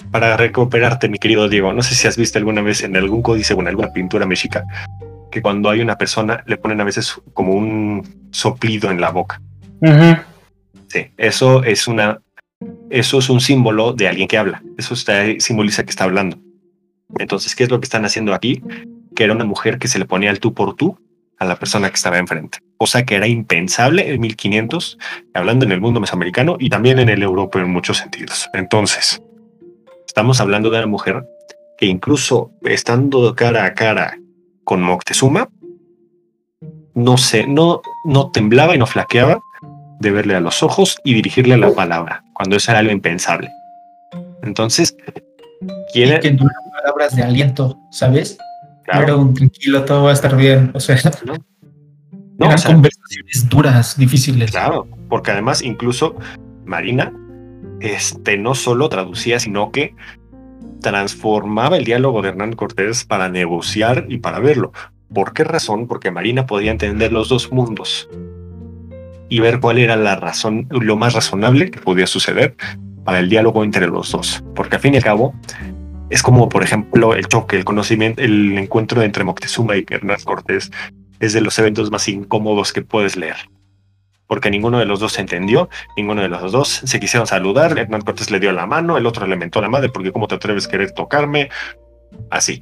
para 0.10 0.38
recuperarte, 0.38 1.10
mi 1.10 1.20
querido 1.20 1.48
Diego. 1.50 1.74
No 1.74 1.84
sé 1.84 1.96
si 1.96 2.08
has 2.08 2.18
visto 2.18 2.38
alguna 2.38 2.62
vez 2.62 2.84
en 2.84 2.96
algún 2.96 3.22
códice 3.22 3.54
o 3.54 3.62
en 3.62 3.68
alguna 3.68 3.92
pintura 3.94 4.26
mexica 4.26 4.66
que 5.32 5.42
cuando 5.42 5.70
hay 5.70 5.82
una 5.82 5.98
persona 5.98 6.44
le 6.46 6.58
ponen 6.58 6.82
a 6.82 6.84
veces 6.84 7.16
como 7.34 7.54
un 7.54 8.28
soplido 8.32 8.92
en 8.92 9.02
la 9.02 9.10
boca. 9.12 9.42
Sí, 10.88 11.08
eso 11.18 11.64
es 11.64 11.88
una, 11.88 12.20
eso 12.90 13.20
es 13.20 13.30
un 13.30 13.40
símbolo 13.40 13.94
de 13.94 14.08
alguien 14.08 14.28
que 14.28 14.38
habla. 14.38 14.62
Eso 14.78 14.94
está, 14.94 15.24
simboliza 15.40 15.84
que 15.84 15.90
está 15.90 16.04
hablando. 16.04 16.38
Entonces, 17.18 17.56
¿qué 17.56 17.64
es 17.64 17.72
lo 17.72 17.80
que 17.80 17.86
están 17.86 18.06
haciendo 18.06 18.34
aquí? 18.34 18.62
Que 19.16 19.24
era 19.24 19.34
una 19.34 19.46
mujer 19.46 19.80
que 19.80 19.88
se 19.88 20.00
le 20.00 20.06
ponía 20.06 20.30
el 20.30 20.40
tú 20.40 20.54
por 20.54 20.76
tú 20.76 21.00
a 21.40 21.46
la 21.46 21.56
persona 21.56 21.90
que 21.90 21.96
estaba 21.96 22.20
enfrente, 22.20 22.60
cosa 22.78 23.04
que 23.04 23.16
era 23.16 23.26
impensable 23.26 24.14
en 24.14 24.22
1500, 24.22 25.00
hablando 25.34 25.66
en 25.66 25.72
el 25.72 25.82
mundo 25.82 26.00
mesoamericano 26.00 26.56
y 26.60 26.70
también 26.70 27.00
en 27.00 27.10
el 27.10 27.24
europeo 27.24 27.64
en 27.64 27.72
muchos 27.72 27.98
sentidos. 27.98 28.48
Entonces, 28.54 29.24
estamos 30.12 30.42
hablando 30.42 30.70
de 30.70 30.78
una 30.78 30.88
mujer 30.88 31.26
que 31.78 31.86
incluso 31.86 32.52
estando 32.64 33.34
cara 33.34 33.64
a 33.64 33.74
cara 33.74 34.20
con 34.66 34.82
Moctezuma, 34.82 35.48
no 36.94 37.18
sé, 37.18 37.48
no, 37.48 37.82
no 38.04 38.30
temblaba 38.30 38.76
y 38.76 38.78
no 38.78 38.86
flaqueaba 38.86 39.40
de 40.02 40.12
verle 40.12 40.36
a 40.36 40.42
los 40.42 40.64
ojos 40.64 40.98
y 41.06 41.14
dirigirle 41.14 41.56
la 41.56 41.72
palabra, 41.72 42.26
cuando 42.34 42.58
eso 42.58 42.72
era 42.72 42.80
algo 42.80 42.92
impensable. 42.92 43.50
Entonces, 44.44 44.98
Y 45.62 45.94
quiere, 45.94 46.20
que 46.20 46.34
no 46.34 46.42
eran 46.44 46.72
palabras 46.82 47.16
de 47.16 47.24
aliento, 47.24 47.80
¿sabes? 47.90 48.38
No 48.38 48.84
claro, 48.84 49.18
un 49.18 49.34
tranquilo, 49.34 49.86
todo 49.86 50.04
va 50.04 50.10
a 50.10 50.14
estar 50.14 50.36
bien. 50.36 50.72
O 50.74 50.82
sea, 50.82 50.98
no, 51.24 51.36
eran 52.38 52.56
o 52.56 52.58
sea, 52.58 52.74
conversaciones 52.74 53.48
duras, 53.48 53.98
difíciles. 53.98 54.52
Claro, 54.52 54.90
porque 55.08 55.32
además 55.32 55.62
incluso 55.62 56.18
Marina 56.66 57.14
este, 57.82 58.38
no 58.38 58.56
solo 58.56 58.90
traducía, 58.90 59.40
sino 59.40 59.72
que 59.72 59.96
transformaba 60.82 61.78
el 61.78 61.86
diálogo 61.86 62.22
de 62.22 62.30
Hernán 62.30 62.54
Cortés 62.54 63.06
para 63.06 63.30
negociar 63.30 64.06
y 64.10 64.18
para 64.18 64.40
verlo. 64.40 64.72
¿Por 65.14 65.34
qué 65.34 65.44
razón? 65.44 65.88
Porque 65.88 66.12
Marina 66.12 66.46
podía 66.46 66.72
entender 66.72 67.12
los 67.12 67.30
dos 67.30 67.52
mundos 67.52 68.10
y 69.30 69.40
ver 69.40 69.60
cuál 69.60 69.78
era 69.78 69.96
la 69.96 70.16
razón, 70.16 70.68
lo 70.70 70.96
más 70.96 71.14
razonable 71.14 71.72
que 71.72 71.80
podía 71.80 72.08
suceder 72.08 72.56
para 73.04 73.20
el 73.20 73.30
diálogo 73.30 73.64
entre 73.64 73.88
los 73.88 74.12
dos. 74.12 74.44
Porque 74.56 74.76
al 74.76 74.82
fin 74.82 74.94
y 74.94 74.98
al 74.98 75.04
cabo, 75.04 75.34
es 76.10 76.22
como, 76.22 76.50
por 76.50 76.64
ejemplo, 76.64 77.14
el 77.16 77.28
choque, 77.28 77.56
el 77.56 77.64
conocimiento, 77.64 78.22
el 78.22 78.58
encuentro 78.58 79.02
entre 79.02 79.24
Moctezuma 79.24 79.78
y 79.78 79.86
Hernán 79.90 80.20
Cortés 80.24 80.72
es 81.20 81.34
de 81.34 81.42
los 81.42 81.58
eventos 81.60 81.92
más 81.92 82.08
incómodos 82.10 82.74
que 82.74 82.82
puedes 82.82 83.16
leer. 83.16 83.38
Porque 84.32 84.50
ninguno 84.50 84.80
de 84.80 84.86
los 84.86 85.02
dos 85.02 85.12
se 85.12 85.20
entendió, 85.20 85.68
ninguno 85.98 86.22
de 86.22 86.30
los 86.30 86.54
dos 86.54 86.70
se 86.70 87.02
quisieron 87.02 87.28
saludar. 87.28 87.78
Hernán 87.78 88.00
Cortés 88.00 88.32
le 88.32 88.40
dio 88.40 88.54
la 88.54 88.66
mano, 88.66 88.96
el 88.96 89.06
otro 89.06 89.28
le 89.28 89.36
mentó 89.36 89.60
la 89.60 89.68
madre 89.68 89.90
porque 89.90 90.14
cómo 90.14 90.30
te 90.30 90.36
atreves 90.36 90.68
a 90.68 90.72
querer 90.72 90.92
tocarme. 90.92 91.50
Así. 92.30 92.62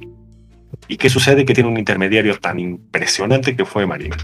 ¿Y 0.88 0.96
qué 0.96 1.08
sucede? 1.08 1.44
Que 1.44 1.54
tiene 1.54 1.70
un 1.70 1.78
intermediario 1.78 2.36
tan 2.40 2.58
impresionante 2.58 3.54
que 3.54 3.64
fue 3.64 3.86
Marina, 3.86 4.16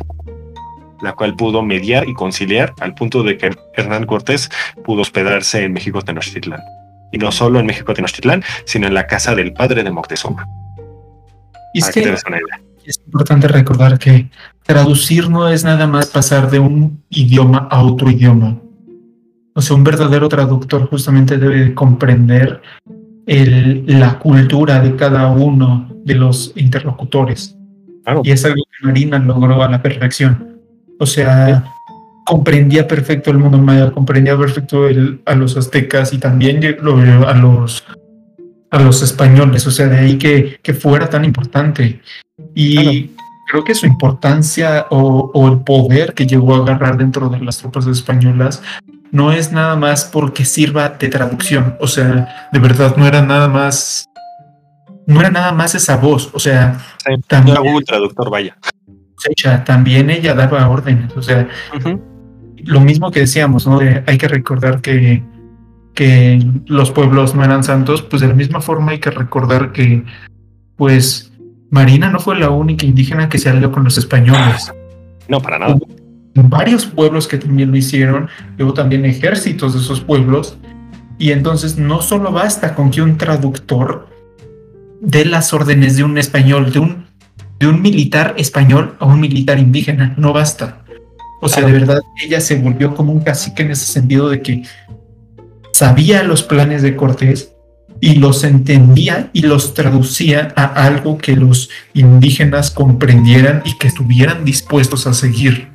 la 1.00 1.12
cual 1.12 1.36
pudo 1.36 1.62
mediar 1.62 2.08
y 2.08 2.14
conciliar 2.14 2.74
al 2.80 2.96
punto 2.96 3.22
de 3.22 3.38
que 3.38 3.52
Hernán 3.76 4.06
Cortés 4.06 4.50
pudo 4.84 5.02
hospedarse 5.02 5.62
en 5.62 5.72
México 5.72 6.02
Tenochtitlán. 6.02 6.62
Y 7.12 7.18
no 7.18 7.30
solo 7.30 7.60
en 7.60 7.66
México 7.66 7.94
Tenochtitlán, 7.94 8.42
sino 8.64 8.88
en 8.88 8.94
la 8.94 9.06
casa 9.06 9.36
del 9.36 9.52
padre 9.52 9.84
de 9.84 9.92
Moctezuma. 9.92 10.48
Y 11.72 11.78
es 11.78 11.90
que 11.92 12.02
que. 12.02 12.16
Es 12.86 13.00
importante 13.04 13.48
recordar 13.48 13.98
que 13.98 14.30
traducir 14.64 15.28
no 15.30 15.48
es 15.48 15.64
nada 15.64 15.86
más 15.86 16.06
pasar 16.06 16.50
de 16.50 16.58
un 16.58 17.02
idioma 17.10 17.68
a 17.70 17.82
otro 17.82 18.10
idioma. 18.10 18.58
O 19.54 19.62
sea, 19.62 19.76
un 19.76 19.84
verdadero 19.84 20.28
traductor 20.28 20.86
justamente 20.88 21.38
debe 21.38 21.74
comprender 21.74 22.60
el- 23.26 23.84
la 23.86 24.18
cultura 24.18 24.80
de 24.80 24.94
cada 24.96 25.28
uno 25.28 25.90
de 26.04 26.14
los 26.14 26.52
interlocutores. 26.56 27.56
Claro. 28.04 28.22
Y 28.22 28.30
es 28.30 28.44
algo 28.44 28.62
que 28.64 28.86
Marina 28.86 29.18
logró 29.18 29.62
a 29.62 29.68
la 29.70 29.82
perfección. 29.82 30.60
O 30.98 31.06
sea, 31.06 31.64
comprendía 32.26 32.86
perfecto 32.86 33.30
el 33.30 33.38
mundo 33.38 33.58
maya, 33.58 33.90
comprendía 33.90 34.36
perfecto 34.36 34.88
el- 34.88 35.20
a 35.26 35.34
los 35.34 35.56
aztecas 35.56 36.12
y 36.12 36.18
también 36.18 36.60
a 37.26 37.34
los 37.34 37.84
a 38.68 38.82
los 38.82 39.00
españoles, 39.00 39.64
o 39.66 39.70
sea, 39.70 39.86
de 39.86 39.96
ahí 39.96 40.18
que, 40.18 40.58
que 40.60 40.74
fuera 40.74 41.08
tan 41.08 41.24
importante. 41.24 42.00
Y 42.56 43.10
creo 43.50 43.62
que 43.64 43.74
su 43.74 43.86
importancia 43.86 44.86
o, 44.90 45.30
o 45.34 45.48
el 45.48 45.58
poder 45.60 46.14
que 46.14 46.26
llegó 46.26 46.54
a 46.54 46.58
agarrar 46.58 46.96
dentro 46.96 47.28
de 47.28 47.38
las 47.40 47.58
tropas 47.58 47.86
españolas 47.86 48.62
no 49.12 49.30
es 49.30 49.52
nada 49.52 49.76
más 49.76 50.04
porque 50.06 50.44
sirva 50.44 50.88
de 50.88 51.08
traducción, 51.08 51.76
o 51.80 51.86
sea, 51.86 52.48
de 52.52 52.58
verdad 52.58 52.96
no 52.96 53.06
era 53.06 53.22
nada 53.22 53.46
más, 53.48 54.06
no 55.06 55.20
era 55.20 55.30
nada 55.30 55.52
más 55.52 55.74
esa 55.74 55.96
voz, 55.96 56.30
o 56.34 56.38
sea, 56.40 56.80
Sí, 57.04 57.12
no 57.12 57.18
también, 57.28 57.56
era 57.56 57.70
Google 57.70 57.84
Traductor, 57.84 58.30
vaya. 58.30 58.56
ella, 59.36 59.62
también 59.64 60.10
ella 60.10 60.34
daba 60.34 60.68
órdenes, 60.68 61.16
o 61.16 61.22
sea, 61.22 61.46
lo 62.64 62.80
mismo 62.80 63.10
que 63.12 63.20
decíamos, 63.20 63.66
¿no? 63.66 63.78
De- 63.78 64.02
hay 64.06 64.18
que 64.18 64.28
recordar 64.28 64.80
que, 64.80 65.22
que 65.94 66.44
los 66.66 66.90
pueblos 66.90 67.34
no 67.34 67.44
eran 67.44 67.62
santos, 67.62 68.02
pues 68.02 68.22
de 68.22 68.28
la 68.28 68.34
misma 68.34 68.60
forma 68.60 68.90
hay 68.92 68.98
que 68.98 69.10
recordar 69.10 69.72
que, 69.72 70.04
pues, 70.76 71.32
Marina 71.76 72.10
no 72.10 72.20
fue 72.20 72.38
la 72.38 72.48
única 72.50 72.86
indígena 72.86 73.28
que 73.28 73.38
se 73.38 73.50
alió 73.50 73.70
con 73.70 73.84
los 73.84 73.98
españoles. 73.98 74.72
No, 75.28 75.40
para 75.40 75.58
nada. 75.58 75.76
Varios 76.34 76.86
pueblos 76.86 77.28
que 77.28 77.38
también 77.38 77.70
lo 77.70 77.76
hicieron, 77.76 78.28
luego 78.56 78.74
también 78.74 79.04
ejércitos 79.04 79.74
de 79.74 79.80
esos 79.80 80.00
pueblos, 80.00 80.58
y 81.18 81.32
entonces 81.32 81.78
no 81.78 82.00
solo 82.02 82.32
basta 82.32 82.74
con 82.74 82.90
que 82.90 83.02
un 83.02 83.16
traductor 83.18 84.08
dé 85.00 85.24
las 85.24 85.52
órdenes 85.52 85.96
de 85.96 86.04
un 86.04 86.16
español, 86.18 86.72
de 86.72 86.78
un, 86.78 87.06
de 87.58 87.66
un 87.66 87.80
militar 87.82 88.34
español 88.38 88.94
a 88.98 89.06
un 89.06 89.20
militar 89.20 89.58
indígena, 89.58 90.14
no 90.16 90.32
basta. 90.32 90.82
O 91.42 91.48
sea, 91.48 91.58
Claro. 91.62 91.74
de 91.74 91.80
verdad, 91.80 92.00
ella 92.24 92.40
se 92.40 92.56
volvió 92.56 92.94
como 92.94 93.12
un 93.12 93.20
cacique 93.20 93.62
en 93.62 93.70
ese 93.70 93.86
sentido 93.86 94.28
de 94.30 94.40
que 94.40 94.62
sabía 95.72 96.22
los 96.22 96.42
planes 96.42 96.80
de 96.82 96.96
Cortés 96.96 97.52
y 98.00 98.16
los 98.16 98.44
entendía 98.44 99.30
y 99.32 99.42
los 99.42 99.74
traducía 99.74 100.52
a 100.56 100.64
algo 100.86 101.18
que 101.18 101.36
los 101.36 101.70
indígenas 101.94 102.70
comprendieran 102.70 103.62
y 103.64 103.76
que 103.78 103.88
estuvieran 103.88 104.44
dispuestos 104.44 105.06
a 105.06 105.14
seguir. 105.14 105.68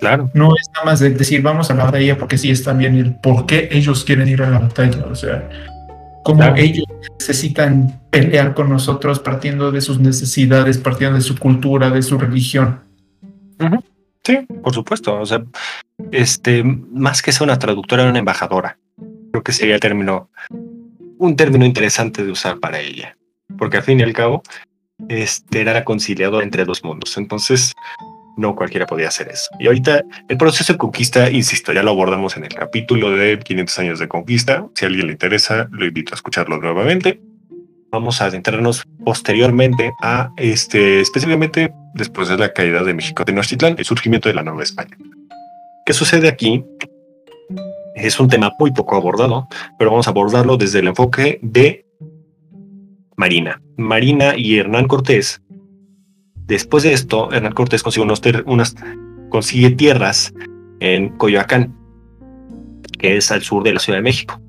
Claro. 0.00 0.30
No 0.34 0.48
es 0.48 0.68
nada 0.74 0.84
más 0.84 1.00
de 1.00 1.10
decir 1.10 1.40
vamos 1.42 1.70
a 1.70 1.74
la 1.74 1.84
batalla 1.84 2.18
porque 2.18 2.36
sí 2.36 2.50
está 2.50 2.72
bien 2.72 2.96
el 2.96 3.14
por 3.16 3.46
qué 3.46 3.68
ellos 3.72 4.04
quieren 4.04 4.28
ir 4.28 4.42
a 4.42 4.50
la 4.50 4.58
batalla. 4.58 5.06
O 5.10 5.14
sea, 5.14 5.48
como 6.22 6.40
Claro. 6.40 6.56
ellos 6.56 6.84
necesitan 7.18 8.00
pelear 8.10 8.52
con 8.54 8.68
nosotros 8.68 9.20
partiendo 9.20 9.70
de 9.72 9.80
sus 9.80 9.98
necesidades, 9.98 10.76
partiendo 10.78 11.16
de 11.16 11.22
su 11.22 11.38
cultura, 11.38 11.90
de 11.90 12.02
su 12.02 12.18
religión. 12.18 12.80
Sí, 14.24 14.38
por 14.62 14.74
supuesto. 14.74 15.18
O 15.20 15.24
sea, 15.24 15.44
este, 16.10 16.62
más 16.64 17.22
que 17.22 17.32
ser 17.32 17.44
una 17.44 17.58
traductora, 17.58 18.02
era 18.02 18.10
una 18.10 18.18
embajadora. 18.18 18.78
Creo 19.30 19.42
que 19.42 19.52
sería 19.52 19.74
el 19.74 19.80
término, 19.80 20.30
un 21.18 21.36
término 21.36 21.64
interesante 21.64 22.24
de 22.24 22.30
usar 22.30 22.58
para 22.58 22.80
ella. 22.80 23.16
Porque 23.58 23.78
al 23.78 23.82
fin 23.82 24.00
y 24.00 24.02
al 24.02 24.12
cabo, 24.12 24.42
este 25.08 25.60
era 25.60 25.72
la 25.72 25.84
conciliadora 25.84 26.44
entre 26.44 26.64
dos 26.64 26.82
mundos. 26.84 27.16
Entonces, 27.16 27.74
no 28.36 28.54
cualquiera 28.54 28.86
podía 28.86 29.08
hacer 29.08 29.28
eso. 29.28 29.48
Y 29.58 29.66
ahorita, 29.66 30.02
el 30.28 30.36
proceso 30.36 30.72
de 30.72 30.78
conquista, 30.78 31.30
insisto, 31.30 31.72
ya 31.72 31.82
lo 31.82 31.90
abordamos 31.90 32.36
en 32.36 32.44
el 32.44 32.54
capítulo 32.54 33.10
de 33.10 33.38
500 33.38 33.78
años 33.78 33.98
de 33.98 34.08
conquista. 34.08 34.66
Si 34.74 34.84
a 34.84 34.88
alguien 34.88 35.06
le 35.06 35.12
interesa, 35.12 35.68
lo 35.70 35.86
invito 35.86 36.12
a 36.12 36.16
escucharlo 36.16 36.58
nuevamente. 36.58 37.20
Vamos 37.90 38.20
a 38.20 38.26
adentrarnos 38.26 38.84
posteriormente 39.04 39.92
a 40.02 40.30
este, 40.36 41.00
específicamente 41.00 41.72
después 41.94 42.28
de 42.28 42.36
la 42.36 42.52
caída 42.52 42.82
de 42.82 42.94
México 42.94 43.24
Tenochtitlán, 43.24 43.76
el 43.78 43.84
surgimiento 43.84 44.28
de 44.28 44.34
la 44.34 44.42
Nueva 44.42 44.62
España. 44.62 44.96
¿Qué 45.86 45.92
sucede 45.92 46.28
aquí? 46.28 46.64
Es 47.96 48.20
un 48.20 48.28
tema 48.28 48.52
muy 48.58 48.72
poco 48.72 48.94
abordado, 48.94 49.48
pero 49.78 49.90
vamos 49.90 50.06
a 50.06 50.10
abordarlo 50.10 50.58
desde 50.58 50.80
el 50.80 50.88
enfoque 50.88 51.40
de 51.42 51.86
Marina. 53.16 53.62
Marina 53.78 54.36
y 54.36 54.58
Hernán 54.58 54.86
Cortés. 54.86 55.42
Después 56.34 56.82
de 56.84 56.92
esto, 56.92 57.32
Hernán 57.32 57.54
Cortés 57.54 57.82
consigue, 57.82 58.04
unos 58.04 58.20
unas, 58.44 58.76
consigue 59.30 59.70
tierras 59.70 60.34
en 60.80 61.08
Coyoacán, 61.16 61.74
que 62.98 63.16
es 63.16 63.32
al 63.32 63.40
sur 63.40 63.62
de 63.62 63.72
la 63.72 63.80
Ciudad 63.80 63.98
de 63.98 64.02
México. 64.02 64.42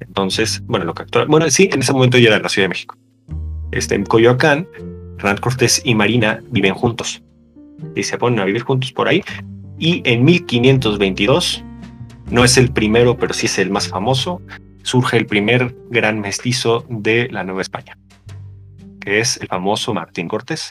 Entonces, 0.00 0.60
bueno, 0.66 0.84
lo 0.84 0.94
que 0.94 1.04
actual, 1.04 1.28
bueno, 1.28 1.48
sí, 1.50 1.70
en 1.72 1.80
ese 1.80 1.92
momento 1.92 2.18
ya 2.18 2.30
era 2.30 2.40
la 2.40 2.48
Ciudad 2.48 2.64
de 2.64 2.70
México. 2.70 2.96
Este, 3.70 3.94
en 3.94 4.04
Coyoacán, 4.04 4.66
Hernán 5.18 5.36
Cortés 5.36 5.80
y 5.84 5.94
Marina 5.94 6.42
viven 6.50 6.74
juntos. 6.74 7.22
Y 7.94 8.02
se 8.02 8.18
ponen 8.18 8.40
a 8.40 8.44
vivir 8.44 8.62
juntos 8.62 8.90
por 8.90 9.06
ahí. 9.06 9.22
Y 9.78 10.02
en 10.04 10.24
1522, 10.24 11.64
no 12.30 12.44
es 12.44 12.56
el 12.56 12.70
primero, 12.72 13.16
pero 13.16 13.34
sí 13.34 13.46
es 13.46 13.58
el 13.58 13.70
más 13.70 13.88
famoso, 13.88 14.40
surge 14.82 15.16
el 15.16 15.26
primer 15.26 15.74
gran 15.90 16.20
mestizo 16.20 16.84
de 16.88 17.28
la 17.30 17.44
Nueva 17.44 17.62
España, 17.62 17.98
que 19.00 19.20
es 19.20 19.38
el 19.38 19.48
famoso 19.48 19.94
Martín 19.94 20.28
Cortés. 20.28 20.70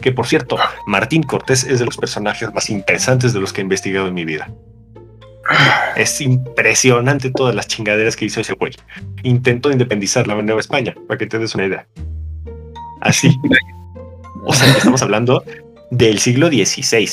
Que 0.00 0.10
por 0.12 0.26
cierto, 0.26 0.58
Martín 0.86 1.22
Cortés 1.22 1.64
es 1.64 1.78
de 1.78 1.84
los 1.84 1.96
personajes 1.96 2.52
más 2.52 2.70
interesantes 2.70 3.32
de 3.32 3.40
los 3.40 3.52
que 3.52 3.60
he 3.60 3.64
investigado 3.64 4.08
en 4.08 4.14
mi 4.14 4.24
vida. 4.24 4.50
Es 5.96 6.20
impresionante 6.20 7.30
todas 7.30 7.54
las 7.54 7.66
chingaderas 7.66 8.16
que 8.16 8.24
hizo 8.24 8.40
ese 8.40 8.54
güey. 8.54 8.72
Intentó 9.22 9.70
independizar 9.70 10.26
la 10.26 10.40
Nueva 10.40 10.60
España, 10.60 10.94
para 11.06 11.18
que 11.18 11.26
te 11.26 11.38
des 11.38 11.54
una 11.54 11.66
idea. 11.66 11.86
Así. 13.00 13.36
O 14.44 14.54
sea, 14.54 14.68
estamos 14.68 15.02
hablando 15.02 15.44
del 15.90 16.18
siglo 16.18 16.48
XVI. 16.48 17.08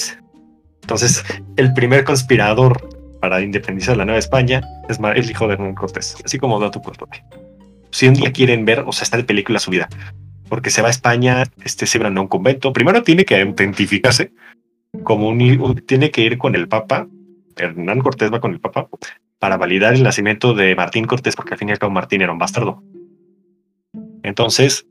Entonces, 0.81 1.23
el 1.57 1.73
primer 1.73 2.03
conspirador 2.03 2.98
para 3.19 3.41
independizar 3.41 3.97
la 3.97 4.05
Nueva 4.05 4.19
España 4.19 4.61
es 4.87 4.99
el 4.99 5.29
hijo 5.29 5.47
de 5.47 5.53
Hernán 5.53 5.75
Cortés, 5.75 6.15
así 6.23 6.37
como 6.37 6.59
dato 6.59 6.81
cultural. 6.81 7.23
Si 7.91 8.07
un 8.07 8.13
día 8.13 8.31
quieren 8.31 8.65
ver, 8.65 8.83
o 8.85 8.91
sea, 8.91 9.03
está 9.03 9.17
de 9.17 9.23
película 9.23 9.59
su 9.59 9.71
vida, 9.71 9.89
porque 10.47 10.69
se 10.69 10.81
va 10.81 10.87
a 10.87 10.91
España, 10.91 11.43
este, 11.63 11.85
se 11.85 11.99
van 11.99 12.17
a 12.17 12.21
un 12.21 12.27
convento. 12.27 12.71
Primero 12.73 13.03
tiene 13.03 13.25
que 13.25 13.41
autentificarse 13.41 14.31
como 15.03 15.27
un, 15.27 15.41
un- 15.61 15.75
tiene 15.85 16.11
que 16.11 16.21
ir 16.21 16.37
con 16.37 16.55
el 16.55 16.67
Papa. 16.67 17.07
Hernán 17.55 17.99
Cortés 17.99 18.31
va 18.31 18.39
con 18.39 18.51
el 18.53 18.59
Papa 18.59 18.87
para 19.39 19.57
validar 19.57 19.93
el 19.93 20.03
nacimiento 20.03 20.53
de 20.53 20.75
Martín 20.75 21.05
Cortés, 21.05 21.35
porque 21.35 21.53
al 21.53 21.59
fin 21.59 21.69
y 21.69 21.71
al 21.71 21.79
cabo 21.79 21.91
Martín 21.91 22.21
era 22.21 22.31
un 22.31 22.37
bastardo. 22.39 22.81
Entonces, 24.23 24.85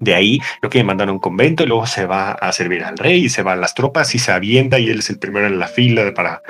de 0.00 0.14
ahí 0.14 0.40
creo 0.60 0.70
que 0.70 0.82
mandan 0.84 1.08
a 1.10 1.12
un 1.12 1.18
convento 1.18 1.62
y 1.62 1.66
luego 1.66 1.86
se 1.86 2.06
va 2.06 2.32
a 2.32 2.52
servir 2.52 2.82
al 2.82 2.98
rey 2.98 3.24
y 3.24 3.28
se 3.28 3.42
van 3.42 3.60
las 3.60 3.74
tropas 3.74 4.14
y 4.14 4.18
se 4.18 4.32
avienta 4.32 4.78
y 4.80 4.88
él 4.88 4.98
es 4.98 5.10
el 5.10 5.18
primero 5.18 5.46
en 5.46 5.58
la 5.58 5.68
fila 5.68 6.12
para 6.14 6.42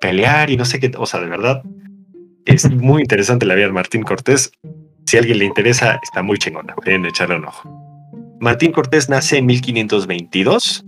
pelear 0.00 0.50
y 0.50 0.56
no 0.56 0.64
sé 0.64 0.80
qué, 0.80 0.90
o 0.96 1.06
sea, 1.06 1.20
de 1.20 1.26
verdad, 1.26 1.62
Es 2.44 2.70
muy 2.70 3.02
interesante 3.02 3.44
la 3.44 3.54
vida 3.54 3.66
de 3.66 3.72
Martín 3.72 4.02
Cortés. 4.02 4.50
Si 5.04 5.16
a 5.16 5.20
alguien 5.20 5.38
le 5.38 5.44
interesa, 5.44 6.00
está 6.02 6.22
muy 6.22 6.38
chingona. 6.38 6.74
Pueden 6.74 7.04
echarle 7.04 7.36
un 7.36 7.44
ojo. 7.44 7.68
Martín 8.40 8.72
Cortés 8.72 9.08
nace 9.08 9.38
en 9.38 9.46
1522 9.46 10.84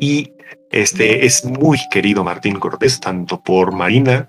y 0.00 0.32
este 0.70 1.26
es 1.26 1.44
muy 1.44 1.78
querido 1.90 2.24
Martín 2.24 2.58
Cortés, 2.58 3.00
tanto 3.00 3.40
por 3.40 3.72
Marina 3.72 4.28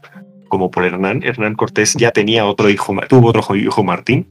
como 0.49 0.69
por 0.69 0.85
Hernán. 0.85 1.23
Hernán 1.23 1.55
Cortés 1.55 1.95
ya 1.95 2.11
tenía 2.11 2.45
otro 2.45 2.69
hijo, 2.69 2.95
tuvo 3.07 3.29
otro 3.29 3.55
hijo 3.55 3.83
Martín, 3.83 4.27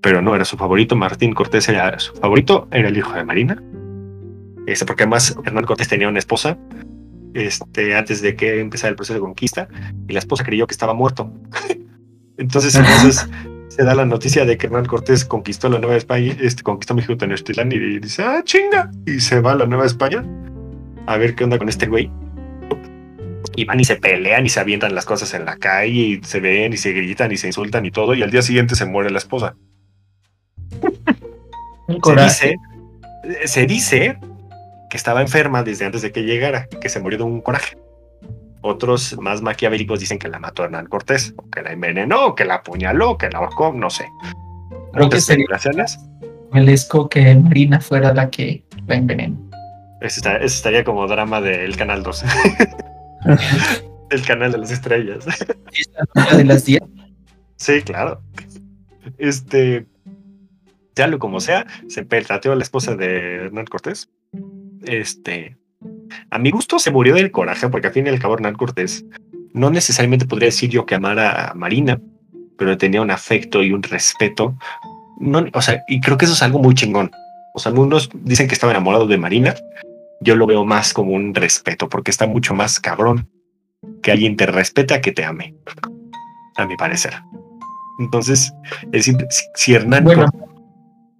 pero 0.00 0.22
no 0.22 0.34
era 0.34 0.44
su 0.44 0.56
favorito. 0.56 0.96
Martín 0.96 1.34
Cortés 1.34 1.68
era 1.68 1.98
su 1.98 2.14
favorito, 2.14 2.68
era 2.70 2.88
el 2.88 2.96
hijo 2.96 3.12
de 3.12 3.24
Marina. 3.24 3.62
Este, 4.66 4.86
porque 4.86 5.02
además 5.02 5.36
Hernán 5.44 5.64
Cortés 5.64 5.88
tenía 5.88 6.08
una 6.08 6.18
esposa 6.18 6.58
este, 7.36 7.94
antes 7.94 8.22
de 8.22 8.34
que 8.34 8.60
empezara 8.60 8.90
el 8.90 8.96
proceso 8.96 9.14
de 9.14 9.20
conquista 9.20 9.68
y 10.08 10.12
la 10.12 10.18
esposa 10.18 10.44
creyó 10.44 10.66
que 10.66 10.72
estaba 10.72 10.94
muerto. 10.94 11.30
entonces, 12.38 12.74
entonces 12.74 13.28
se 13.68 13.84
da 13.84 13.94
la 13.94 14.06
noticia 14.06 14.46
de 14.46 14.56
que 14.56 14.66
Hernán 14.66 14.86
Cortés 14.86 15.24
conquistó 15.24 15.68
la 15.68 15.78
Nueva 15.78 15.96
España, 15.96 16.34
este, 16.40 16.62
conquistó 16.62 16.94
México 16.94 17.16
Tenochtitlán 17.16 17.70
y 17.72 17.98
dice, 17.98 18.22
ah, 18.22 18.40
chinga, 18.42 18.90
y 19.04 19.20
se 19.20 19.40
va 19.40 19.52
a 19.52 19.56
la 19.56 19.66
Nueva 19.66 19.84
España 19.84 20.24
a 21.06 21.16
ver 21.18 21.34
qué 21.34 21.44
onda 21.44 21.58
con 21.58 21.68
este 21.68 21.86
güey. 21.86 22.10
Y 23.54 23.64
van 23.64 23.80
y 23.80 23.84
se 23.84 23.96
pelean 23.96 24.44
y 24.44 24.48
se 24.48 24.60
avientan 24.60 24.94
las 24.94 25.04
cosas 25.04 25.32
en 25.34 25.44
la 25.44 25.56
calle 25.56 25.92
y 25.92 26.20
se 26.22 26.40
ven 26.40 26.72
y 26.72 26.76
se 26.76 26.92
gritan 26.92 27.32
y 27.32 27.36
se 27.36 27.46
insultan 27.46 27.86
y 27.86 27.90
todo. 27.90 28.14
Y 28.14 28.22
al 28.22 28.30
día 28.30 28.42
siguiente 28.42 28.74
se 28.74 28.84
muere 28.84 29.10
la 29.10 29.18
esposa. 29.18 29.56
se 32.02 32.14
dice, 32.14 32.56
se 33.44 33.66
dice 33.66 34.18
que 34.90 34.96
estaba 34.96 35.22
enferma 35.22 35.62
desde 35.62 35.84
antes 35.84 36.02
de 36.02 36.12
que 36.12 36.22
llegara, 36.22 36.66
que 36.80 36.88
se 36.88 37.00
murió 37.00 37.18
de 37.18 37.24
un 37.24 37.40
coraje. 37.40 37.76
Otros 38.62 39.16
más 39.20 39.42
maquiavélicos 39.42 40.00
dicen 40.00 40.18
que 40.18 40.28
la 40.28 40.38
mató 40.38 40.64
Hernán 40.64 40.86
Cortés, 40.86 41.34
o 41.36 41.48
que 41.50 41.62
la 41.62 41.72
envenenó, 41.72 42.26
o 42.26 42.34
que 42.34 42.44
la 42.44 42.56
apuñaló, 42.56 43.16
que 43.16 43.28
la 43.30 43.38
ahorcó, 43.38 43.72
no 43.72 43.90
sé. 43.90 44.06
Creo 44.92 45.08
que 45.08 45.20
sería 45.20 45.46
que 47.08 47.34
Marina 47.34 47.80
fuera 47.80 48.12
la 48.12 48.30
que 48.30 48.64
la 48.86 48.96
envenenó. 48.96 49.36
Eso, 50.00 50.20
estaría 50.40 50.84
como 50.84 51.06
drama 51.06 51.40
del 51.40 51.76
Canal 51.76 52.02
2. 52.02 52.24
el 54.10 54.22
canal 54.22 54.52
de 54.52 54.58
las 54.58 54.70
estrellas. 54.70 55.24
de 56.36 56.44
las 56.44 56.64
10? 56.64 56.80
Sí, 57.56 57.82
claro. 57.82 58.20
Este, 59.18 59.86
sea 60.94 61.06
lo 61.06 61.18
como 61.18 61.40
sea, 61.40 61.66
se 61.88 62.04
pertateó 62.04 62.52
a 62.52 62.56
la 62.56 62.62
esposa 62.62 62.96
de 62.96 63.36
Hernán 63.46 63.66
Cortés. 63.66 64.10
Este, 64.86 65.56
a 66.30 66.38
mi 66.38 66.50
gusto 66.50 66.78
se 66.78 66.90
murió 66.90 67.14
del 67.14 67.30
coraje, 67.30 67.68
porque 67.68 67.88
al 67.88 67.92
fin 67.92 68.06
y 68.06 68.10
al 68.10 68.18
cabo 68.18 68.34
Hernán 68.34 68.54
Cortés 68.54 69.04
no 69.52 69.70
necesariamente 69.70 70.26
podría 70.26 70.46
decir 70.46 70.70
yo 70.70 70.86
que 70.86 70.94
amara 70.94 71.50
a 71.50 71.54
Marina, 71.54 72.00
pero 72.58 72.76
tenía 72.76 73.02
un 73.02 73.10
afecto 73.10 73.62
y 73.62 73.72
un 73.72 73.82
respeto. 73.82 74.56
No, 75.18 75.44
o 75.52 75.62
sea, 75.62 75.82
y 75.88 76.00
creo 76.00 76.16
que 76.16 76.26
eso 76.26 76.34
es 76.34 76.42
algo 76.42 76.58
muy 76.58 76.74
chingón. 76.74 77.10
O 77.54 77.58
sea, 77.58 77.70
algunos 77.70 78.10
dicen 78.12 78.48
que 78.48 78.54
estaba 78.54 78.72
enamorado 78.72 79.06
de 79.06 79.18
Marina. 79.18 79.54
Yo 80.20 80.36
lo 80.36 80.46
veo 80.46 80.64
más 80.64 80.92
como 80.92 81.12
un 81.12 81.34
respeto, 81.34 81.88
porque 81.88 82.10
está 82.10 82.26
mucho 82.26 82.54
más 82.54 82.80
cabrón 82.80 83.28
que 84.02 84.12
alguien 84.12 84.36
te 84.36 84.46
respete 84.46 84.94
a 84.94 85.00
que 85.00 85.12
te 85.12 85.24
ame. 85.24 85.54
A 86.56 86.66
mi 86.66 86.76
parecer. 86.76 87.14
Entonces, 87.98 88.52
es 88.92 89.06
decir, 89.06 89.16
si 89.54 89.74
Hernán. 89.74 90.04
Bueno, 90.04 90.26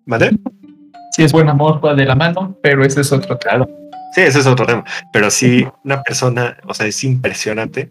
¿Vale? 0.07 0.31
Sí, 1.17 1.23
es 1.23 1.33
buen 1.33 1.49
amor, 1.49 1.83
va 1.83 1.95
de 1.95 2.05
la 2.05 2.15
mano, 2.15 2.59
pero 2.63 2.85
ese 2.85 3.01
es 3.01 3.11
otro 3.11 3.39
claro. 3.39 3.67
Sí, 4.15 4.21
ese 4.21 4.41
es 4.41 4.47
otro 4.47 4.67
tema. 4.67 4.85
Pero 5.15 5.31
sí, 5.31 5.67
una 5.83 6.03
persona, 6.03 6.59
o 6.67 6.75
sea, 6.75 6.87
es 6.87 7.03
impresionante 7.05 7.91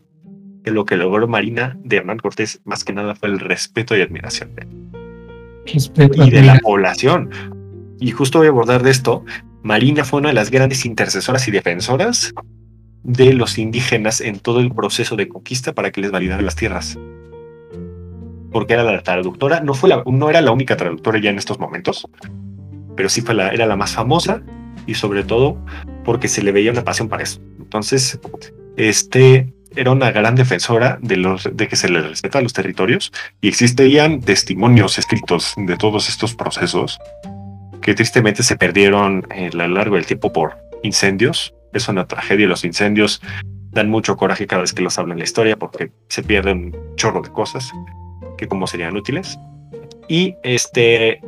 que 0.63 0.69
lo 0.69 0.85
que 0.85 0.95
logró 0.95 1.27
Marina 1.27 1.75
de 1.83 1.97
Hernán 1.97 2.19
Cortés, 2.19 2.61
más 2.65 2.83
que 2.83 2.93
nada, 2.93 3.15
fue 3.15 3.29
el 3.29 3.39
respeto 3.39 3.97
y 3.97 4.03
admiración 4.03 4.53
de 4.53 4.61
él. 4.61 6.21
y 6.23 6.29
de 6.29 6.43
la 6.43 6.59
población. 6.59 7.31
Y 7.99 8.11
justo 8.11 8.37
voy 8.37 8.45
a 8.45 8.51
abordar 8.51 8.83
de 8.83 8.91
esto, 8.91 9.25
Marina 9.63 10.05
fue 10.05 10.19
una 10.19 10.29
de 10.29 10.35
las 10.35 10.51
grandes 10.51 10.85
intercesoras 10.85 11.47
y 11.47 11.51
defensoras 11.51 12.31
de 13.01 13.33
los 13.33 13.57
indígenas 13.57 14.21
en 14.21 14.37
todo 14.37 14.59
el 14.59 14.71
proceso 14.71 15.15
de 15.15 15.27
conquista 15.27 15.73
para 15.73 15.89
que 15.89 15.99
les 15.99 16.11
validaran 16.11 16.45
las 16.45 16.55
tierras. 16.55 16.99
Porque 18.51 18.73
era 18.73 18.83
la 18.83 19.01
traductora, 19.01 19.61
no, 19.61 19.73
fue 19.73 19.89
la, 19.89 20.03
no 20.05 20.29
era 20.29 20.41
la 20.41 20.51
única 20.51 20.77
traductora 20.77 21.19
ya 21.19 21.31
en 21.31 21.39
estos 21.39 21.57
momentos, 21.57 22.07
pero 22.95 23.09
sí 23.09 23.21
fue 23.21 23.35
la, 23.35 23.49
era 23.49 23.65
la 23.65 23.75
más 23.75 23.93
famosa 23.93 24.41
y 24.85 24.95
sobre 24.95 25.23
todo 25.23 25.57
porque 26.03 26.27
se 26.27 26.43
le 26.43 26.51
veía 26.51 26.71
una 26.71 26.83
pasión 26.83 27.09
para 27.09 27.23
eso. 27.23 27.41
Entonces, 27.59 28.19
este 28.77 29.53
era 29.75 29.91
una 29.91 30.11
gran 30.11 30.35
defensora 30.35 30.97
de, 31.01 31.17
los, 31.17 31.49
de 31.51 31.67
que 31.67 31.75
se 31.75 31.89
le 31.89 32.01
respeta 32.01 32.39
a 32.39 32.41
los 32.41 32.53
territorios 32.53 33.11
y 33.41 33.47
existían 33.47 34.21
testimonios 34.21 34.97
escritos 34.97 35.53
de 35.57 35.75
todos 35.75 36.07
estos 36.07 36.35
procesos 36.35 36.97
que 37.81 37.93
tristemente 37.93 38.41
se 38.43 38.55
perdieron 38.55 39.27
a 39.29 39.55
lo 39.55 39.67
largo 39.67 39.95
del 39.95 40.05
tiempo 40.05 40.31
por 40.31 40.57
incendios. 40.83 41.53
Es 41.73 41.87
una 41.87 42.07
tragedia. 42.07 42.47
Los 42.47 42.63
incendios 42.63 43.21
dan 43.71 43.89
mucho 43.89 44.15
coraje 44.15 44.47
cada 44.47 44.61
vez 44.61 44.73
que 44.73 44.81
los 44.81 44.97
hablan 44.97 45.13
en 45.13 45.19
la 45.19 45.25
historia 45.25 45.57
porque 45.57 45.91
se 46.07 46.23
pierden 46.23 46.73
un 46.73 46.95
chorro 46.95 47.21
de 47.21 47.29
cosas 47.29 47.71
que 48.37 48.47
como 48.47 48.65
serían 48.65 48.95
útiles. 48.95 49.37
Y 50.07 50.35
este 50.43 51.21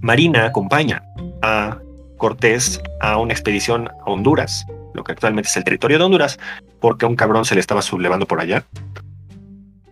Marina 0.00 0.46
acompaña 0.46 1.02
a 1.42 1.78
Cortés 2.16 2.80
a 3.00 3.18
una 3.18 3.32
expedición 3.32 3.88
a 3.88 4.10
Honduras, 4.10 4.66
lo 4.94 5.04
que 5.04 5.12
actualmente 5.12 5.48
es 5.48 5.56
el 5.56 5.64
territorio 5.64 5.98
de 5.98 6.04
Honduras, 6.04 6.38
porque 6.80 7.06
a 7.06 7.08
un 7.08 7.16
cabrón 7.16 7.44
se 7.44 7.54
le 7.54 7.60
estaba 7.60 7.82
sublevando 7.82 8.26
por 8.26 8.40
allá. 8.40 8.64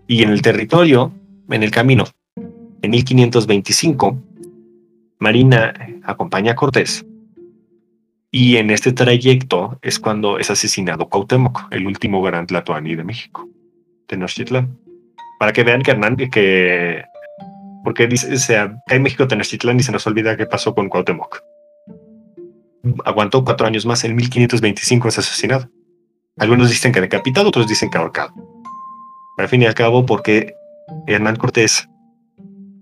Y 0.06 0.22
en 0.22 0.30
el 0.30 0.42
territorio, 0.42 1.12
en 1.50 1.62
el 1.62 1.70
camino, 1.70 2.04
en 2.82 2.90
1525, 2.90 4.18
Marina 5.18 5.74
acompaña 6.04 6.52
a 6.52 6.54
Cortés 6.54 7.04
y 8.30 8.56
en 8.56 8.70
este 8.70 8.92
trayecto 8.92 9.78
es 9.80 9.98
cuando 9.98 10.38
es 10.38 10.50
asesinado 10.50 11.08
Cuauhtémoc, 11.08 11.72
el 11.72 11.86
último 11.86 12.22
gran 12.22 12.46
tlatoani 12.46 12.94
de 12.94 13.04
México, 13.04 13.48
Tenochtitlán. 14.06 14.78
Para 15.38 15.52
que 15.52 15.64
vean 15.64 15.82
que 15.82 15.92
Hernán, 15.92 16.16
que... 16.16 17.04
Porque 17.88 18.06
dice, 18.06 18.34
o 18.34 18.36
sea, 18.36 18.76
hay 18.86 19.00
México 19.00 19.26
Tenochtitlán 19.26 19.80
y 19.80 19.82
se 19.82 19.92
nos 19.92 20.06
olvida 20.06 20.36
qué 20.36 20.44
pasó 20.44 20.74
con 20.74 20.90
Cuauhtémoc. 20.90 21.40
Aguantó 23.06 23.42
cuatro 23.42 23.66
años 23.66 23.86
más, 23.86 24.04
en 24.04 24.14
1525 24.14 25.08
es 25.08 25.18
asesinado. 25.18 25.70
Algunos 26.36 26.68
dicen 26.68 26.92
que 26.92 27.00
decapitado, 27.00 27.48
otros 27.48 27.66
dicen 27.66 27.88
que 27.88 27.96
ahorcado. 27.96 28.34
Al 29.38 29.48
fin 29.48 29.62
y 29.62 29.64
al 29.64 29.72
cabo, 29.74 30.04
porque 30.04 30.52
Hernán 31.06 31.36
Cortés 31.36 31.88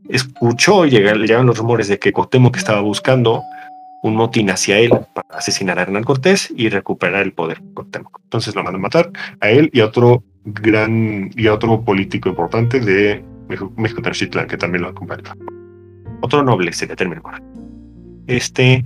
escuchó 0.09 0.87
y 0.87 0.91
llegaron 0.91 1.47
los 1.47 1.59
rumores 1.59 1.87
de 1.87 2.01
que 2.01 2.13
Cuauhtémoc 2.13 2.57
estaba 2.57 2.81
buscando 2.81 3.45
un 4.03 4.17
motín 4.17 4.51
hacia 4.51 4.81
él 4.81 4.91
para 5.15 5.39
asesinar 5.39 5.79
a 5.79 5.83
Hernán 5.83 6.03
Cortés 6.03 6.53
y 6.57 6.69
recuperar 6.69 7.23
el 7.23 7.33
poder 7.33 7.63
Cuauhtémoc. 7.75 8.23
Entonces 8.25 8.57
lo 8.57 8.65
mandan 8.65 8.81
a 8.81 8.83
matar 8.83 9.13
a 9.39 9.51
él 9.51 9.71
y 9.73 9.83
a 9.83 9.85
otro 9.85 10.25
gran 10.45 11.31
y 11.37 11.47
a 11.47 11.55
otro 11.55 11.85
político 11.85 12.29
importante 12.29 12.81
de 12.81 13.36
México, 13.49 14.03
Tenochtitlan 14.03 14.47
que 14.47 14.57
también 14.57 14.82
lo 14.82 14.88
acompaña. 14.88 15.36
Otro 16.20 16.42
noble 16.42 16.72
se 16.72 16.86
determina 16.86 17.22
Este, 18.26 18.84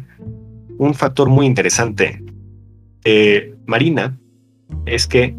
un 0.79 0.95
factor 0.95 1.29
muy 1.29 1.47
interesante 1.47 2.23
de 3.05 3.55
Marina 3.67 4.19
es 4.87 5.07
que 5.07 5.35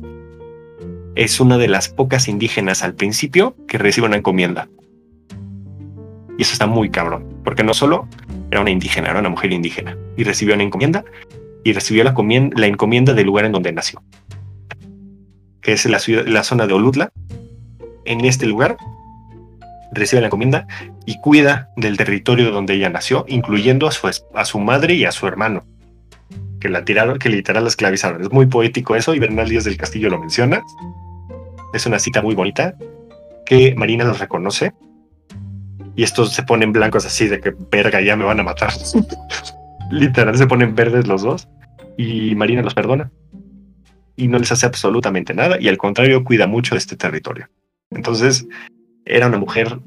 es 1.15 1.39
una 1.39 1.57
de 1.57 1.67
las 1.67 1.89
pocas 1.89 2.27
indígenas 2.27 2.83
al 2.83 2.95
principio 2.95 3.55
que 3.67 3.77
recibe 3.77 4.07
una 4.07 4.17
encomienda. 4.17 4.67
Y 6.37 6.43
eso 6.43 6.53
está 6.53 6.65
muy 6.65 6.89
cabrón, 6.89 7.25
porque 7.43 7.63
no 7.63 7.73
solo 7.73 8.07
era 8.49 8.61
una 8.61 8.71
indígena, 8.71 9.09
era 9.09 9.19
una 9.19 9.29
mujer 9.29 9.51
indígena, 9.51 9.97
y 10.17 10.23
recibió 10.23 10.55
una 10.55 10.63
encomienda, 10.63 11.03
y 11.63 11.73
recibió 11.73 12.03
la, 12.03 12.15
la 12.55 12.67
encomienda 12.67 13.13
del 13.13 13.27
lugar 13.27 13.45
en 13.45 13.51
donde 13.51 13.71
nació, 13.71 14.01
que 15.61 15.73
es 15.73 15.85
la, 15.85 15.99
ciudad, 15.99 16.25
la 16.25 16.43
zona 16.43 16.65
de 16.65 16.73
Olutla. 16.73 17.11
En 18.05 18.25
este 18.25 18.47
lugar 18.47 18.77
recibe 19.91 20.21
la 20.21 20.27
encomienda 20.27 20.67
y 21.05 21.19
cuida 21.19 21.69
del 21.75 21.97
territorio 21.97 22.51
donde 22.51 22.73
ella 22.73 22.89
nació, 22.89 23.25
incluyendo 23.27 23.87
a 23.87 24.45
su, 24.45 24.59
madre 24.59 24.95
y 24.95 25.05
a 25.05 25.11
su 25.11 25.27
hermano, 25.27 25.63
que 26.59 26.69
la 26.69 26.85
tiraron, 26.85 27.19
que 27.19 27.29
literal 27.29 27.63
la 27.63 27.69
esclavizaron. 27.69 28.21
Es 28.21 28.31
muy 28.31 28.45
poético 28.45 28.95
eso, 28.95 29.13
y 29.13 29.19
Bernal 29.19 29.49
Díaz 29.49 29.65
del 29.65 29.77
Castillo 29.77 30.09
lo 30.09 30.19
menciona. 30.19 30.61
Es 31.73 31.85
una 31.85 31.99
cita 31.99 32.21
muy 32.21 32.35
bonita 32.35 32.75
que 33.45 33.75
Marina 33.75 34.03
los 34.05 34.19
reconoce 34.19 34.73
y 35.95 36.03
estos 36.03 36.33
se 36.33 36.43
ponen 36.43 36.71
blancos 36.71 37.05
así 37.05 37.27
de 37.27 37.39
que 37.39 37.53
verga, 37.71 38.01
ya 38.01 38.15
me 38.15 38.25
van 38.25 38.39
a 38.39 38.43
matar. 38.43 38.71
Literal, 39.91 40.37
se 40.37 40.47
ponen 40.47 40.73
verdes 40.75 41.07
los 41.07 41.21
dos 41.21 41.49
y 41.97 42.35
Marina 42.35 42.61
los 42.61 42.73
perdona 42.73 43.11
y 44.15 44.27
no 44.27 44.39
les 44.39 44.51
hace 44.51 44.65
absolutamente 44.65 45.33
nada 45.33 45.57
y 45.59 45.67
al 45.67 45.77
contrario 45.77 46.23
cuida 46.23 46.47
mucho 46.47 46.75
de 46.75 46.79
este 46.79 46.95
territorio. 46.95 47.49
Entonces, 47.89 48.47
era 49.11 49.27
una 49.27 49.37
mujer, 49.37 49.79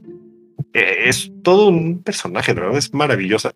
eh, 0.74 1.04
es 1.06 1.32
todo 1.42 1.68
un 1.68 2.02
personaje, 2.02 2.52
¿verdad? 2.52 2.76
Es 2.76 2.92
maravillosa. 2.92 3.52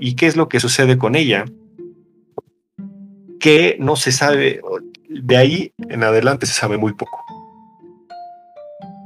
¿Y 0.00 0.16
qué 0.16 0.26
es 0.26 0.36
lo 0.36 0.48
que 0.48 0.60
sucede 0.60 0.98
con 0.98 1.14
ella? 1.14 1.44
Que 3.38 3.76
no 3.78 3.94
se 3.96 4.10
sabe, 4.10 4.60
de 5.08 5.36
ahí 5.36 5.72
en 5.88 6.02
adelante 6.02 6.46
se 6.46 6.54
sabe 6.54 6.76
muy 6.76 6.92
poco. 6.92 7.24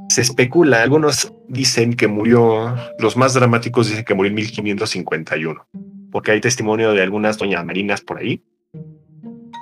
se 0.09 0.21
especula, 0.21 0.83
algunos 0.83 1.33
dicen 1.47 1.95
que 1.95 2.07
murió, 2.07 2.75
los 2.99 3.17
más 3.17 3.33
dramáticos 3.33 3.89
dicen 3.89 4.05
que 4.05 4.13
murió 4.13 4.29
en 4.29 4.35
1551, 4.35 5.65
porque 6.11 6.31
hay 6.31 6.39
testimonio 6.39 6.93
de 6.93 7.01
algunas 7.01 7.39
doñas 7.39 7.65
marinas 7.65 8.01
por 8.01 8.19
ahí. 8.19 8.43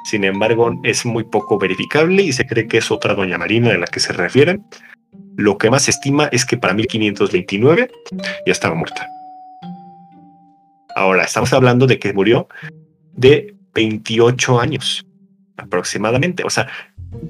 Sin 0.04 0.26
embargo, 0.26 0.74
es 0.84 1.06
muy 1.06 1.24
poco 1.24 1.58
verificable 1.58 2.24
y 2.24 2.34
se 2.34 2.46
cree 2.46 2.68
que 2.68 2.80
es 2.80 2.92
otra 2.92 3.14
doña 3.14 3.38
marina 3.38 3.70
de 3.70 3.78
la 3.78 3.88
que 3.88 4.02
se 4.02 4.12
refieren. 4.12 4.66
Lo 5.38 5.58
que 5.58 5.70
más 5.70 5.84
se 5.84 5.92
estima 5.92 6.28
es 6.32 6.46
que 6.46 6.58
para 6.58 6.74
1529 6.74 7.92
ya 8.46 8.52
estaba 8.52 8.76
muerta. 8.76 9.08
Ahora, 10.96 11.24
estamos 11.24 11.54
hablando 11.54 11.88
de 11.88 12.00
que 12.00 12.14
murió 12.14 12.48
de 13.14 13.56
28 13.74 14.60
años 14.60 15.06
aproximadamente. 15.58 16.44
O 16.44 16.50
sea, 16.50 16.68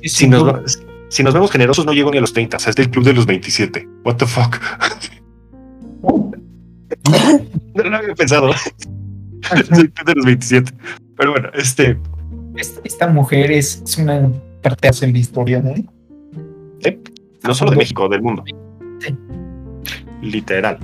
si 0.04 0.28
nos, 0.28 0.80
si 1.10 1.24
nos 1.24 1.34
vemos 1.34 1.52
generosos, 1.52 1.86
no 1.86 1.94
llego 1.94 2.12
ni 2.12 2.18
a 2.18 2.22
los 2.22 2.34
30. 2.34 2.58
O 2.58 2.60
sea, 2.60 2.72
es 2.72 2.76
del 2.76 2.90
club 2.90 3.06
de 3.06 3.14
los 3.14 3.26
27. 3.26 3.88
What 4.04 4.16
the 4.18 4.26
fuck? 4.26 4.58
no 7.76 7.84
lo 7.84 7.98
había 7.98 8.16
pensado. 8.16 8.52
es 8.52 9.72
el 9.72 9.92
club 9.92 10.08
de 10.08 10.16
los 10.16 10.26
27. 10.26 10.74
Pero 11.18 11.32
bueno, 11.32 11.50
este. 11.54 11.98
Esta, 12.84 13.08
mujer 13.08 13.52
es, 13.52 13.82
una 13.98 14.30
parte 14.62 14.90
de 14.92 15.12
la 15.12 15.18
historia, 15.18 15.62
¿no? 15.62 15.74
No 17.44 17.54
solo 17.54 17.72
de 17.72 17.78
México, 17.78 18.08
del 18.08 18.22
mundo. 18.22 18.44
Sí. 19.00 19.16
Literal. 20.22 20.78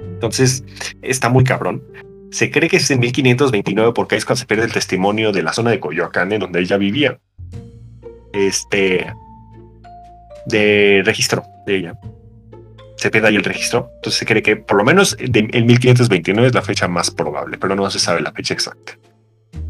Entonces, 0.00 0.64
está 1.02 1.28
muy 1.28 1.44
cabrón. 1.44 1.82
Se 2.30 2.50
cree 2.50 2.68
que 2.68 2.78
es 2.78 2.90
en 2.90 3.00
1529 3.00 3.92
porque 3.92 4.16
es 4.16 4.24
cuando 4.24 4.40
se 4.40 4.46
pierde 4.46 4.64
el 4.64 4.72
testimonio 4.72 5.32
de 5.32 5.42
la 5.42 5.52
zona 5.52 5.70
de 5.70 5.80
Coyoacán 5.80 6.32
en 6.32 6.40
donde 6.40 6.60
ella 6.60 6.78
vivía 6.78 7.18
este 8.32 9.12
de 10.46 11.02
registro 11.04 11.42
de 11.66 11.76
ella. 11.76 11.98
Se 12.96 13.10
pierde 13.10 13.28
ahí 13.28 13.36
el 13.36 13.44
registro. 13.44 13.90
Entonces 13.96 14.18
se 14.20 14.26
cree 14.26 14.42
que 14.42 14.56
por 14.56 14.76
lo 14.78 14.84
menos 14.84 15.16
de, 15.16 15.48
el 15.52 15.64
1529 15.64 16.48
es 16.48 16.54
la 16.54 16.62
fecha 16.62 16.88
más 16.88 17.10
probable, 17.10 17.58
pero 17.58 17.74
no 17.74 17.90
se 17.90 17.98
sabe 17.98 18.20
la 18.20 18.32
fecha 18.32 18.54
exacta. 18.54 18.96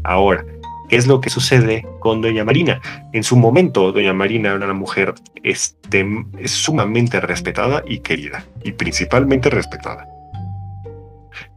Ahora, 0.03 0.45
¿qué 0.93 0.97
es 0.97 1.07
lo 1.07 1.21
que 1.21 1.31
sucede 1.31 1.87
con 2.01 2.21
Doña 2.21 2.45
Marina? 2.45 2.79
En 3.13 3.23
su 3.23 3.35
momento, 3.35 3.91
Doña 3.91 4.13
Marina 4.13 4.49
era 4.49 4.63
una 4.63 4.75
mujer 4.75 5.15
este, 5.41 6.05
sumamente 6.45 7.19
respetada 7.19 7.83
y 7.87 8.01
querida, 8.01 8.45
y 8.63 8.73
principalmente 8.73 9.49
respetada. 9.49 10.07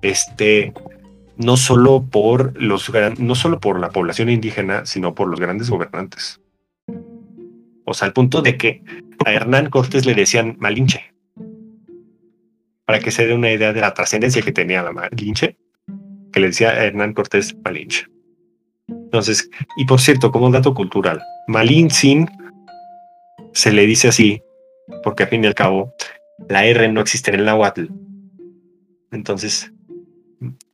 Este, 0.00 0.72
no 1.36 1.58
solo 1.58 2.06
por 2.10 2.58
los 2.58 2.90
no 3.18 3.34
solo 3.34 3.60
por 3.60 3.78
la 3.78 3.90
población 3.90 4.30
indígena, 4.30 4.86
sino 4.86 5.14
por 5.14 5.28
los 5.28 5.38
grandes 5.38 5.68
gobernantes. 5.68 6.40
O 7.84 7.92
sea, 7.92 8.06
al 8.06 8.14
punto 8.14 8.40
de 8.40 8.56
que 8.56 8.82
a 9.26 9.34
Hernán 9.34 9.68
Cortés 9.68 10.06
le 10.06 10.14
decían 10.14 10.56
Malinche. 10.60 11.12
Para 12.86 13.00
que 13.00 13.10
se 13.10 13.26
dé 13.26 13.34
una 13.34 13.52
idea 13.52 13.74
de 13.74 13.82
la 13.82 13.92
trascendencia 13.92 14.40
que 14.40 14.52
tenía 14.52 14.82
la 14.82 14.92
Malinche, 14.92 15.58
que 16.32 16.40
le 16.40 16.46
decía 16.46 16.70
a 16.70 16.84
Hernán 16.86 17.12
Cortés 17.12 17.54
Malinche. 17.62 18.06
Entonces, 19.06 19.48
y 19.76 19.84
por 19.84 20.00
cierto, 20.00 20.32
como 20.32 20.46
un 20.46 20.52
dato 20.52 20.74
cultural, 20.74 21.22
Malintzin 21.46 22.28
se 23.52 23.72
le 23.72 23.86
dice 23.86 24.08
así, 24.08 24.42
porque 25.04 25.22
al 25.22 25.28
fin 25.28 25.44
y 25.44 25.46
al 25.46 25.54
cabo, 25.54 25.94
la 26.48 26.66
R 26.66 26.88
no 26.92 27.00
existe 27.00 27.30
en 27.30 27.40
el 27.40 27.46
náhuatl. 27.46 27.86
Entonces, 29.12 29.72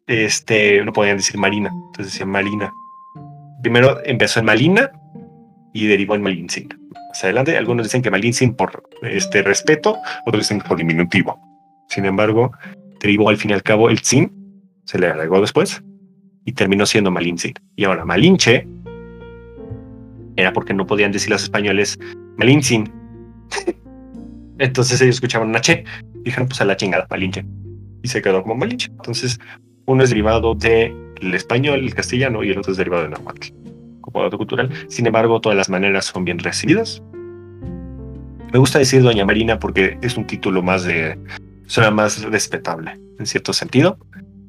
este, 0.06 0.82
no 0.82 0.92
podían 0.92 1.18
decir 1.18 1.36
Marina, 1.36 1.70
entonces 1.88 2.14
decían 2.14 2.30
Marina. 2.30 2.72
Primero 3.62 3.98
empezó 4.04 4.40
en 4.40 4.46
Malina 4.46 4.90
y 5.74 5.86
derivó 5.86 6.14
en 6.14 6.22
Malintzin. 6.22 6.68
Más 7.08 7.22
adelante, 7.22 7.56
algunos 7.58 7.86
dicen 7.86 8.00
que 8.00 8.10
Malintzin 8.10 8.54
por 8.54 8.82
este 9.02 9.42
respeto, 9.42 9.98
otros 10.24 10.44
dicen 10.44 10.60
por 10.66 10.78
diminutivo. 10.78 11.38
Sin 11.88 12.06
embargo, 12.06 12.52
derivó 12.98 13.28
al 13.28 13.36
fin 13.36 13.50
y 13.50 13.54
al 13.54 13.62
cabo 13.62 13.90
el 13.90 14.00
Tzin, 14.00 14.32
se 14.84 14.98
le 14.98 15.08
agregó 15.08 15.40
después 15.40 15.82
y 16.44 16.52
terminó 16.52 16.86
siendo 16.86 17.10
Malintzin. 17.10 17.54
Y 17.76 17.84
ahora 17.84 18.04
Malinche 18.04 18.66
era 20.36 20.52
porque 20.52 20.74
no 20.74 20.86
podían 20.86 21.12
decir 21.12 21.30
los 21.30 21.42
españoles 21.42 21.98
Malintzin. 22.36 22.90
Entonces 24.58 25.00
ellos 25.00 25.16
escuchaban 25.16 25.48
una 25.48 25.60
che, 25.60 25.84
dijeron 26.24 26.48
pues 26.48 26.60
a 26.60 26.64
la 26.64 26.76
chingada, 26.76 27.06
Malinche. 27.10 27.44
Y 28.02 28.08
se 28.08 28.22
quedó 28.22 28.42
como 28.42 28.56
Malinche. 28.56 28.90
Entonces, 28.90 29.38
uno 29.86 30.02
es 30.02 30.10
derivado 30.10 30.54
del 30.54 31.34
español, 31.34 31.80
el 31.80 31.94
castellano, 31.94 32.42
y 32.42 32.50
el 32.50 32.58
otro 32.58 32.72
es 32.72 32.78
derivado 32.78 33.04
de 33.04 33.10
náhuatl 33.10 33.62
como 34.02 34.22
dato 34.22 34.36
cultural. 34.36 34.70
Sin 34.88 35.06
embargo, 35.06 35.40
todas 35.40 35.56
las 35.56 35.70
maneras 35.70 36.04
son 36.04 36.24
bien 36.24 36.38
recibidas. 36.38 37.02
Me 38.52 38.58
gusta 38.58 38.78
decir 38.78 39.02
Doña 39.02 39.24
Marina 39.24 39.58
porque 39.58 39.96
es 40.02 40.16
un 40.18 40.26
título 40.26 40.62
más 40.62 40.84
de. 40.84 41.18
suena 41.66 41.90
más 41.90 42.22
respetable, 42.24 43.00
en 43.18 43.24
cierto 43.24 43.54
sentido. 43.54 43.98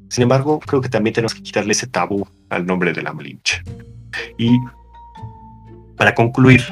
Sin 0.08 0.22
embargo, 0.22 0.60
creo 0.60 0.80
que 0.80 0.88
también 0.88 1.14
tenemos 1.14 1.34
que 1.34 1.42
quitarle 1.42 1.72
ese 1.72 1.86
tabú 1.86 2.26
al 2.50 2.66
nombre 2.66 2.92
de 2.92 3.02
la 3.02 3.12
Malinche. 3.12 3.62
Y 4.38 4.58
para 5.96 6.14
concluir, 6.14 6.62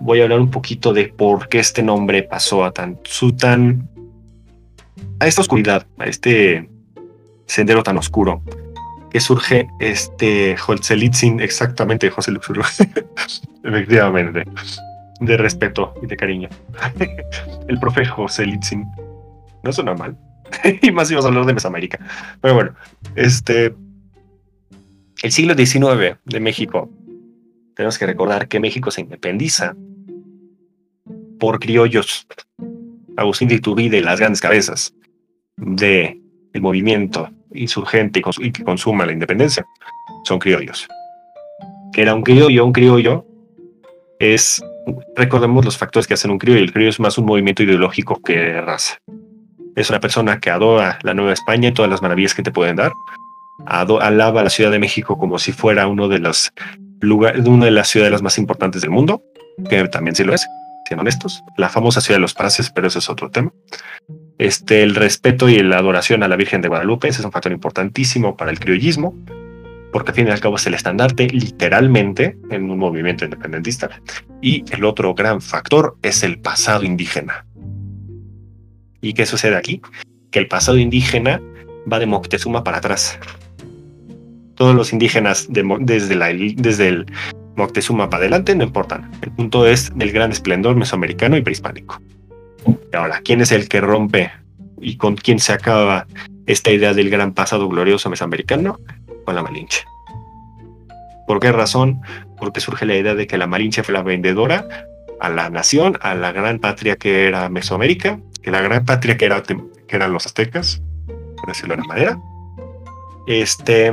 voy 0.00 0.20
a 0.20 0.24
hablar 0.24 0.40
un 0.40 0.50
poquito 0.50 0.92
de 0.92 1.08
por 1.08 1.48
qué 1.48 1.58
este 1.58 1.82
nombre 1.82 2.22
pasó 2.22 2.64
a 2.64 2.72
tan, 2.72 2.98
su 3.04 3.32
tan, 3.32 3.88
a 5.20 5.26
esta 5.26 5.40
oscuridad, 5.40 5.86
a 5.98 6.04
este 6.04 6.68
sendero 7.46 7.82
tan 7.82 7.98
oscuro 7.98 8.42
que 9.14 9.20
surge 9.20 9.68
este 9.78 10.56
Holzelitzin, 10.66 11.38
exactamente 11.38 12.10
José 12.10 12.32
Luxur, 12.32 12.60
efectivamente, 13.62 14.44
de 15.20 15.36
respeto 15.36 15.94
y 16.02 16.06
de 16.06 16.16
cariño. 16.16 16.48
el 17.68 17.78
profe 17.78 18.04
José 18.04 18.44
Litzin. 18.44 18.84
No 19.62 19.72
suena 19.72 19.94
mal. 19.94 20.16
y 20.82 20.90
más 20.92 21.10
íbamos 21.10 21.24
a 21.24 21.28
hablar 21.28 21.46
de 21.46 21.54
Mesoamérica. 21.54 21.98
Pero 22.40 22.54
bueno, 22.54 22.74
este. 23.16 23.74
El 25.22 25.32
siglo 25.32 25.54
XIX 25.54 26.18
de 26.24 26.40
México. 26.40 26.90
Tenemos 27.74 27.98
que 27.98 28.06
recordar 28.06 28.46
que 28.46 28.60
México 28.60 28.90
se 28.90 29.00
independiza 29.00 29.74
por 31.40 31.58
criollos. 31.58 32.26
Agustín 33.16 33.48
de 33.48 33.56
Iturbide 33.56 34.00
las 34.00 34.18
grandes 34.18 34.40
cabezas 34.40 34.94
de 35.56 36.20
el 36.52 36.62
movimiento 36.62 37.30
insurgente 37.52 38.22
y, 38.38 38.52
que 38.52 38.64
consuma 38.64 39.06
la 39.06 39.12
independencia 39.12 39.64
son 40.24 40.38
criollos. 40.38 40.88
Que 41.92 42.02
era 42.02 42.14
un 42.14 42.22
criollo, 42.22 42.64
un 42.64 42.72
criollo 42.72 43.26
es, 44.18 44.62
recordemos 45.16 45.64
los 45.64 45.76
factores 45.76 46.06
que 46.06 46.14
hacen 46.14 46.30
un 46.30 46.38
criollo, 46.38 46.60
el 46.60 46.72
criollo 46.72 46.90
es 46.90 47.00
más 47.00 47.18
un 47.18 47.26
movimiento 47.26 47.62
ideológico 47.62 48.20
que 48.22 48.60
raza. 48.60 48.98
Es 49.76 49.90
una 49.90 50.00
persona 50.00 50.40
que 50.40 50.50
adora 50.50 50.98
la 51.02 51.14
Nueva 51.14 51.32
España 51.32 51.68
y 51.68 51.72
todas 51.72 51.90
las 51.90 52.02
maravillas 52.02 52.34
que 52.34 52.42
te 52.42 52.50
pueden 52.50 52.76
dar. 52.76 52.92
alaba 53.66 54.40
a 54.40 54.44
la 54.44 54.50
Ciudad 54.50 54.70
de 54.70 54.78
México 54.78 55.18
como 55.18 55.38
si 55.38 55.52
fuera 55.52 55.86
uno 55.86 56.08
de 56.08 56.18
los 56.18 56.52
lugares, 57.00 57.44
una 57.46 57.66
de 57.66 57.70
las 57.70 57.88
ciudades 57.88 58.22
más 58.22 58.38
importantes 58.38 58.82
del 58.82 58.90
mundo, 58.90 59.22
que 59.68 59.86
también 59.88 60.14
sí 60.14 60.24
lo 60.24 60.34
es, 60.34 60.46
siendo 60.86 61.02
honestos. 61.02 61.42
La 61.56 61.68
famosa 61.68 62.00
ciudad 62.00 62.16
de 62.16 62.22
los 62.22 62.34
Praces, 62.34 62.70
pero 62.70 62.88
eso 62.88 62.98
es 62.98 63.08
otro 63.08 63.30
tema. 63.30 63.52
Este, 64.38 64.82
el 64.82 64.94
respeto 64.94 65.48
y 65.48 65.62
la 65.62 65.78
adoración 65.78 66.22
a 66.22 66.28
la 66.28 66.36
Virgen 66.36 66.60
de 66.60 66.68
Guadalupe 66.68 67.08
es 67.08 67.20
un 67.20 67.32
factor 67.32 67.52
importantísimo 67.52 68.36
para 68.36 68.50
el 68.50 68.58
criollismo, 68.58 69.14
porque 69.92 70.10
al 70.10 70.16
fin 70.16 70.28
y 70.28 70.30
al 70.30 70.40
cabo 70.40 70.56
es 70.56 70.66
el 70.66 70.74
estandarte 70.74 71.28
literalmente 71.28 72.36
en 72.50 72.70
un 72.70 72.78
movimiento 72.78 73.24
independentista. 73.24 73.90
Y 74.42 74.64
el 74.72 74.84
otro 74.84 75.14
gran 75.14 75.40
factor 75.40 75.96
es 76.02 76.24
el 76.24 76.40
pasado 76.40 76.84
indígena. 76.84 77.46
¿Y 79.04 79.12
qué 79.12 79.26
sucede 79.26 79.54
aquí? 79.54 79.82
Que 80.30 80.38
el 80.38 80.48
pasado 80.48 80.78
indígena 80.78 81.38
va 81.92 81.98
de 81.98 82.06
Moctezuma 82.06 82.64
para 82.64 82.78
atrás. 82.78 83.18
Todos 84.54 84.74
los 84.74 84.94
indígenas 84.94 85.46
desde, 85.50 86.88
el 86.88 87.06
Moctezuma 87.54 88.08
para 88.08 88.22
adelante 88.22 88.54
no 88.54 88.64
importan. 88.64 89.10
El 89.20 89.30
punto 89.32 89.66
es 89.66 89.92
el 90.00 90.10
gran 90.10 90.32
esplendor 90.32 90.74
mesoamericano 90.76 91.36
y 91.36 91.42
prehispánico. 91.42 92.00
Ahora, 92.94 93.20
¿quién 93.22 93.42
es 93.42 93.52
el 93.52 93.68
que 93.68 93.82
rompe 93.82 94.32
y 94.80 94.96
con 94.96 95.16
quién 95.16 95.38
se 95.38 95.52
acaba 95.52 96.06
esta 96.46 96.70
idea 96.70 96.94
del 96.94 97.10
gran 97.10 97.34
pasado 97.34 97.68
glorioso 97.68 98.08
mesoamericano? 98.08 98.80
Con 99.26 99.34
la 99.34 99.42
Malinche. 99.42 99.84
¿Por 101.26 101.40
qué 101.40 101.52
razón? 101.52 102.00
Porque 102.38 102.60
surge 102.60 102.86
la 102.86 102.96
idea 102.96 103.14
de 103.14 103.26
que 103.26 103.36
la 103.36 103.46
Malinche 103.46 103.82
fue 103.82 103.92
la 103.92 104.02
vendedora 104.02 104.66
a 105.20 105.28
la 105.28 105.50
nación, 105.50 105.98
a 106.00 106.14
la 106.14 106.32
gran 106.32 106.58
patria 106.58 106.96
que 106.96 107.26
era 107.26 107.50
Mesoamérica, 107.50 108.18
que 108.44 108.50
la 108.50 108.60
gran 108.60 108.84
patria 108.84 109.16
que, 109.16 109.24
era, 109.24 109.42
que 109.42 109.96
eran 109.96 110.12
los 110.12 110.26
aztecas, 110.26 110.82
por 111.06 111.48
decirlo 111.48 111.74
de 111.74 111.80
una 111.80 111.88
manera, 111.88 112.18
este, 113.26 113.90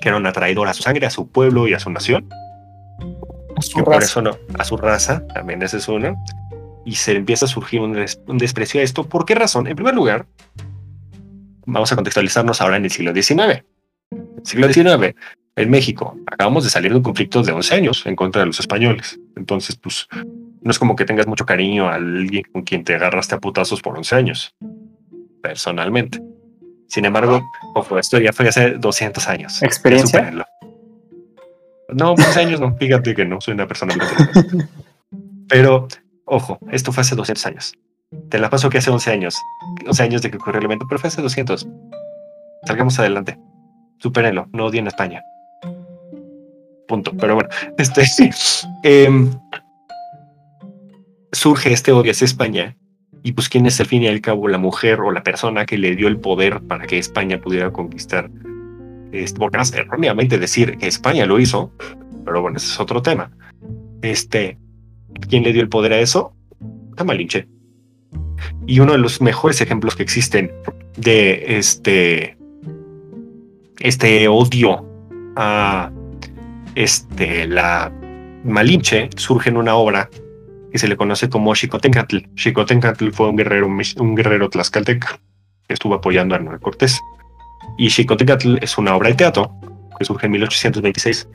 que 0.00 0.08
era 0.08 0.16
una 0.16 0.32
traidora 0.32 0.70
a 0.70 0.74
su 0.74 0.82
sangre, 0.82 1.06
a 1.06 1.10
su 1.10 1.28
pueblo 1.28 1.68
y 1.68 1.74
a 1.74 1.78
su 1.78 1.90
nación. 1.90 2.28
A 3.56 3.62
su 3.62 3.84
por 3.84 4.02
eso 4.02 4.22
no, 4.22 4.38
a 4.58 4.64
su 4.64 4.78
raza, 4.78 5.26
también 5.28 5.62
es 5.62 5.76
y 6.86 6.94
se 6.94 7.12
empieza 7.12 7.44
a 7.44 7.48
surgir 7.48 7.80
un, 7.80 8.38
desprecio 8.38 8.80
a 8.80 8.84
esto. 8.84 9.04
¿Por 9.04 9.26
qué 9.26 9.34
razón? 9.34 9.66
En 9.66 9.76
primer 9.76 9.94
lugar, 9.94 10.26
vamos 11.66 11.92
a 11.92 11.96
contextualizarnos 11.96 12.62
ahora 12.62 12.78
en 12.78 12.84
el 12.84 12.90
siglo 12.90 13.12
XIX. 13.12 13.64
el 14.12 14.46
siglo 14.46 14.72
XIX, 14.72 15.14
en 15.56 15.70
México, 15.70 16.16
acabamos 16.26 16.64
de 16.64 16.70
salir 16.70 16.92
de 16.92 16.98
un 16.98 17.02
conflicto 17.02 17.42
de 17.42 17.52
11 17.52 17.74
años 17.74 18.06
en 18.06 18.16
contra 18.16 18.40
de 18.40 18.46
los 18.46 18.60
españoles. 18.60 19.18
Entonces, 19.36 19.76
pues, 19.76 20.06
No 20.66 20.72
es 20.72 20.80
como 20.80 20.96
que 20.96 21.04
tengas 21.04 21.28
mucho 21.28 21.46
cariño 21.46 21.88
a 21.88 21.94
alguien 21.94 22.42
con 22.52 22.62
quien 22.62 22.82
te 22.82 22.96
agarraste 22.96 23.36
a 23.36 23.38
putazos 23.38 23.80
por 23.80 23.96
11 23.96 24.16
años, 24.16 24.56
personalmente. 25.40 26.20
Sin 26.88 27.04
embargo, 27.04 27.40
ojo, 27.76 28.00
esto 28.00 28.18
ya 28.18 28.32
fue 28.32 28.48
hace 28.48 28.72
200 28.72 29.28
años. 29.28 29.62
¿Experiencia? 29.62 30.32
No, 31.90 32.14
11 32.14 32.40
años 32.40 32.60
no, 32.60 32.76
fíjate 32.76 33.14
que 33.14 33.24
no 33.24 33.40
soy 33.40 33.54
una 33.54 33.68
persona. 33.68 33.94
Pero, 35.48 35.86
ojo, 36.24 36.58
esto 36.72 36.90
fue 36.90 37.02
hace 37.02 37.14
200 37.14 37.46
años. 37.46 37.74
Te 38.28 38.40
la 38.40 38.50
paso 38.50 38.68
que 38.68 38.78
hace 38.78 38.90
11 38.90 39.12
años, 39.12 39.36
11 39.86 40.02
años 40.02 40.22
de 40.22 40.32
que 40.32 40.36
ocurrió 40.36 40.58
el 40.58 40.64
evento, 40.64 40.86
pero 40.88 40.98
fue 40.98 41.06
hace 41.06 41.22
200. 41.22 41.64
Salgamos 42.64 42.98
adelante. 42.98 43.38
Supérenlo, 43.98 44.48
no 44.52 44.66
odien 44.66 44.86
a 44.86 44.88
España. 44.88 45.22
Punto. 46.88 47.12
Pero 47.16 47.36
bueno, 47.36 47.50
este 47.78 48.02
em, 48.82 49.30
surge 51.36 51.72
este 51.72 51.92
odio 51.92 52.10
hacia 52.10 52.24
España. 52.24 52.76
Y 53.22 53.32
pues, 53.32 53.48
¿quién 53.48 53.66
es 53.66 53.80
al 53.80 53.86
fin 53.86 54.02
y 54.02 54.08
al 54.08 54.20
cabo 54.20 54.48
la 54.48 54.58
mujer 54.58 55.00
o 55.00 55.10
la 55.10 55.22
persona 55.22 55.66
que 55.66 55.78
le 55.78 55.96
dio 55.96 56.08
el 56.08 56.18
poder 56.18 56.60
para 56.60 56.86
que 56.86 56.98
España 56.98 57.40
pudiera 57.40 57.72
conquistar? 57.72 58.30
Este, 59.12 59.38
porque 59.38 59.58
erróneamente 59.74 60.38
decir 60.38 60.76
que 60.78 60.86
España 60.86 61.26
lo 61.26 61.38
hizo, 61.38 61.72
pero 62.24 62.42
bueno, 62.42 62.56
ese 62.56 62.72
es 62.72 62.80
otro 62.80 63.02
tema. 63.02 63.30
Este, 64.02 64.58
¿quién 65.28 65.42
le 65.42 65.52
dio 65.52 65.62
el 65.62 65.68
poder 65.68 65.92
a 65.92 66.00
eso? 66.00 66.34
La 66.96 67.04
Malinche. 67.04 67.48
Y 68.66 68.80
uno 68.80 68.92
de 68.92 68.98
los 68.98 69.20
mejores 69.20 69.60
ejemplos 69.60 69.96
que 69.96 70.02
existen 70.02 70.52
de 70.96 71.58
este, 71.58 72.36
este 73.80 74.28
odio 74.28 74.84
a 75.36 75.90
este, 76.74 77.46
la 77.46 77.92
Malinche 78.44 79.08
surge 79.16 79.50
en 79.50 79.56
una 79.56 79.74
obra 79.76 80.10
que 80.76 80.80
se 80.80 80.88
le 80.88 80.96
conoce 80.98 81.30
como 81.30 81.54
Xicotencatl. 81.54 82.18
Xicotencatl 82.34 83.08
fue 83.10 83.30
un 83.30 83.36
guerrero, 83.36 83.66
un 83.66 84.14
guerrero 84.14 84.50
tlaxcalteca 84.50 85.18
que 85.66 85.72
estuvo 85.72 85.94
apoyando 85.94 86.34
a 86.34 86.36
Hernán 86.36 86.58
Cortés. 86.58 87.00
Y 87.78 87.88
Xicotencatl 87.88 88.58
es 88.60 88.76
una 88.76 88.94
obra 88.94 89.08
de 89.08 89.14
teatro 89.14 89.58
que 89.98 90.04
surge 90.04 90.26
en 90.26 90.32
1826, 90.32 91.28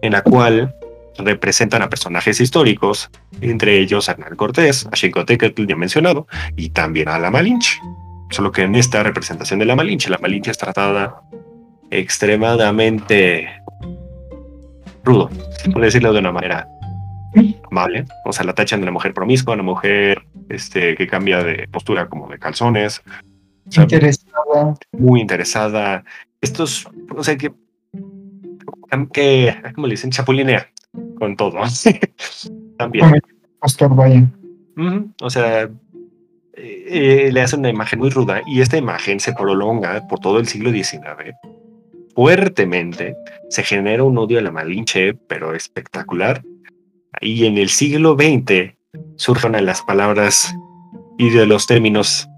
en 0.00 0.12
la 0.12 0.22
cual 0.22 0.74
representan 1.18 1.82
a 1.82 1.90
personajes 1.90 2.40
históricos, 2.40 3.10
entre 3.42 3.78
ellos 3.78 4.08
Hernán 4.08 4.34
Cortés, 4.34 4.88
a 4.90 4.96
Xicotencatl 4.96 5.66
ya 5.66 5.76
mencionado, 5.76 6.26
y 6.56 6.70
también 6.70 7.10
a 7.10 7.18
la 7.18 7.30
Malinche. 7.30 7.78
Solo 8.30 8.50
que 8.50 8.62
en 8.62 8.76
esta 8.76 9.02
representación 9.02 9.58
de 9.58 9.66
la 9.66 9.76
Malinche, 9.76 10.08
la 10.08 10.16
Malinche 10.16 10.52
es 10.52 10.56
tratada 10.56 11.20
extremadamente 11.90 13.46
rudo, 15.04 15.28
por 15.70 15.82
decirlo 15.82 16.14
de 16.14 16.20
una 16.20 16.32
manera 16.32 16.66
amable. 17.70 18.04
O 18.24 18.32
sea, 18.32 18.44
la 18.44 18.54
tachan 18.54 18.80
de 18.80 18.84
una 18.84 18.92
mujer 18.92 19.14
promiscua, 19.14 19.54
una 19.54 19.62
mujer 19.62 20.26
este, 20.48 20.94
que 20.96 21.06
cambia 21.06 21.42
de 21.42 21.68
postura 21.68 22.08
como 22.08 22.28
de 22.28 22.38
calzones. 22.38 23.02
interesada. 23.74 24.74
Muy 24.92 25.20
interesada. 25.20 26.04
Estos, 26.40 26.88
o 27.14 27.24
sea, 27.24 27.36
que, 27.36 27.52
que 29.12 29.56
¿cómo 29.74 29.86
le 29.86 29.92
dicen? 29.92 30.10
Chapulinea 30.10 30.70
con 31.18 31.36
todo. 31.36 31.60
También. 32.78 33.20
Pastor 33.60 33.94
Valle. 33.94 34.24
O 35.22 35.30
sea, 35.30 35.62
eh, 35.62 35.68
eh, 36.54 37.30
le 37.32 37.40
hace 37.40 37.56
una 37.56 37.70
imagen 37.70 37.98
muy 37.98 38.10
ruda 38.10 38.42
y 38.46 38.60
esta 38.60 38.76
imagen 38.76 39.20
se 39.20 39.32
prolonga 39.32 40.06
por 40.06 40.20
todo 40.20 40.38
el 40.38 40.46
siglo 40.46 40.70
XIX 40.70 41.34
fuertemente, 42.16 43.14
se 43.50 43.62
genera 43.62 44.02
un 44.02 44.16
odio 44.16 44.38
a 44.38 44.42
la 44.42 44.50
Malinche, 44.50 45.12
pero 45.28 45.54
espectacular. 45.54 46.42
Y 47.20 47.46
en 47.46 47.58
el 47.58 47.68
siglo 47.68 48.16
XX 48.18 48.74
surgen 49.16 49.64
las 49.64 49.82
palabras 49.82 50.54
y 51.18 51.30
de 51.30 51.46
los 51.46 51.66
términos 51.66 52.28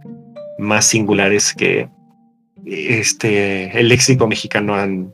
más 0.58 0.86
singulares 0.86 1.54
que 1.54 1.88
este, 2.64 3.78
el 3.78 3.88
léxico 3.88 4.26
mexicano 4.26 4.74
han 4.74 5.12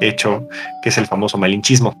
hecho, 0.00 0.48
que 0.82 0.90
es 0.90 0.98
el 0.98 1.06
famoso 1.06 1.38
malinchismo. 1.38 1.94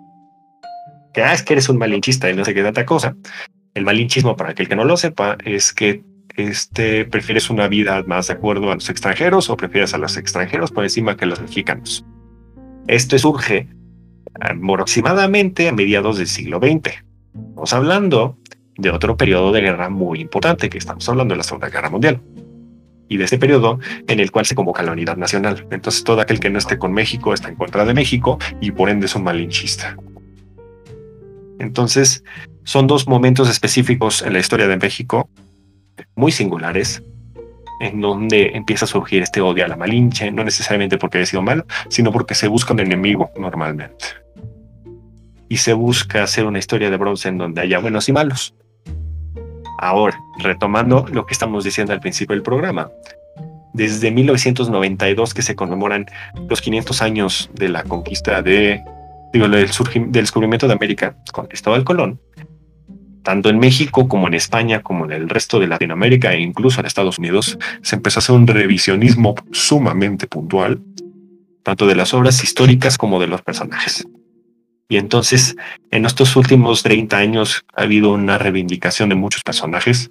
Que 1.12 1.22
ah, 1.22 1.32
es 1.32 1.42
que 1.42 1.54
eres 1.54 1.68
un 1.68 1.78
malinchista 1.78 2.30
y 2.30 2.34
no 2.34 2.44
sé 2.44 2.54
qué 2.54 2.62
tanta 2.62 2.84
cosa. 2.84 3.16
El 3.74 3.84
malinchismo, 3.84 4.36
para 4.36 4.50
aquel 4.50 4.68
que 4.68 4.76
no 4.76 4.84
lo 4.84 4.96
sepa, 4.96 5.36
es 5.44 5.72
que 5.72 6.02
este, 6.36 7.04
prefieres 7.04 7.50
una 7.50 7.68
vida 7.68 8.02
más 8.06 8.28
de 8.28 8.34
acuerdo 8.34 8.70
a 8.70 8.74
los 8.74 8.88
extranjeros 8.90 9.50
o 9.50 9.56
prefieres 9.56 9.94
a 9.94 9.98
los 9.98 10.16
extranjeros 10.16 10.70
por 10.70 10.84
encima 10.84 11.16
que 11.16 11.24
a 11.24 11.28
los 11.28 11.40
mexicanos. 11.40 12.04
Esto 12.86 13.18
surge 13.18 13.68
aproximadamente 14.40 15.68
a 15.68 15.72
mediados 15.72 16.18
del 16.18 16.26
siglo 16.26 16.58
XX. 16.58 17.04
Estamos 17.34 17.72
hablando 17.72 18.38
de 18.76 18.90
otro 18.90 19.16
periodo 19.16 19.52
de 19.52 19.60
guerra 19.60 19.88
muy 19.88 20.20
importante, 20.20 20.70
que 20.70 20.78
estamos 20.78 21.08
hablando 21.08 21.34
de 21.34 21.38
la 21.38 21.44
Segunda 21.44 21.68
Guerra 21.68 21.90
Mundial. 21.90 22.20
Y 23.08 23.16
de 23.16 23.24
este 23.24 23.38
periodo 23.38 23.80
en 24.06 24.20
el 24.20 24.30
cual 24.30 24.44
se 24.44 24.54
convoca 24.54 24.82
la 24.82 24.92
unidad 24.92 25.16
nacional. 25.16 25.66
Entonces 25.70 26.04
todo 26.04 26.20
aquel 26.20 26.40
que 26.40 26.50
no 26.50 26.58
esté 26.58 26.78
con 26.78 26.92
México 26.92 27.32
está 27.32 27.48
en 27.48 27.56
contra 27.56 27.84
de 27.84 27.94
México 27.94 28.38
y 28.60 28.70
por 28.70 28.90
ende 28.90 29.06
es 29.06 29.14
un 29.14 29.24
malinchista. 29.24 29.96
Entonces 31.58 32.22
son 32.64 32.86
dos 32.86 33.08
momentos 33.08 33.48
específicos 33.48 34.22
en 34.22 34.34
la 34.34 34.40
historia 34.40 34.68
de 34.68 34.76
México 34.76 35.30
muy 36.14 36.32
singulares, 36.32 37.02
en 37.80 38.00
donde 38.00 38.50
empieza 38.54 38.84
a 38.84 38.88
surgir 38.88 39.22
este 39.22 39.40
odio 39.40 39.64
a 39.64 39.68
la 39.68 39.76
Malinche, 39.76 40.30
no 40.30 40.44
necesariamente 40.44 40.98
porque 40.98 41.18
haya 41.18 41.26
sido 41.26 41.42
malo, 41.42 41.64
sino 41.88 42.12
porque 42.12 42.34
se 42.34 42.48
busca 42.48 42.74
un 42.74 42.80
enemigo 42.80 43.30
normalmente. 43.38 44.04
Y 45.48 45.58
se 45.58 45.72
busca 45.72 46.22
hacer 46.22 46.44
una 46.44 46.58
historia 46.58 46.90
de 46.90 46.96
bronce 46.96 47.28
en 47.28 47.38
donde 47.38 47.60
haya 47.60 47.78
buenos 47.78 48.08
y 48.08 48.12
malos. 48.12 48.54
Ahora, 49.78 50.18
retomando 50.38 51.06
lo 51.12 51.24
que 51.24 51.32
estamos 51.32 51.64
diciendo 51.64 51.92
al 51.92 52.00
principio 52.00 52.34
del 52.34 52.42
programa, 52.42 52.90
desde 53.72 54.10
1992 54.10 55.34
que 55.34 55.42
se 55.42 55.54
conmemoran 55.54 56.06
los 56.48 56.60
500 56.60 57.00
años 57.02 57.50
de 57.54 57.68
la 57.68 57.84
conquista 57.84 58.42
de, 58.42 58.82
digo, 59.32 59.48
del, 59.48 59.68
del 59.68 60.12
descubrimiento 60.12 60.66
de 60.66 60.72
América 60.72 61.16
con 61.32 61.46
Cristóbal 61.46 61.84
Colón, 61.84 62.20
tanto 63.22 63.50
en 63.50 63.58
México 63.58 64.08
como 64.08 64.26
en 64.26 64.34
España, 64.34 64.82
como 64.82 65.04
en 65.04 65.12
el 65.12 65.28
resto 65.28 65.60
de 65.60 65.68
Latinoamérica 65.68 66.32
e 66.32 66.40
incluso 66.40 66.80
en 66.80 66.86
Estados 66.86 67.18
Unidos, 67.18 67.58
se 67.82 67.96
empezó 67.96 68.18
a 68.18 68.20
hacer 68.20 68.34
un 68.34 68.46
revisionismo 68.46 69.34
sumamente 69.52 70.26
puntual, 70.26 70.80
tanto 71.62 71.86
de 71.86 71.94
las 71.94 72.14
obras 72.14 72.42
históricas 72.42 72.96
como 72.96 73.20
de 73.20 73.26
los 73.26 73.42
personajes. 73.42 74.08
Y 74.88 74.96
entonces, 74.96 75.54
en 75.90 76.06
estos 76.06 76.34
últimos 76.34 76.82
30 76.82 77.16
años 77.16 77.64
ha 77.74 77.82
habido 77.82 78.12
una 78.12 78.38
reivindicación 78.38 79.10
de 79.10 79.14
muchos 79.14 79.42
personajes 79.42 80.10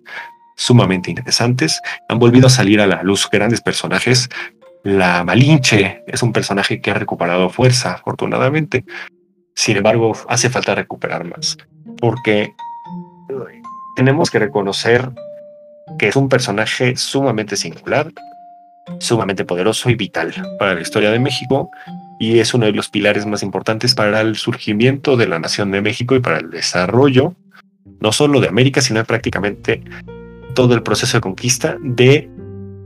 sumamente 0.55 1.09
interesantes. 1.09 1.81
Han 2.09 2.19
volvido 2.19 2.47
a 2.47 2.51
salir 2.51 2.79
a 2.79 2.87
la 2.87 3.01
luz 3.01 3.27
grandes 3.31 3.61
personajes. 3.61 4.29
La 4.83 5.23
Malinche 5.23 6.03
es 6.05 6.21
un 6.21 6.31
personaje 6.31 6.79
que 6.79 6.91
ha 6.91 6.93
recuperado 6.93 7.49
fuerza, 7.49 7.93
afortunadamente. 7.93 8.85
Sin 9.55 9.77
embargo, 9.77 10.13
hace 10.29 10.51
falta 10.51 10.75
recuperar 10.75 11.23
más, 11.23 11.57
porque 11.99 12.53
tenemos 13.95 14.29
que 14.29 14.37
reconocer 14.37 15.09
que 15.97 16.09
es 16.09 16.15
un 16.15 16.29
personaje 16.29 16.95
sumamente 16.95 17.55
singular, 17.55 18.11
sumamente 18.99 19.43
poderoso 19.43 19.89
y 19.89 19.95
vital 19.95 20.33
para 20.59 20.75
la 20.75 20.81
historia 20.81 21.09
de 21.09 21.17
México 21.17 21.71
y 22.19 22.39
es 22.39 22.53
uno 22.53 22.65
de 22.65 22.73
los 22.73 22.89
pilares 22.89 23.25
más 23.25 23.43
importantes 23.43 23.93
para 23.95 24.21
el 24.21 24.35
surgimiento 24.35 25.17
de 25.17 25.27
la 25.27 25.39
nación 25.39 25.71
de 25.71 25.81
México 25.81 26.15
y 26.15 26.19
para 26.19 26.39
el 26.39 26.49
desarrollo 26.49 27.35
no 27.99 28.11
solo 28.11 28.39
de 28.39 28.47
América, 28.47 28.81
sino 28.81 29.03
prácticamente 29.03 29.83
todo 30.53 30.73
el 30.73 30.83
proceso 30.83 31.17
de 31.17 31.21
conquista 31.21 31.77
de 31.81 32.29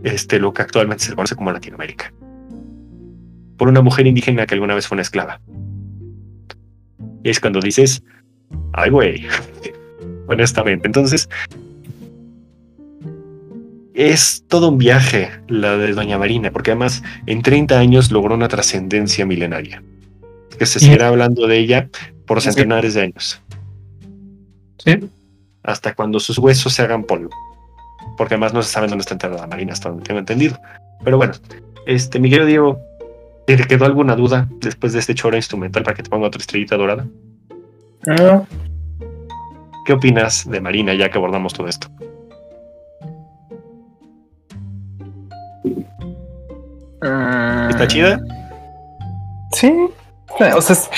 este, 0.04 0.40
lo 0.40 0.54
que 0.54 0.62
actualmente 0.62 1.04
se 1.04 1.16
conoce 1.16 1.36
como 1.36 1.52
Latinoamérica. 1.52 2.14
Por 3.58 3.68
una 3.68 3.82
mujer 3.82 4.08
indígena 4.08 4.46
que 4.46 4.56
alguna 4.56 4.76
vez 4.76 4.88
fue 4.88 4.96
una 4.96 5.04
esclava. 5.04 5.40
Es 7.24 7.40
cuando 7.40 7.60
dices, 7.60 8.04
ay 8.74 8.90
güey, 8.90 9.28
honestamente. 10.28 10.88
Entonces, 10.88 11.30
es 13.94 14.44
todo 14.48 14.70
un 14.70 14.78
viaje 14.78 15.32
la 15.48 15.78
de 15.78 15.94
Doña 15.94 16.18
Marina, 16.18 16.52
porque 16.52 16.72
además 16.72 17.04
en 17.26 17.42
30 17.42 17.78
años 17.78 18.12
logró 18.12 18.36
una 18.36 18.48
trascendencia 18.48 19.26
milenaria, 19.26 19.84
que 20.58 20.66
se 20.66 20.80
seguirá 20.80 21.10
hablando 21.10 21.48
de 21.48 21.58
ella 21.58 21.90
por 22.26 22.42
centenares 22.42 22.94
de 22.94 23.02
años. 23.02 23.42
Sí. 24.78 25.00
Hasta 25.64 25.94
cuando 25.94 26.20
sus 26.20 26.38
huesos 26.38 26.74
se 26.74 26.82
hagan 26.82 27.04
polvo. 27.04 27.30
Porque 28.18 28.34
además 28.34 28.54
no 28.54 28.64
se 28.64 28.72
sabe 28.72 28.88
dónde 28.88 29.02
está 29.02 29.14
enterrada 29.14 29.48
Marina, 29.48 29.74
hasta 29.74 29.90
donde 29.90 30.04
tengo 30.04 30.20
entendido. 30.20 30.60
Pero 31.04 31.18
bueno, 31.18 31.34
este, 31.86 32.20
Miguel 32.20 32.48
Diego, 32.48 32.80
¿te 33.46 33.58
quedó 33.58 33.86
alguna 33.86 34.16
duda 34.16 34.48
después 34.60 34.94
de 34.94 35.00
este 35.00 35.14
choro 35.14 35.36
instrumental 35.36 35.84
para 35.84 35.96
que 35.96 36.04
te 36.04 36.10
ponga 36.10 36.28
otra 36.28 36.40
estrellita 36.40 36.78
dorada? 36.78 37.06
No, 38.06 38.48
¿Qué 39.86 39.94
opinas 39.94 40.50
de 40.50 40.62
Marina 40.62 40.94
ya 40.94 41.10
que 41.10 41.18
abordamos 41.18 41.54
todo 41.54 41.68
esto? 41.68 41.88
¿Está 47.02 47.88
chida? 47.88 48.20
Sí. 49.54 49.74
O 50.56 50.62
sea, 50.62 50.76
es- 50.76 50.90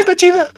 está 0.00 0.16
chida. 0.16 0.48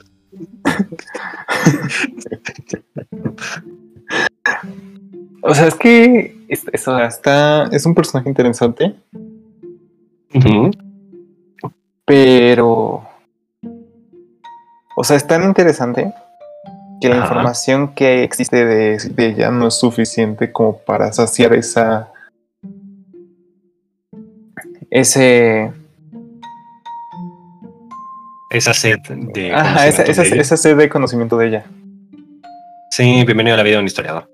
O 5.42 5.54
sea, 5.54 5.66
es 5.66 5.74
que 5.74 6.36
es- 6.48 6.64
eso 6.72 6.98
está, 7.00 7.64
es 7.72 7.84
un 7.86 7.94
personaje 7.94 8.28
interesante, 8.28 8.94
pero. 12.04 13.02
O 14.96 15.04
sea, 15.04 15.16
es 15.16 15.26
tan 15.26 15.42
interesante 15.44 16.12
que 17.02 17.08
la 17.08 17.16
Ajá. 17.16 17.24
información 17.24 17.94
que 17.94 18.22
existe 18.22 18.64
de, 18.64 18.96
de 18.96 19.26
ella 19.26 19.50
no 19.50 19.66
es 19.66 19.74
suficiente 19.74 20.52
como 20.52 20.78
para 20.78 21.12
saciar 21.12 21.52
esa. 21.52 22.08
Ese. 24.88 25.72
Esa 28.50 28.72
sed 28.72 28.98
de. 29.08 29.52
Ajá, 29.52 29.88
esa, 29.88 30.02
conocimiento 30.04 30.22
esa, 30.22 30.22
de 30.22 30.40
esa 30.40 30.56
sed 30.56 30.76
de 30.76 30.88
conocimiento 30.88 31.36
de 31.36 31.48
ella. 31.48 31.64
Sí, 32.90 33.24
bienvenido 33.24 33.54
a 33.54 33.56
la 33.56 33.62
vida 33.64 33.76
de 33.76 33.80
un 33.80 33.86
historiador. 33.86 34.30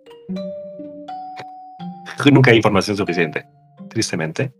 Nunca 2.31 2.51
hay 2.51 2.59
información 2.59 2.97
suficiente, 2.97 3.47
tristemente. 3.89 4.53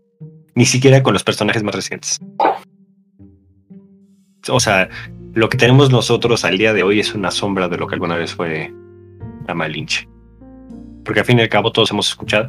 Ni 0.55 0.65
siquiera 0.65 1.03
con 1.03 1.13
los 1.13 1.23
personajes 1.23 1.61
más 1.61 1.75
recientes. 1.75 2.17
O 4.49 4.59
sea, 4.59 4.89
lo 5.33 5.49
que 5.49 5.57
tenemos 5.57 5.91
nosotros 5.91 6.43
al 6.45 6.57
día 6.57 6.73
de 6.73 6.83
hoy 6.83 6.99
es 6.99 7.13
una 7.13 7.31
sombra 7.31 7.67
de 7.67 7.77
lo 7.77 7.87
que 7.87 7.95
alguna 7.95 8.15
vez 8.15 8.33
fue 8.33 8.73
la 9.47 9.53
Malinche. 9.53 10.07
Porque 11.03 11.21
al 11.21 11.25
fin 11.25 11.39
y 11.39 11.41
al 11.41 11.49
cabo 11.49 11.71
todos 11.71 11.91
hemos 11.91 12.09
escuchado, 12.09 12.47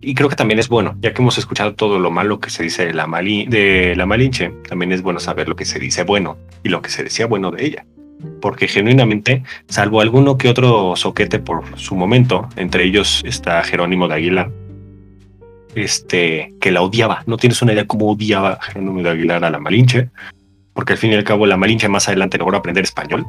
y 0.00 0.14
creo 0.14 0.28
que 0.28 0.36
también 0.36 0.58
es 0.58 0.68
bueno, 0.68 0.96
ya 1.00 1.12
que 1.12 1.22
hemos 1.22 1.38
escuchado 1.38 1.74
todo 1.74 1.98
lo 1.98 2.10
malo 2.10 2.38
que 2.38 2.50
se 2.50 2.62
dice 2.62 2.86
de 2.86 2.94
la, 2.94 3.06
Malinche, 3.06 4.52
también 4.68 4.92
es 4.92 5.02
bueno 5.02 5.20
saber 5.20 5.48
lo 5.48 5.56
que 5.56 5.64
se 5.64 5.78
dice 5.78 6.04
bueno 6.04 6.38
y 6.62 6.68
lo 6.68 6.82
que 6.82 6.90
se 6.90 7.02
decía 7.02 7.26
bueno 7.26 7.50
de 7.50 7.64
ella. 7.64 7.86
Porque 8.40 8.68
genuinamente 8.68 9.42
salvo 9.68 10.00
alguno 10.00 10.38
que 10.38 10.48
otro 10.48 10.94
soquete 10.96 11.38
por 11.38 11.78
su 11.78 11.94
momento, 11.96 12.48
entre 12.56 12.84
ellos 12.84 13.22
está 13.24 13.62
Jerónimo 13.62 14.08
de 14.08 14.14
Aguilar, 14.14 14.50
este, 15.74 16.54
que 16.60 16.70
la 16.70 16.82
odiaba. 16.82 17.22
No 17.26 17.36
tienes 17.36 17.62
una 17.62 17.72
idea 17.72 17.86
cómo 17.86 18.10
odiaba 18.10 18.58
Jerónimo 18.60 19.02
de 19.02 19.10
Aguilar 19.10 19.44
a 19.44 19.50
la 19.50 19.58
Malinche, 19.58 20.10
porque 20.78 20.92
al 20.92 20.98
fin 21.00 21.10
y 21.10 21.16
al 21.16 21.24
cabo 21.24 21.44
la 21.44 21.56
Malinche 21.56 21.88
más 21.88 22.06
adelante 22.06 22.38
logró 22.38 22.56
aprender 22.56 22.84
español 22.84 23.26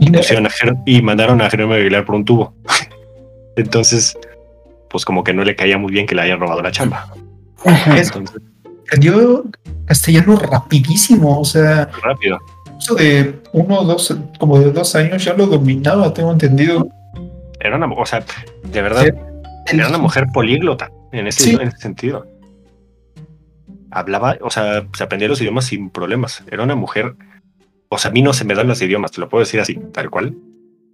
y, 0.00 0.10
pusieron 0.10 0.44
a 0.48 0.50
y 0.84 1.02
mandaron 1.02 1.40
a 1.40 1.48
Jerónimo 1.48 1.74
Aguilar 1.74 2.04
por 2.04 2.16
un 2.16 2.24
tubo. 2.24 2.52
Entonces, 3.56 4.18
pues 4.90 5.04
como 5.04 5.22
que 5.22 5.32
no 5.32 5.44
le 5.44 5.54
caía 5.54 5.78
muy 5.78 5.92
bien 5.92 6.04
que 6.04 6.16
le 6.16 6.22
hayan 6.22 6.40
robado 6.40 6.62
la 6.62 6.72
chamba. 6.72 7.14
Es- 7.96 8.08
Entonces, 8.08 8.42
aprendió 8.86 9.44
castellano 9.84 10.34
rapidísimo, 10.34 11.38
o 11.38 11.44
sea, 11.44 11.88
rápido. 12.02 12.40
eso 12.76 12.96
de 12.96 13.40
uno 13.52 13.78
o 13.78 13.84
dos, 13.84 14.12
como 14.40 14.58
de 14.58 14.72
dos 14.72 14.96
años 14.96 15.24
ya 15.24 15.32
lo 15.34 15.46
dominaba, 15.46 16.12
tengo 16.12 16.32
entendido. 16.32 16.88
Era 17.60 17.76
una, 17.76 17.86
o 17.86 18.04
sea, 18.04 18.24
de 18.64 18.82
verdad, 18.82 19.06
Era 19.72 19.88
una 19.90 19.98
mujer 19.98 20.26
políglota 20.34 20.90
en 21.12 21.28
ese, 21.28 21.44
Sí. 21.44 21.50
en 21.54 21.68
ese 21.68 21.76
sentido. 21.78 22.26
Hablaba, 23.94 24.36
o 24.40 24.50
sea, 24.50 24.86
se 24.92 25.04
aprendía 25.04 25.28
los 25.28 25.40
idiomas 25.40 25.66
sin 25.66 25.88
problemas. 25.88 26.42
Era 26.50 26.64
una 26.64 26.74
mujer, 26.74 27.14
o 27.88 27.96
sea, 27.96 28.10
a 28.10 28.12
mí 28.12 28.22
no 28.22 28.32
se 28.32 28.44
me 28.44 28.54
dan 28.54 28.66
los 28.66 28.82
idiomas, 28.82 29.12
te 29.12 29.20
lo 29.20 29.28
puedo 29.28 29.44
decir 29.44 29.60
así, 29.60 29.78
tal 29.92 30.10
cual. 30.10 30.34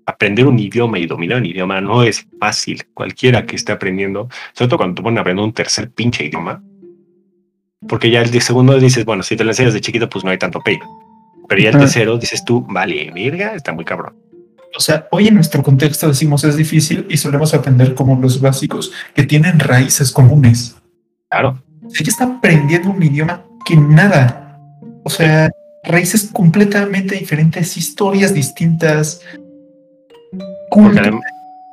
Aprender 0.05 0.47
un 0.47 0.59
idioma 0.59 0.99
y 0.99 1.07
dominar 1.07 1.39
un 1.39 1.47
idioma 1.47 1.81
no 1.81 2.03
es 2.03 2.27
fácil. 2.39 2.85
Cualquiera 2.93 3.47
que 3.47 3.57
esté 3.57 3.73
aprendiendo, 3.73 4.29
sobre 4.53 4.69
todo 4.69 4.77
cuando 4.77 4.97
te 4.97 5.03
ponen 5.03 5.19
a 5.19 5.21
aprender 5.23 5.45
un 5.45 5.53
tercer 5.53 5.91
pinche 5.91 6.27
idioma, 6.27 6.63
porque 7.89 8.11
ya 8.11 8.21
el 8.21 8.31
de 8.31 8.41
segundo 8.41 8.79
dices, 8.79 9.05
bueno, 9.05 9.23
si 9.23 9.37
te 9.37 9.45
lo 9.45 9.51
enseñas 9.51 9.73
de 9.73 9.81
chiquito, 9.81 10.09
pues 10.11 10.25
no 10.25 10.31
hay 10.31 10.39
tanto 10.39 10.61
peligro. 10.61 10.87
Pero 11.49 11.63
ya 11.63 11.71
el 11.71 11.79
tercero 11.79 12.19
dices 12.19 12.45
tú, 12.45 12.67
vale, 12.69 13.11
verga, 13.15 13.55
está 13.55 13.73
muy 13.73 13.85
cabrón. 13.85 14.15
O 14.77 14.81
sea, 14.81 15.09
hoy 15.11 15.29
en 15.29 15.35
nuestro 15.35 15.63
contexto 15.63 16.07
decimos 16.07 16.45
es 16.45 16.57
difícil 16.57 17.07
y 17.09 17.17
solemos 17.17 17.55
aprender 17.55 17.95
como 17.95 18.21
los 18.21 18.41
básicos 18.41 18.93
que 19.15 19.25
tienen 19.25 19.59
raíces 19.59 20.13
comunes. 20.13 20.77
Claro, 21.29 21.63
Ella 21.99 22.09
está 22.09 22.25
aprendiendo 22.25 22.91
un 22.91 23.03
idioma 23.03 23.45
que 23.65 23.77
nada. 23.77 24.59
O 25.05 25.11
sea, 25.11 25.51
raíces 25.85 26.31
completamente 26.33 27.15
diferentes, 27.17 27.77
historias 27.77 28.35
distintas. 28.35 29.21
cultura, 30.71 31.11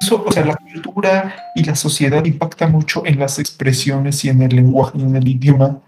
Eso, 0.01 0.23
o 0.25 0.31
sea, 0.31 0.45
la 0.45 0.55
cultura 0.55 1.35
y 1.55 1.63
la 1.63 1.75
sociedad 1.75 2.23
impacta 2.25 2.67
mucho 2.67 3.03
en 3.05 3.19
las 3.19 3.37
expresiones 3.39 4.23
y 4.25 4.29
en 4.29 4.41
el 4.41 4.55
lenguaje 4.55 4.97
y 4.97 5.01
en 5.03 5.15
el 5.15 5.27
idioma. 5.27 5.79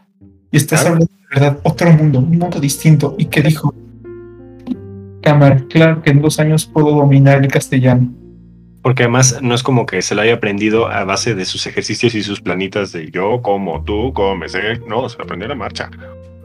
Y 0.51 0.57
estás 0.57 0.81
Claro. 0.81 0.95
hablando 0.95 1.13
de 1.13 1.39
verdad 1.39 1.59
otro 1.63 1.91
mundo, 1.91 2.19
un 2.19 2.37
mundo 2.37 2.59
distinto. 2.59 3.15
Y 3.17 3.25
que 3.25 3.41
dijo, 3.41 3.73
cámara, 5.21 5.63
claro 5.69 6.01
que 6.01 6.09
en 6.11 6.21
dos 6.21 6.39
años 6.39 6.65
puedo 6.65 6.91
dominar 6.91 7.43
el 7.43 7.51
castellano. 7.51 8.11
Porque 8.89 9.03
además 9.03 9.37
no 9.43 9.53
es 9.53 9.61
como 9.61 9.85
que 9.85 10.01
se 10.01 10.15
lo 10.15 10.23
haya 10.23 10.33
aprendido 10.33 10.89
a 10.89 11.03
base 11.03 11.35
de 11.35 11.45
sus 11.45 11.67
ejercicios 11.67 12.15
y 12.15 12.23
sus 12.23 12.41
planitas 12.41 12.91
de 12.91 13.11
yo 13.11 13.39
como, 13.43 13.83
tú 13.83 14.11
comes, 14.13 14.55
¿eh? 14.55 14.81
No, 14.87 15.07
se 15.07 15.19
lo 15.19 15.25
aprendió 15.25 15.45
a 15.45 15.49
la 15.49 15.53
marcha. 15.53 15.91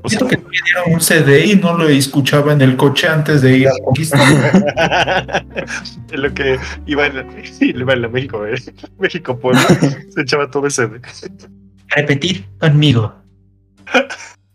O 0.02 0.10
sea, 0.10 0.18
que 0.28 0.36
me 0.36 0.44
dieron 0.50 0.92
un 0.92 1.00
CD 1.00 1.46
y 1.46 1.56
no 1.56 1.72
lo 1.72 1.88
escuchaba 1.88 2.52
en 2.52 2.60
el 2.60 2.76
coche 2.76 3.08
antes 3.08 3.40
de 3.40 3.56
ir 3.56 3.68
a 3.68 3.72
la 3.72 3.78
conquista. 3.82 4.18
en 6.12 6.22
lo 6.22 6.34
que 6.34 6.58
iba 6.84 7.06
en 7.06 7.16
la, 7.16 7.26
iba 7.60 7.94
en 7.94 8.02
la 8.02 8.08
México, 8.08 8.46
¿eh? 8.46 8.56
México 8.98 9.38
Puebla, 9.38 9.62
se 9.62 10.20
echaba 10.20 10.50
todo 10.50 10.66
ese. 10.66 10.86
Repetir 11.96 12.44
conmigo. 12.60 13.14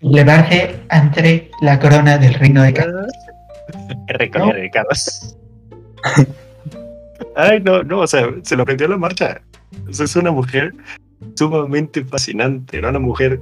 Levarse 0.01 0.75
ante 0.89 1.49
la 1.61 1.79
corona 1.79 2.19
del 2.19 2.35
reino 2.35 2.61
de 2.61 2.71
Castilla. 2.71 3.07
Recorría 4.09 4.53
dedicados. 4.53 5.35
Ay, 7.35 7.61
no, 7.61 7.83
no, 7.83 7.99
o 7.99 8.07
sea, 8.07 8.27
se 8.43 8.55
lo 8.55 8.63
aprendió 8.63 8.87
a 8.87 8.91
la 8.91 8.97
marcha. 8.97 9.41
O 9.87 9.93
sea, 9.93 10.05
es 10.05 10.15
una 10.15 10.31
mujer 10.31 10.73
sumamente 11.35 12.03
fascinante, 12.03 12.77
era 12.77 12.89
una 12.89 12.99
mujer 12.99 13.39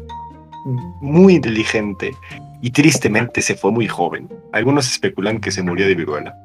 muy 1.02 1.36
inteligente 1.36 2.12
y 2.62 2.72
tristemente 2.72 3.42
se 3.42 3.56
fue 3.56 3.72
muy 3.72 3.88
joven. 3.88 4.30
Algunos 4.52 4.90
especulan 4.90 5.40
que 5.40 5.52
se 5.52 5.64
murió 5.64 5.88
de 5.88 5.96
viruela. 5.96 6.36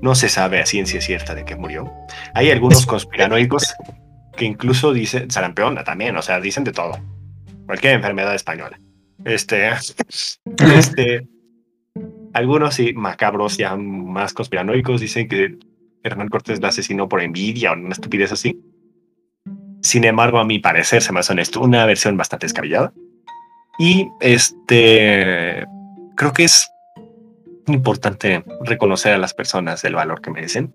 No 0.00 0.14
se 0.14 0.28
sabe 0.28 0.60
a 0.60 0.66
ciencia 0.66 1.00
cierta 1.00 1.34
de 1.34 1.44
qué 1.44 1.54
murió. 1.54 1.92
Hay 2.34 2.50
algunos 2.50 2.86
conspiranoicos 2.86 3.74
que 4.36 4.44
incluso 4.44 4.92
dicen, 4.92 5.30
sarampiona 5.30 5.84
también, 5.84 6.16
o 6.16 6.22
sea, 6.22 6.40
dicen 6.40 6.64
de 6.64 6.72
todo. 6.72 6.98
Cualquier 7.66 7.94
enfermedad 7.94 8.34
española. 8.34 8.80
Este, 9.24 9.70
este, 10.76 11.28
algunos 12.32 12.74
sí, 12.74 12.92
macabros, 12.94 13.56
ya 13.56 13.76
más 13.76 14.32
conspiranoicos, 14.32 15.00
dicen 15.00 15.28
que 15.28 15.58
Hernán 16.04 16.28
Cortés 16.28 16.60
la 16.60 16.68
asesinó 16.68 17.08
por 17.08 17.22
envidia 17.22 17.72
o 17.72 17.74
una 17.74 17.90
estupidez 17.90 18.32
así. 18.32 18.60
Sin 19.82 20.04
embargo, 20.04 20.38
a 20.38 20.44
mi 20.44 20.58
parecer, 20.58 21.02
se 21.02 21.12
me 21.12 21.20
hace 21.20 21.32
honesto, 21.32 21.60
una 21.60 21.84
versión 21.86 22.16
bastante 22.16 22.46
descabellada. 22.46 22.92
Y 23.78 24.08
este, 24.20 25.66
creo 26.16 26.32
que 26.32 26.44
es 26.44 26.70
importante 27.66 28.44
reconocer 28.64 29.14
a 29.14 29.18
las 29.18 29.34
personas 29.34 29.82
el 29.84 29.94
valor 29.94 30.20
que 30.20 30.30
merecen. 30.30 30.74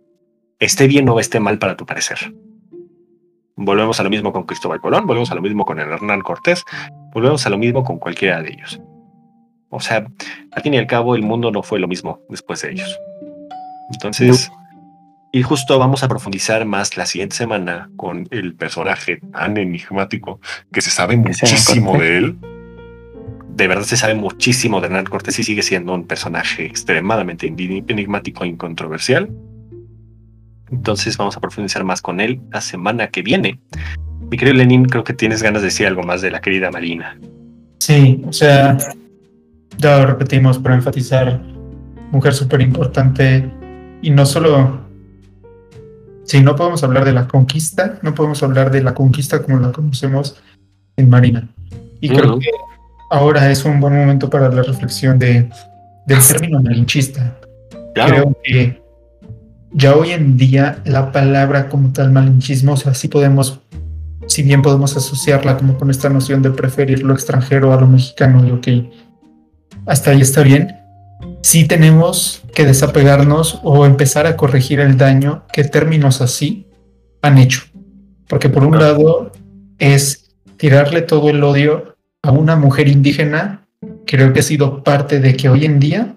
Esté 0.59 0.87
bien 0.87 1.07
o 1.09 1.19
esté 1.19 1.39
mal 1.39 1.59
para 1.59 1.77
tu 1.77 1.85
parecer. 1.85 2.33
Volvemos 3.55 3.99
a 3.99 4.03
lo 4.03 4.09
mismo 4.09 4.31
con 4.31 4.43
Cristóbal 4.43 4.79
Colón, 4.79 5.07
volvemos 5.07 5.31
a 5.31 5.35
lo 5.35 5.41
mismo 5.41 5.65
con 5.65 5.79
Hernán 5.79 6.21
Cortés, 6.21 6.63
volvemos 7.11 7.45
a 7.45 7.49
lo 7.49 7.57
mismo 7.57 7.83
con 7.83 7.97
cualquiera 7.97 8.41
de 8.41 8.49
ellos. 8.49 8.79
O 9.69 9.79
sea, 9.79 10.07
al 10.51 10.61
fin 10.61 10.73
y 10.73 10.77
al 10.77 10.87
cabo, 10.87 11.15
el 11.15 11.23
mundo 11.23 11.51
no 11.51 11.63
fue 11.63 11.79
lo 11.79 11.87
mismo 11.87 12.21
después 12.29 12.61
de 12.61 12.71
ellos. 12.71 12.99
Entonces, 13.91 14.51
y 15.31 15.43
justo 15.43 15.77
vamos 15.77 16.03
a 16.03 16.07
profundizar 16.07 16.65
más 16.65 16.97
la 16.97 17.05
siguiente 17.05 17.35
semana 17.35 17.89
con 17.95 18.27
el 18.31 18.55
personaje 18.55 19.19
tan 19.31 19.57
enigmático 19.57 20.39
que 20.71 20.81
se 20.81 20.89
sabe 20.89 21.17
muchísimo 21.17 21.97
de 21.97 22.17
él. 22.17 22.37
De 23.49 23.67
verdad 23.67 23.83
se 23.83 23.97
sabe 23.97 24.13
muchísimo 24.13 24.79
de 24.79 24.87
Hernán 24.87 25.05
Cortés 25.05 25.39
y 25.39 25.43
sigue 25.43 25.63
siendo 25.63 25.93
un 25.93 26.05
personaje 26.05 26.65
extremadamente 26.65 27.51
eni- 27.51 27.83
enigmático 27.87 28.43
e 28.43 28.47
incontroversial. 28.47 29.29
Entonces 30.71 31.17
vamos 31.17 31.37
a 31.37 31.39
profundizar 31.41 31.83
más 31.83 32.01
con 32.01 32.19
él 32.19 32.39
la 32.51 32.61
semana 32.61 33.07
que 33.07 33.21
viene. 33.21 33.59
Mi 34.29 34.37
querido 34.37 34.57
Lenin, 34.57 34.85
creo 34.85 35.03
que 35.03 35.13
tienes 35.13 35.41
ganas 35.41 35.61
de 35.61 35.67
decir 35.67 35.87
algo 35.87 36.03
más 36.03 36.21
de 36.21 36.31
la 36.31 36.41
querida 36.41 36.69
Marina. 36.69 37.17
Sí, 37.79 38.21
o 38.27 38.33
sea, 38.33 38.77
ya 39.77 39.99
lo 39.99 40.07
repetimos 40.07 40.59
para 40.59 40.75
enfatizar, 40.75 41.41
mujer 42.11 42.33
súper 42.33 42.61
importante 42.61 43.49
y 44.01 44.09
no 44.09 44.25
solo, 44.25 44.81
si 46.27 46.41
no 46.41 46.55
podemos 46.55 46.83
hablar 46.83 47.05
de 47.05 47.13
la 47.13 47.27
conquista, 47.27 47.99
no 48.01 48.13
podemos 48.13 48.43
hablar 48.43 48.69
de 48.69 48.83
la 48.83 48.93
conquista 48.93 49.41
como 49.41 49.59
la 49.59 49.71
conocemos 49.71 50.35
en 50.97 51.09
Marina. 51.09 51.47
Y 52.01 52.09
creo 52.09 52.31
Ujú. 52.31 52.39
que 52.39 52.49
ahora 53.09 53.49
es 53.49 53.63
un 53.63 53.79
buen 53.79 53.95
momento 53.95 54.29
para 54.29 54.49
la 54.49 54.61
reflexión 54.61 55.17
de, 55.17 55.49
del 56.05 56.19
término 56.27 56.61
malinchista. 56.61 57.39
Creo 57.95 58.35
que 58.43 58.81
ya 59.71 59.95
hoy 59.95 60.11
en 60.11 60.37
día 60.37 60.81
la 60.83 61.13
palabra 61.13 61.69
como 61.69 61.93
tal 61.93 62.11
malinchismo, 62.11 62.73
o 62.73 62.77
sea, 62.77 62.93
sí 62.93 63.07
podemos, 63.07 63.61
si 64.27 64.43
bien 64.43 64.61
podemos 64.61 64.97
asociarla 64.97 65.57
como 65.57 65.77
con 65.77 65.89
esta 65.89 66.09
noción 66.09 66.41
de 66.41 66.51
preferir 66.51 67.03
lo 67.03 67.13
extranjero 67.13 67.71
a 67.71 67.79
lo 67.79 67.87
mexicano, 67.87 68.45
y 68.45 68.51
ok, 68.51 68.91
hasta 69.85 70.11
ahí 70.11 70.21
está 70.21 70.43
bien. 70.43 70.75
Sí 71.41 71.65
tenemos 71.65 72.43
que 72.53 72.65
desapegarnos 72.65 73.59
o 73.63 73.85
empezar 73.85 74.27
a 74.27 74.35
corregir 74.35 74.79
el 74.79 74.97
daño 74.97 75.45
que 75.51 75.63
términos 75.63 76.21
así 76.21 76.67
han 77.21 77.37
hecho. 77.37 77.63
Porque 78.27 78.49
por 78.49 78.63
un 78.63 78.77
lado 78.77 79.31
es 79.79 80.35
tirarle 80.57 81.01
todo 81.01 81.29
el 81.29 81.43
odio 81.43 81.95
a 82.21 82.31
una 82.31 82.55
mujer 82.55 82.87
indígena, 82.87 83.67
creo 84.05 84.33
que 84.33 84.39
ha 84.39 84.43
sido 84.43 84.83
parte 84.83 85.19
de 85.19 85.35
que 85.35 85.49
hoy 85.49 85.65
en 85.65 85.79
día 85.79 86.15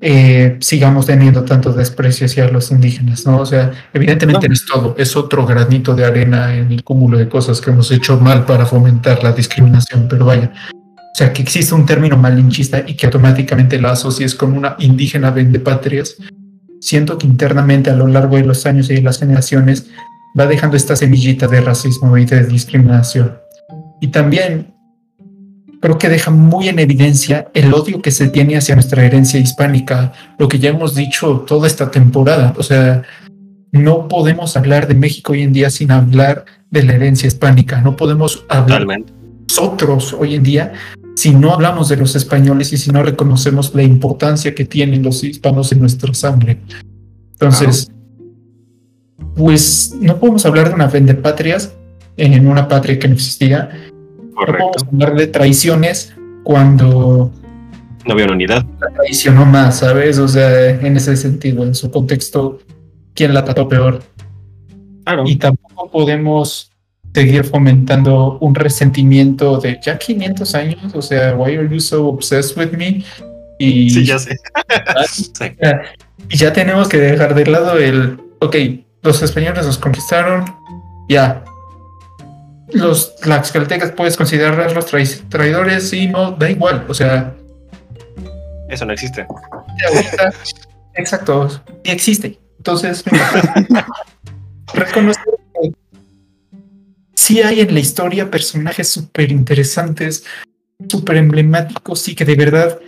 eh, 0.00 0.56
sigamos 0.60 1.06
teniendo 1.06 1.44
tanto 1.44 1.72
desprecio 1.72 2.26
hacia 2.26 2.48
los 2.48 2.70
indígenas, 2.70 3.24
¿no? 3.26 3.38
O 3.38 3.46
sea, 3.46 3.70
evidentemente 3.92 4.48
no. 4.48 4.54
es 4.54 4.66
todo, 4.66 4.94
es 4.98 5.16
otro 5.16 5.46
granito 5.46 5.94
de 5.94 6.04
arena 6.04 6.56
en 6.56 6.72
el 6.72 6.82
cúmulo 6.82 7.18
de 7.18 7.28
cosas 7.28 7.60
que 7.60 7.70
hemos 7.70 7.90
hecho 7.92 8.18
mal 8.18 8.44
para 8.44 8.66
fomentar 8.66 9.22
la 9.22 9.32
discriminación, 9.32 10.08
pero 10.08 10.26
vaya, 10.26 10.52
o 11.12 11.14
sea, 11.14 11.32
que 11.32 11.42
existe 11.42 11.74
un 11.74 11.84
término 11.84 12.16
malinchista 12.16 12.84
y 12.86 12.94
que 12.94 13.04
automáticamente 13.04 13.78
la 13.78 13.90
asocies 13.90 14.34
con 14.34 14.54
una 14.54 14.76
indígena 14.78 15.30
vendepatrias, 15.30 16.16
siento 16.80 17.18
que 17.18 17.26
internamente 17.26 17.90
a 17.90 17.96
lo 17.96 18.06
largo 18.06 18.36
de 18.36 18.44
los 18.44 18.64
años 18.64 18.88
y 18.88 18.94
de 18.94 19.02
las 19.02 19.18
generaciones 19.18 19.90
va 20.38 20.46
dejando 20.46 20.76
esta 20.76 20.96
semillita 20.96 21.46
de 21.48 21.60
racismo 21.60 22.16
y 22.16 22.24
de 22.24 22.46
discriminación. 22.46 23.36
Y 24.00 24.08
también 24.08 24.74
creo 25.82 25.98
que 25.98 26.08
deja 26.08 26.30
muy 26.30 26.68
en 26.68 26.78
evidencia 26.78 27.48
el 27.52 27.74
odio 27.74 28.00
que 28.00 28.10
se 28.10 28.28
tiene 28.28 28.56
hacia 28.56 28.74
nuestra 28.74 29.04
herencia 29.04 29.38
hispánica, 29.38 30.14
lo 30.38 30.48
que 30.48 30.58
ya 30.58 30.70
hemos 30.70 30.94
dicho 30.94 31.44
toda 31.46 31.66
esta 31.66 31.90
temporada. 31.90 32.54
O 32.56 32.62
sea, 32.62 33.02
no 33.70 34.08
podemos 34.08 34.56
hablar 34.56 34.88
de 34.88 34.94
México 34.94 35.32
hoy 35.32 35.42
en 35.42 35.52
día 35.52 35.68
sin 35.68 35.90
hablar 35.90 36.46
de 36.70 36.84
la 36.84 36.94
herencia 36.94 37.26
hispánica. 37.26 37.82
No 37.82 37.96
podemos 37.96 38.46
hablar 38.48 38.80
Totalmente. 38.80 39.12
nosotros 39.50 40.16
hoy 40.18 40.36
en 40.36 40.42
día 40.42 40.72
si 41.14 41.34
no 41.34 41.52
hablamos 41.52 41.88
de 41.88 41.96
los 41.96 42.16
españoles 42.16 42.72
y 42.72 42.76
si 42.76 42.90
no 42.90 43.02
reconocemos 43.02 43.74
la 43.74 43.82
importancia 43.82 44.54
que 44.54 44.64
tienen 44.64 45.02
los 45.02 45.22
hispanos 45.24 45.70
en 45.72 45.80
nuestra 45.80 46.12
sangre. 46.14 46.58
Entonces, 47.32 47.90
pues 49.34 49.94
no 50.00 50.18
podemos 50.18 50.44
hablar 50.46 50.68
de 50.68 50.74
una 50.74 50.86
vendepatrias 50.88 51.74
en 52.16 52.46
una 52.46 52.68
patria 52.68 52.98
que 52.98 53.08
no 53.08 53.14
existía. 53.14 53.70
No 54.18 54.34
Correcto. 54.34 54.70
podemos 54.72 54.92
hablar 54.92 55.16
de 55.16 55.26
traiciones 55.28 56.14
cuando 56.44 57.30
No 58.06 58.12
había 58.12 58.24
una 58.24 58.34
unidad. 58.34 58.64
la 58.80 58.88
traicionó 58.90 59.44
más, 59.46 59.78
¿sabes? 59.78 60.18
O 60.18 60.28
sea, 60.28 60.70
en 60.70 60.96
ese 60.96 61.16
sentido, 61.16 61.62
en 61.64 61.74
su 61.74 61.90
contexto, 61.90 62.58
¿quién 63.14 63.32
la 63.34 63.44
trató 63.44 63.68
peor? 63.68 64.02
Claro. 65.04 65.24
Y 65.26 65.36
tampoco 65.36 65.90
podemos 65.90 66.71
seguir 67.14 67.44
fomentando 67.44 68.38
un 68.40 68.54
resentimiento 68.54 69.58
de 69.58 69.78
ya 69.82 69.98
500 69.98 70.54
años, 70.54 70.94
o 70.94 71.02
sea, 71.02 71.34
why 71.34 71.56
are 71.56 71.68
you 71.68 71.80
so 71.80 72.06
obsessed 72.08 72.56
with 72.56 72.72
me? 72.76 73.04
Y, 73.58 73.90
Sí, 73.90 74.04
ya 74.06 74.18
sé. 74.18 74.36
Y 76.28 76.36
ya 76.36 76.52
tenemos 76.52 76.88
que 76.88 76.98
dejar 76.98 77.34
de 77.34 77.46
lado 77.46 77.78
el, 77.78 78.18
ok, 78.40 78.56
los 79.02 79.20
españoles 79.22 79.66
nos 79.66 79.76
conquistaron, 79.76 80.44
ya. 81.08 81.44
Los 82.72 83.16
tlaxcaltecas 83.16 83.90
puedes 83.92 84.16
considerarlos 84.16 84.90
trai- 84.90 85.28
traidores, 85.28 85.90
sí, 85.90 86.06
no, 86.06 86.30
da 86.32 86.48
igual, 86.50 86.86
o 86.88 86.94
sea, 86.94 87.34
Eso 88.70 88.86
no 88.86 88.92
existe. 88.94 89.26
ahorita, 89.28 90.32
exacto, 90.94 91.50
sí 91.50 91.60
existe. 91.90 92.38
Entonces, 92.58 93.04
reconocer 94.74 95.31
sí 97.14 97.40
hay 97.40 97.60
en 97.60 97.74
la 97.74 97.80
historia 97.80 98.30
personajes 98.30 98.88
súper 98.88 99.30
interesantes, 99.30 100.24
súper 100.88 101.16
emblemáticos 101.16 102.08
y 102.08 102.14
que 102.14 102.24
de 102.24 102.34
verdad, 102.34 102.78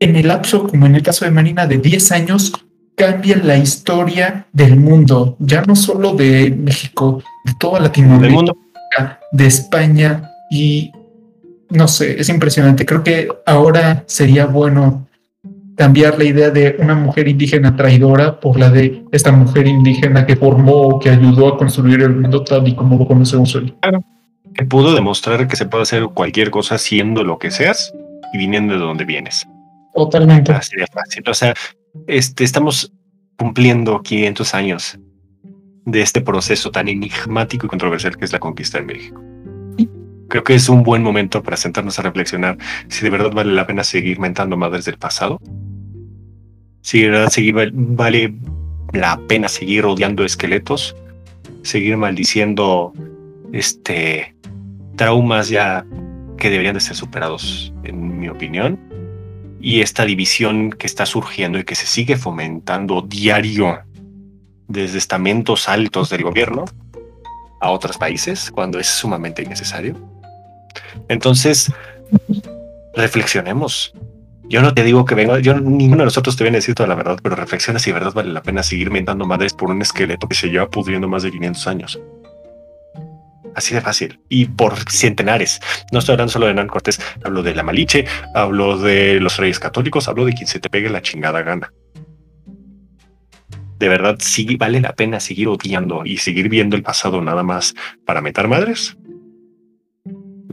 en 0.00 0.16
el 0.16 0.28
lapso, 0.28 0.66
como 0.66 0.86
en 0.86 0.94
el 0.94 1.02
caso 1.02 1.24
de 1.24 1.30
Marina, 1.30 1.66
de 1.66 1.78
10 1.78 2.12
años, 2.12 2.52
cambian 2.96 3.46
la 3.46 3.58
historia 3.58 4.46
del 4.52 4.76
mundo, 4.76 5.36
ya 5.38 5.62
no 5.62 5.76
solo 5.76 6.14
de 6.14 6.50
México, 6.50 7.22
de 7.44 7.52
toda 7.60 7.80
Latinoamérica 7.80 8.36
mundo. 8.36 8.58
de 9.32 9.46
España 9.46 10.30
y 10.50 10.90
no 11.68 11.88
sé, 11.88 12.20
es 12.20 12.28
impresionante. 12.28 12.86
Creo 12.86 13.02
que 13.02 13.28
ahora 13.44 14.04
sería 14.06 14.46
bueno 14.46 15.05
cambiar 15.76 16.18
la 16.18 16.24
idea 16.24 16.50
de 16.50 16.76
una 16.78 16.94
mujer 16.94 17.28
indígena 17.28 17.76
traidora 17.76 18.40
por 18.40 18.58
la 18.58 18.70
de 18.70 19.04
esta 19.12 19.30
mujer 19.30 19.66
indígena 19.66 20.26
que 20.26 20.36
formó, 20.36 20.98
que 20.98 21.10
ayudó 21.10 21.48
a 21.48 21.58
construir 21.58 22.02
el 22.02 22.16
mundo 22.16 22.42
tal 22.42 22.66
y 22.66 22.74
como 22.74 22.98
lo 22.98 23.06
conocemos 23.06 23.54
hoy. 23.54 23.74
Que 24.54 24.64
pudo 24.64 24.94
demostrar 24.94 25.46
que 25.46 25.56
se 25.56 25.66
puede 25.66 25.82
hacer 25.82 26.04
cualquier 26.14 26.50
cosa 26.50 26.78
siendo 26.78 27.22
lo 27.22 27.38
que 27.38 27.50
seas 27.50 27.92
y 28.32 28.38
viniendo 28.38 28.74
de 28.74 28.80
donde 28.80 29.04
vienes. 29.04 29.46
Totalmente. 29.94 30.52
Así 30.52 30.76
de 30.76 30.86
fácil. 30.86 31.22
O 31.28 31.34
sea, 31.34 31.54
este, 32.06 32.44
estamos 32.44 32.92
cumpliendo 33.38 34.02
500 34.02 34.54
años 34.54 34.98
de 35.84 36.00
este 36.00 36.22
proceso 36.22 36.70
tan 36.70 36.88
enigmático 36.88 37.66
y 37.66 37.68
controversial 37.68 38.16
que 38.16 38.24
es 38.24 38.32
la 38.32 38.38
conquista 38.38 38.78
de 38.78 38.84
México. 38.84 39.22
Creo 40.28 40.42
que 40.42 40.54
es 40.54 40.68
un 40.68 40.82
buen 40.82 41.02
momento 41.02 41.42
para 41.42 41.56
sentarnos 41.56 41.98
a 41.98 42.02
reflexionar 42.02 42.58
si 42.88 43.04
de 43.04 43.10
verdad 43.10 43.30
vale 43.30 43.52
la 43.52 43.66
pena 43.66 43.84
seguir 43.84 44.18
mentando 44.18 44.56
madres 44.56 44.84
del 44.84 44.98
pasado. 44.98 45.38
Si 46.86 47.02
de 47.02 47.08
verdad 47.10 47.30
seguir, 47.30 47.52
val- 47.54 47.72
vale 47.74 48.32
la 48.92 49.18
pena 49.26 49.48
seguir 49.48 49.84
odiando 49.84 50.24
esqueletos, 50.24 50.94
seguir 51.62 51.96
maldiciendo 51.96 52.92
este 53.52 54.36
traumas 54.94 55.48
ya 55.48 55.84
que 56.38 56.48
deberían 56.48 56.74
de 56.74 56.80
ser 56.80 56.94
superados, 56.94 57.72
en 57.82 58.20
mi 58.20 58.28
opinión 58.28 58.78
y 59.60 59.80
esta 59.80 60.04
división 60.04 60.70
que 60.70 60.86
está 60.86 61.06
surgiendo 61.06 61.58
y 61.58 61.64
que 61.64 61.74
se 61.74 61.86
sigue 61.86 62.16
fomentando 62.16 63.02
diario 63.02 63.80
desde 64.68 64.98
estamentos 64.98 65.68
altos 65.68 66.08
del 66.08 66.22
gobierno 66.22 66.66
a 67.60 67.72
otros 67.72 67.98
países 67.98 68.52
cuando 68.52 68.78
es 68.78 68.86
sumamente 68.86 69.42
innecesario. 69.42 69.96
Entonces, 71.08 71.72
reflexionemos. 72.94 73.92
Yo 74.48 74.62
no 74.62 74.72
te 74.72 74.84
digo 74.84 75.04
que 75.04 75.16
venga, 75.16 75.40
yo 75.40 75.58
ninguno 75.58 75.98
de 75.98 76.04
nosotros 76.04 76.36
te 76.36 76.44
viene 76.44 76.58
a 76.58 76.60
decir 76.60 76.74
toda 76.74 76.88
la 76.88 76.94
verdad, 76.94 77.18
pero 77.20 77.34
reflexiona 77.34 77.80
si 77.80 77.90
de 77.90 77.94
verdad 77.94 78.12
vale 78.14 78.32
la 78.32 78.42
pena 78.42 78.62
seguir 78.62 78.90
mentando 78.90 79.26
madres 79.26 79.52
por 79.52 79.70
un 79.70 79.82
esqueleto 79.82 80.28
que 80.28 80.36
se 80.36 80.48
lleva 80.48 80.70
pudriendo 80.70 81.08
más 81.08 81.24
de 81.24 81.32
500 81.32 81.66
años. 81.66 82.00
Así 83.56 83.74
de 83.74 83.80
fácil. 83.80 84.20
Y 84.28 84.46
por 84.46 84.76
centenares. 84.90 85.60
No 85.90 85.98
estoy 85.98 86.12
hablando 86.12 86.32
solo 86.32 86.46
de 86.46 86.50
Hernán 86.50 86.68
Cortés, 86.68 87.00
hablo 87.24 87.42
de 87.42 87.54
la 87.54 87.62
Maliche, 87.62 88.04
hablo 88.34 88.78
de 88.78 89.18
los 89.18 89.36
reyes 89.38 89.58
católicos, 89.58 90.08
hablo 90.08 90.26
de 90.26 90.34
quien 90.34 90.46
se 90.46 90.60
te 90.60 90.70
pegue 90.70 90.90
la 90.90 91.02
chingada 91.02 91.42
gana. 91.42 91.72
De 93.78 93.88
verdad, 93.88 94.16
sí 94.20 94.56
vale 94.56 94.80
la 94.80 94.94
pena 94.94 95.20
seguir 95.20 95.48
odiando 95.48 96.04
y 96.04 96.18
seguir 96.18 96.48
viendo 96.48 96.76
el 96.76 96.82
pasado 96.82 97.20
nada 97.20 97.42
más 97.42 97.74
para 98.04 98.20
meter 98.20 98.46
madres. 98.46 98.96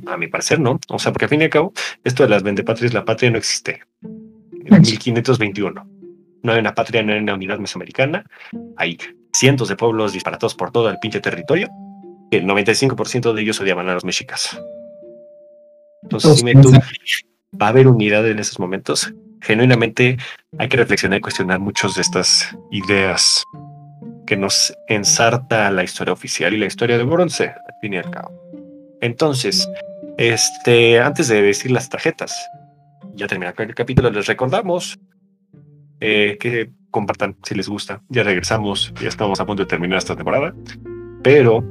A 0.07 0.17
mi 0.17 0.27
parecer, 0.27 0.59
no. 0.59 0.79
O 0.89 0.99
sea, 0.99 1.11
porque 1.11 1.25
al 1.25 1.29
fin 1.29 1.41
y 1.41 1.45
al 1.45 1.49
cabo, 1.49 1.73
esto 2.03 2.23
de 2.23 2.29
las 2.29 2.43
vendepatrias, 2.43 2.93
la 2.93 3.05
patria 3.05 3.31
no 3.31 3.37
existe. 3.37 3.81
En 4.01 4.81
1521. 4.81 5.87
No 6.43 6.51
hay 6.51 6.59
una 6.59 6.73
patria, 6.73 7.03
no 7.03 7.13
hay 7.13 7.19
una 7.19 7.33
unidad 7.33 7.59
mesoamericana. 7.59 8.25
Hay 8.77 8.97
cientos 9.31 9.69
de 9.69 9.75
pueblos 9.75 10.13
disparatados 10.13 10.55
por 10.55 10.71
todo 10.71 10.89
el 10.89 10.99
pinche 10.99 11.19
territorio. 11.19 11.69
que 12.29 12.37
El 12.37 12.45
95% 12.45 13.33
de 13.33 13.41
ellos 13.41 13.59
odiaban 13.59 13.89
a 13.89 13.93
los 13.93 14.05
mexicas. 14.05 14.59
Entonces, 16.03 16.37
dime 16.37 16.61
tú, 16.61 16.71
¿va 17.59 17.67
a 17.67 17.69
haber 17.69 17.87
unidad 17.87 18.27
en 18.27 18.39
esos 18.39 18.59
momentos? 18.59 19.13
Genuinamente 19.41 20.17
hay 20.57 20.67
que 20.67 20.77
reflexionar 20.77 21.19
y 21.19 21.21
cuestionar 21.21 21.59
muchas 21.59 21.95
de 21.95 22.01
estas 22.01 22.55
ideas 22.71 23.43
que 24.25 24.37
nos 24.37 24.73
ensarta 24.87 25.69
la 25.71 25.83
historia 25.83 26.13
oficial 26.13 26.53
y 26.53 26.57
la 26.57 26.65
historia 26.65 26.97
de 26.97 27.03
bronce, 27.03 27.45
al 27.45 27.73
fin 27.81 27.93
y 27.93 27.97
al 27.97 28.09
cabo. 28.09 28.31
Entonces, 29.01 29.67
este, 30.17 30.99
antes 30.99 31.27
de 31.27 31.41
decir 31.41 31.71
las 31.71 31.89
tarjetas, 31.89 32.35
ya 33.15 33.27
termina 33.27 33.53
el 33.57 33.75
capítulo, 33.75 34.09
les 34.09 34.25
recordamos 34.27 34.99
eh, 35.99 36.37
que 36.39 36.71
compartan 36.91 37.35
si 37.43 37.55
les 37.55 37.67
gusta. 37.67 38.01
Ya 38.09 38.23
regresamos, 38.23 38.93
ya 39.01 39.09
estamos 39.09 39.39
a 39.39 39.45
punto 39.45 39.63
de 39.63 39.67
terminar 39.67 39.97
esta 39.97 40.15
temporada, 40.15 40.53
pero 41.23 41.63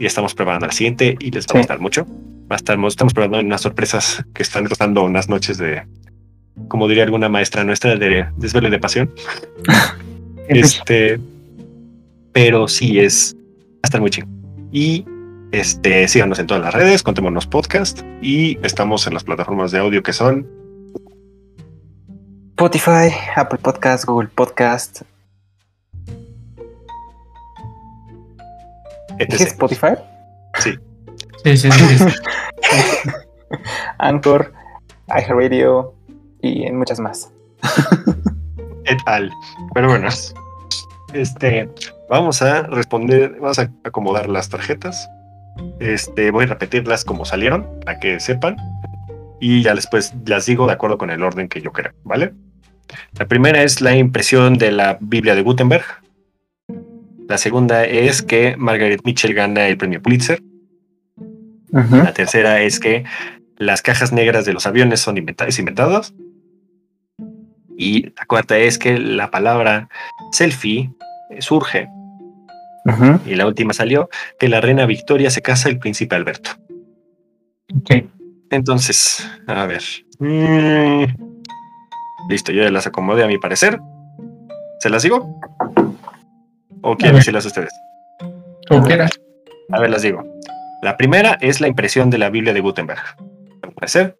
ya 0.00 0.06
estamos 0.06 0.34
preparando 0.34 0.66
la 0.66 0.72
siguiente 0.72 1.16
y 1.20 1.30
les 1.30 1.44
va 1.46 1.50
a 1.50 1.52
Sí. 1.54 1.58
gustar 1.58 1.80
mucho. 1.80 2.06
Va 2.50 2.54
a 2.54 2.56
estar, 2.56 2.78
estamos 2.86 3.12
preparando 3.12 3.40
unas 3.46 3.60
sorpresas 3.60 4.24
que 4.32 4.42
están 4.42 4.66
costando 4.66 5.02
unas 5.04 5.28
noches 5.28 5.58
de, 5.58 5.82
como 6.68 6.88
diría 6.88 7.04
alguna 7.04 7.28
maestra 7.28 7.62
nuestra, 7.64 7.96
de 7.96 8.26
desvelo 8.36 8.70
de 8.70 8.78
pasión. 8.78 9.12
Este, 10.50 11.20
pero 12.32 12.68
sí 12.68 12.98
es 12.98 13.36
va 13.36 13.80
a 13.82 13.86
estar 13.88 14.00
muy 14.00 14.08
chido. 14.08 14.26
Y 14.72 15.04
este, 15.52 16.06
síganos 16.08 16.38
en 16.38 16.46
todas 16.46 16.62
las 16.62 16.74
redes, 16.74 17.02
contémonos 17.02 17.46
podcast 17.46 18.00
y 18.20 18.58
estamos 18.64 19.06
en 19.06 19.14
las 19.14 19.24
plataformas 19.24 19.70
de 19.70 19.78
audio 19.78 20.02
que 20.02 20.12
son 20.12 20.46
Spotify, 22.50 23.14
Apple 23.36 23.58
Podcast, 23.62 24.04
Google 24.04 24.28
Podcast. 24.28 25.02
¿Dije 29.18 29.44
etc. 29.44 29.48
Spotify? 29.52 29.94
Sí, 30.58 30.74
sí, 31.44 31.56
sí. 31.56 31.70
sí. 31.70 32.04
Anchor, 33.98 34.52
iHeartRadio 35.08 35.94
y 36.42 36.64
en 36.64 36.78
muchas 36.78 37.00
más. 37.00 37.32
¿Qué 38.84 38.96
tal? 39.04 39.30
Pero 39.74 39.88
bueno, 39.88 40.08
este, 41.12 41.68
vamos 42.10 42.42
a 42.42 42.62
responder, 42.62 43.36
vamos 43.40 43.58
a 43.58 43.70
acomodar 43.84 44.28
las 44.28 44.48
tarjetas. 44.48 45.08
Este, 45.80 46.30
voy 46.30 46.44
a 46.44 46.48
repetirlas 46.48 47.04
como 47.04 47.24
salieron, 47.24 47.66
para 47.84 47.98
que 48.00 48.20
sepan. 48.20 48.56
Y 49.40 49.62
ya 49.62 49.74
después 49.74 50.14
las 50.26 50.46
digo 50.46 50.66
de 50.66 50.72
acuerdo 50.72 50.98
con 50.98 51.10
el 51.10 51.22
orden 51.22 51.48
que 51.48 51.60
yo 51.60 51.72
creo, 51.72 51.92
¿vale? 52.04 52.32
La 53.18 53.26
primera 53.26 53.62
es 53.62 53.80
la 53.80 53.96
impresión 53.96 54.58
de 54.58 54.72
la 54.72 54.98
Biblia 55.00 55.34
de 55.34 55.42
Gutenberg. 55.42 55.84
La 57.28 57.38
segunda 57.38 57.84
es 57.84 58.22
que 58.22 58.56
Margaret 58.56 59.02
Mitchell 59.04 59.34
gana 59.34 59.68
el 59.68 59.76
premio 59.76 60.02
Pulitzer. 60.02 60.42
La 61.70 62.14
tercera 62.14 62.62
es 62.62 62.80
que 62.80 63.04
las 63.58 63.82
cajas 63.82 64.12
negras 64.12 64.46
de 64.46 64.54
los 64.54 64.66
aviones 64.66 65.00
son 65.00 65.18
inventadas, 65.18 65.58
inventadas. 65.58 66.14
Y 67.76 68.10
la 68.16 68.24
cuarta 68.26 68.58
es 68.58 68.78
que 68.78 68.98
la 68.98 69.30
palabra 69.30 69.88
selfie 70.32 70.90
eh, 71.30 71.42
Y 73.26 73.34
la 73.34 73.46
última 73.46 73.72
salió 73.72 74.08
que 74.38 74.48
la 74.48 74.60
reina 74.60 74.86
Victoria 74.86 75.30
se 75.30 75.42
casa 75.42 75.68
el 75.68 75.78
príncipe 75.78 76.16
Alberto. 76.16 76.50
Ok. 77.76 78.04
Entonces, 78.50 79.28
a 79.46 79.66
ver. 79.66 79.82
Mm, 80.18 81.04
listo, 82.30 82.50
yo 82.52 82.62
ya 82.62 82.70
las 82.70 82.86
acomodé 82.86 83.24
a 83.24 83.26
mi 83.26 83.38
parecer. 83.38 83.78
¿Se 84.80 84.88
las 84.88 85.02
digo? 85.02 85.38
¿O 86.82 86.96
quieren 86.96 87.16
decirlas 87.16 87.44
ustedes? 87.44 87.72
Como 88.68 88.84
quieras. 88.84 89.10
A 89.70 89.80
ver, 89.80 89.90
las 89.90 90.02
digo. 90.02 90.24
La 90.82 90.96
primera 90.96 91.36
es 91.40 91.60
la 91.60 91.68
impresión 91.68 92.08
de 92.08 92.18
la 92.18 92.30
Biblia 92.30 92.54
de 92.54 92.60
Gutenberg. 92.60 93.00
A 93.62 93.66
mi 93.66 93.74
parecer. 93.74 94.16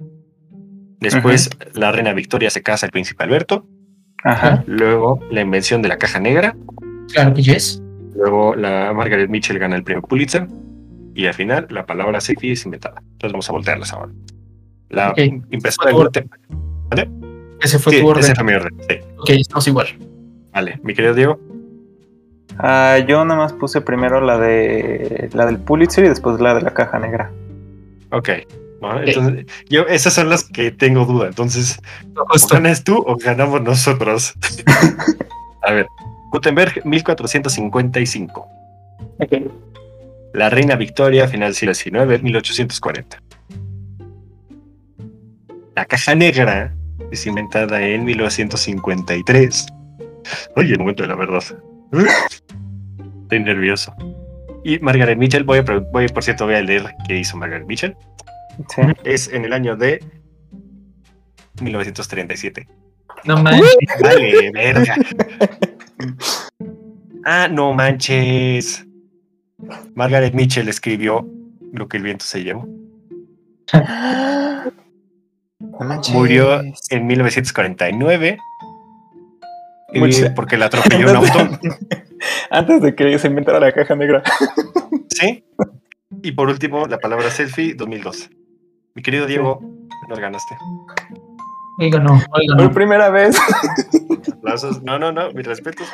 Después, 1.00 1.50
la 1.74 1.92
reina 1.92 2.12
Victoria 2.12 2.50
se 2.50 2.62
casa 2.62 2.86
el 2.86 2.92
príncipe 2.92 3.22
Alberto. 3.22 3.66
Ajá. 4.24 4.64
Luego, 4.66 5.20
la 5.30 5.40
invención 5.40 5.80
de 5.80 5.88
la 5.88 5.96
caja 5.96 6.18
negra. 6.18 6.56
Claro 7.12 7.32
que 7.32 7.42
yes. 7.42 7.80
Luego, 8.18 8.54
la 8.56 8.92
Margaret 8.92 9.30
Mitchell 9.30 9.58
gana 9.58 9.76
el 9.76 9.84
premio 9.84 10.02
Pulitzer. 10.02 10.46
Y 11.14 11.26
al 11.26 11.34
final, 11.34 11.66
la 11.70 11.86
palabra 11.86 12.20
selfie 12.20 12.52
es 12.52 12.64
inventada. 12.64 13.00
Entonces, 13.00 13.32
vamos 13.32 13.48
a 13.48 13.52
voltearlas 13.52 13.92
ahora. 13.92 14.12
La 14.90 15.10
Ok. 15.10 15.18
impresora 15.50 15.90
de. 15.90 15.96
Gutenberg. 15.96 16.40
Ese 17.60 17.78
fue 17.78 17.92
Sí, 17.94 18.00
tu 18.00 18.08
orden. 18.08 18.24
ese 18.24 18.34
fue 18.34 18.44
mi 18.44 18.52
orden. 18.54 18.72
Sí. 18.88 18.96
Ok, 19.18 19.30
estamos 19.30 19.66
igual. 19.68 19.86
Vale, 20.52 20.80
mi 20.82 20.94
querido 20.94 21.14
Diego. 21.14 21.40
Ah, 22.58 22.98
yo 23.06 23.24
nada 23.24 23.38
más 23.38 23.52
puse 23.52 23.80
primero 23.80 24.20
la 24.20 24.38
de 24.38 25.28
la 25.32 25.46
del 25.46 25.58
Pulitzer 25.58 26.04
y 26.04 26.08
después 26.08 26.40
la 26.40 26.54
de 26.54 26.62
la 26.62 26.74
caja 26.74 26.98
negra. 26.98 27.30
Ok. 28.10 28.30
¿no? 28.80 29.00
Entonces, 29.02 29.46
yo, 29.68 29.82
esas 29.82 30.14
son 30.14 30.28
las 30.28 30.44
que 30.44 30.70
tengo 30.70 31.04
duda. 31.04 31.26
Entonces, 31.28 31.80
o 32.16 32.48
ganas 32.48 32.84
tú 32.84 32.96
o 33.06 33.16
ganamos 33.16 33.60
nosotros. 33.62 34.34
a 35.62 35.72
ver, 35.72 35.86
Gutenberg, 36.30 36.84
1455. 36.84 38.48
Ok. 39.18 39.32
La 40.34 40.50
reina 40.50 40.76
Victoria, 40.76 41.26
final 41.26 41.54
del 41.54 41.54
siglo 41.54 41.74
XIX, 41.74 42.22
1840. 42.22 43.22
La 45.74 45.84
caja 45.84 46.14
negra 46.14 46.74
es 47.10 47.26
inventada 47.26 47.80
en 47.80 48.04
1953. 48.04 49.66
Oye, 50.56 50.72
el 50.72 50.78
momento 50.78 51.02
de 51.02 51.08
la 51.08 51.16
verdad. 51.16 51.42
Estoy 53.22 53.40
nervioso. 53.40 53.94
Y 54.64 54.78
Margaret 54.80 55.16
Mitchell, 55.16 55.44
voy 55.44 55.58
a, 55.58 55.62
voy, 55.62 56.08
por 56.08 56.22
cierto, 56.22 56.44
voy 56.44 56.56
a 56.56 56.62
leer 56.62 56.84
qué 57.06 57.18
hizo 57.18 57.36
Margaret 57.36 57.66
Mitchell. 57.66 57.96
Sí. 58.74 58.82
Es 59.04 59.28
en 59.32 59.44
el 59.44 59.52
año 59.52 59.76
de 59.76 60.04
1937. 61.62 62.68
No 63.24 63.36
manches. 63.42 63.76
Vale, 64.00 64.50
verga. 64.52 64.94
Ah, 67.24 67.48
no 67.50 67.72
manches. 67.74 68.86
Margaret 69.94 70.34
Mitchell 70.34 70.68
escribió 70.68 71.28
lo 71.72 71.88
que 71.88 71.96
el 71.96 72.02
viento 72.04 72.24
se 72.24 72.44
llevó. 72.44 72.66
No 75.60 75.78
manches. 75.80 76.14
Murió 76.14 76.60
en 76.90 77.06
1949 77.06 78.38
eh, 79.92 80.30
porque 80.34 80.56
la 80.56 80.66
atropelló 80.66 81.10
un 81.10 81.16
auto. 81.28 81.58
Antes 82.50 82.82
de 82.82 82.94
que 82.94 83.18
se 83.18 83.28
inventara 83.28 83.60
la 83.60 83.72
caja 83.72 83.94
negra. 83.94 84.22
¿Sí? 85.08 85.44
Y 86.22 86.32
por 86.32 86.48
último, 86.48 86.86
la 86.86 86.98
palabra 86.98 87.30
selfie 87.30 87.74
2002. 87.74 88.30
Mi 88.94 89.02
querido 89.02 89.26
Diego, 89.26 89.60
nos 90.08 90.18
ganaste. 90.18 90.56
Oiga, 91.78 92.00
no, 92.00 92.14
oiga, 92.14 92.56
Por 92.56 92.64
no. 92.64 92.72
primera 92.72 93.10
vez. 93.10 93.36
Aplausos. 94.32 94.82
No, 94.82 94.98
no, 94.98 95.12
no, 95.12 95.32
mis 95.32 95.46
respetos. 95.46 95.86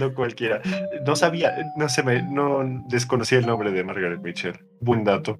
no 0.00 0.14
cualquiera. 0.14 0.60
No 1.06 1.16
sabía, 1.16 1.52
no 1.76 1.88
se 1.88 2.02
me, 2.02 2.22
no 2.22 2.60
desconocía 2.88 3.38
el 3.38 3.46
nombre 3.46 3.70
de 3.72 3.84
Margaret 3.84 4.20
Mitchell. 4.22 4.58
Buen 4.80 5.04
dato. 5.04 5.38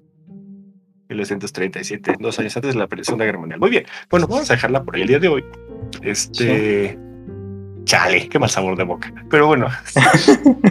1937, 1.09 2.15
dos 2.19 2.39
años 2.39 2.55
antes 2.55 2.73
de 2.73 2.79
la 2.79 2.87
Segunda 3.03 3.25
Guerra 3.25 3.39
Mundial. 3.39 3.59
Muy 3.59 3.69
bien. 3.69 3.85
Bueno, 4.09 4.27
vamos 4.27 4.49
a 4.49 4.53
dejarla 4.53 4.83
por 4.83 4.95
el 4.95 5.07
día 5.07 5.19
de 5.19 5.27
hoy. 5.27 5.43
Este. 6.01 6.97
Chale, 7.85 8.29
qué 8.29 8.39
mal 8.39 8.49
sabor 8.49 8.77
de 8.77 8.83
boca. 8.83 9.13
Pero 9.29 9.47
bueno, 9.47 9.67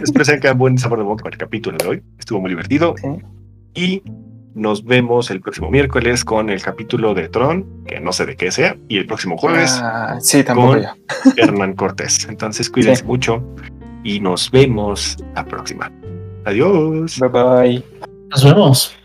espero 0.01 0.25
que 0.25 0.37
tengan 0.39 0.57
buen 0.57 0.77
sabor 0.77 0.97
de 0.99 1.05
boca 1.05 1.23
para 1.23 1.35
el 1.35 1.39
capítulo 1.39 1.77
de 1.77 1.87
hoy. 1.87 2.03
Estuvo 2.17 2.41
muy 2.41 2.49
divertido. 2.49 2.95
Sí. 2.97 3.07
Y 3.75 4.03
nos 4.55 4.83
vemos 4.85 5.31
el 5.31 5.41
próximo 5.41 5.69
miércoles 5.71 6.23
con 6.23 6.49
el 6.49 6.61
capítulo 6.61 7.13
de 7.13 7.27
Tron, 7.29 7.65
que 7.85 7.99
no 7.99 8.11
sé 8.13 8.25
de 8.25 8.35
qué 8.35 8.51
sea, 8.51 8.75
y 8.87 8.97
el 8.97 9.05
próximo 9.07 9.37
jueves. 9.37 9.79
Ah, 9.81 10.17
sí, 10.19 10.43
tampoco 10.43 10.73
Con- 10.73 10.81
yo. 10.83 10.89
Hernán 11.37 11.73
Cortés. 11.73 12.27
Entonces 12.29 12.69
cuídense 12.69 13.01
Sí. 13.01 13.07
mucho 13.07 13.43
y 14.03 14.19
nos 14.19 14.51
vemos 14.51 15.17
la 15.35 15.45
próxima. 15.45 15.91
Adiós. 16.45 17.19
Bye 17.19 17.29
bye. 17.29 17.83
Nos 18.29 18.43
vemos. 18.43 18.95